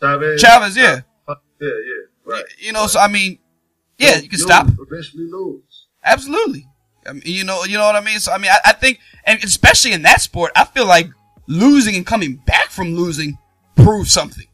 [0.01, 0.41] Chavez.
[0.41, 1.01] Chavez, yeah.
[1.63, 2.35] Yeah, yeah.
[2.35, 2.45] Right.
[2.59, 3.39] You know, so I mean,
[3.97, 4.67] yeah, you can You'll stop.
[4.67, 5.87] Eventually lose.
[6.05, 6.67] Absolutely.
[7.07, 8.19] I mean, you know, you know what I mean.
[8.19, 11.09] So I mean, I, I think, and especially in that sport, I feel like
[11.47, 13.39] losing and coming back from losing
[13.77, 14.47] proves something.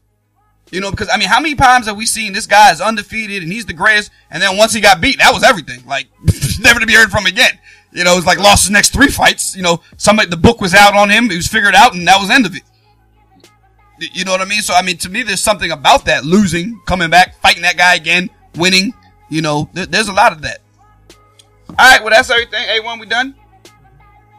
[0.71, 3.41] You know, because I mean, how many times have we seen this guy is undefeated
[3.41, 5.83] and he's the greatest, and then once he got beat, that was everything.
[5.87, 6.07] Like
[6.59, 7.57] never to be heard from again.
[7.91, 9.55] You know, it's like lost his next three fights.
[9.55, 12.19] You know, somebody the book was out on him, he was figured out, and that
[12.19, 12.61] was the end of it.
[13.99, 14.61] You know what I mean?
[14.61, 17.95] So I mean, to me, there's something about that losing, coming back, fighting that guy
[17.95, 18.93] again, winning.
[19.29, 20.59] You know, there- there's a lot of that.
[21.69, 22.65] All right, well, that's everything.
[22.67, 23.35] A1, we done?
[23.65, 23.71] All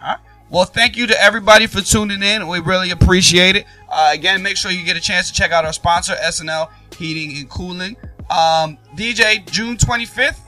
[0.02, 0.18] right.
[0.50, 2.48] Well, thank you to everybody for tuning in.
[2.48, 3.66] We really appreciate it.
[3.88, 7.36] Uh, again, make sure you get a chance to check out our sponsor, SNL Heating
[7.38, 7.96] and Cooling.
[8.30, 10.38] Um, DJ, June 25th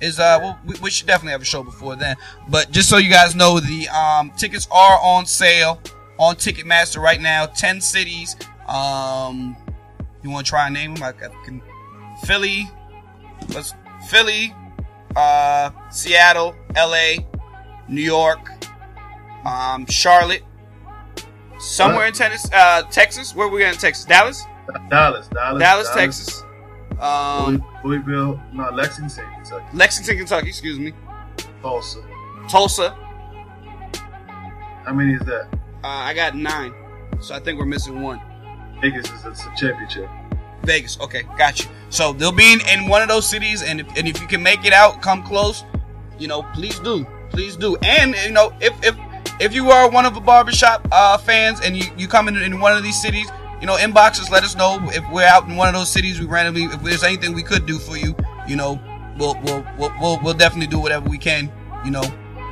[0.00, 2.16] is, uh, well, we, we should definitely have a show before then.
[2.48, 5.80] But just so you guys know, the um, tickets are on sale
[6.22, 7.46] on Ticketmaster right now.
[7.46, 8.36] 10 cities.
[8.68, 9.56] Um,
[10.22, 11.02] you want to try and name them?
[11.02, 11.60] I, can.
[12.24, 12.70] Philly.
[13.48, 13.74] Let's,
[14.08, 14.54] Philly,
[15.16, 17.24] uh, Seattle, LA,
[17.88, 18.50] New York,
[19.44, 20.42] um, Charlotte,
[21.58, 23.34] somewhere in Tennessee, uh, Texas.
[23.34, 24.04] Where we going in Texas?
[24.04, 24.44] Dallas,
[24.90, 26.42] Dallas, Dallas, Dallas, Texas,
[27.00, 30.48] um, Louisville, no, Lexington, Kentucky, Lexington, Kentucky.
[30.48, 30.92] Excuse me,
[31.62, 31.98] Tulsa.
[32.48, 32.90] Tulsa.
[34.84, 35.48] How many is that?
[35.84, 36.72] Uh, I got nine,
[37.20, 38.20] so I think we're missing one.
[38.80, 40.08] Vegas is a championship.
[40.62, 40.98] Vegas.
[41.00, 41.66] Okay, got you.
[41.90, 44.42] So they'll be in, in one of those cities, and if, and if you can
[44.42, 45.64] make it out, come close.
[46.18, 47.76] You know, please do, please do.
[47.82, 48.96] And you know, if if
[49.40, 52.60] if you are one of the barbershop uh, fans and you you come in in
[52.60, 53.28] one of these cities,
[53.60, 54.30] you know, inbox us.
[54.30, 56.20] Let us know if we're out in one of those cities.
[56.20, 58.14] We randomly, if there's anything we could do for you,
[58.46, 58.80] you know,
[59.18, 61.50] we'll we'll we'll we'll, we'll definitely do whatever we can.
[61.84, 62.02] You know,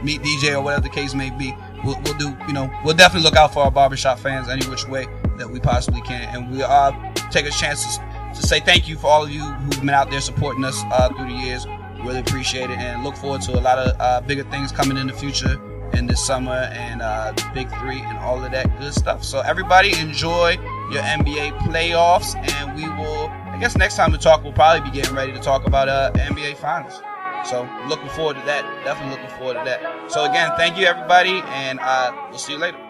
[0.02, 1.54] meet DJ or whatever the case may be.
[1.84, 4.86] We'll, we'll do, you know, we'll definitely look out for our barbershop fans any which
[4.86, 5.06] way
[5.38, 6.22] that we possibly can.
[6.34, 6.92] And we uh,
[7.30, 10.10] take a chance to, to say thank you for all of you who've been out
[10.10, 11.66] there supporting us uh, through the years.
[12.02, 15.06] Really appreciate it and look forward to a lot of uh, bigger things coming in
[15.06, 15.60] the future
[15.94, 19.24] in this summer and uh, Big Three and all of that good stuff.
[19.24, 20.52] So everybody enjoy
[20.90, 23.28] your NBA playoffs, and we will.
[23.28, 26.12] I guess next time we talk, we'll probably be getting ready to talk about uh,
[26.14, 27.02] NBA Finals.
[27.46, 28.64] So looking forward to that.
[28.84, 30.10] Definitely looking forward to that.
[30.10, 32.89] So again, thank you everybody, and uh, we'll see you later.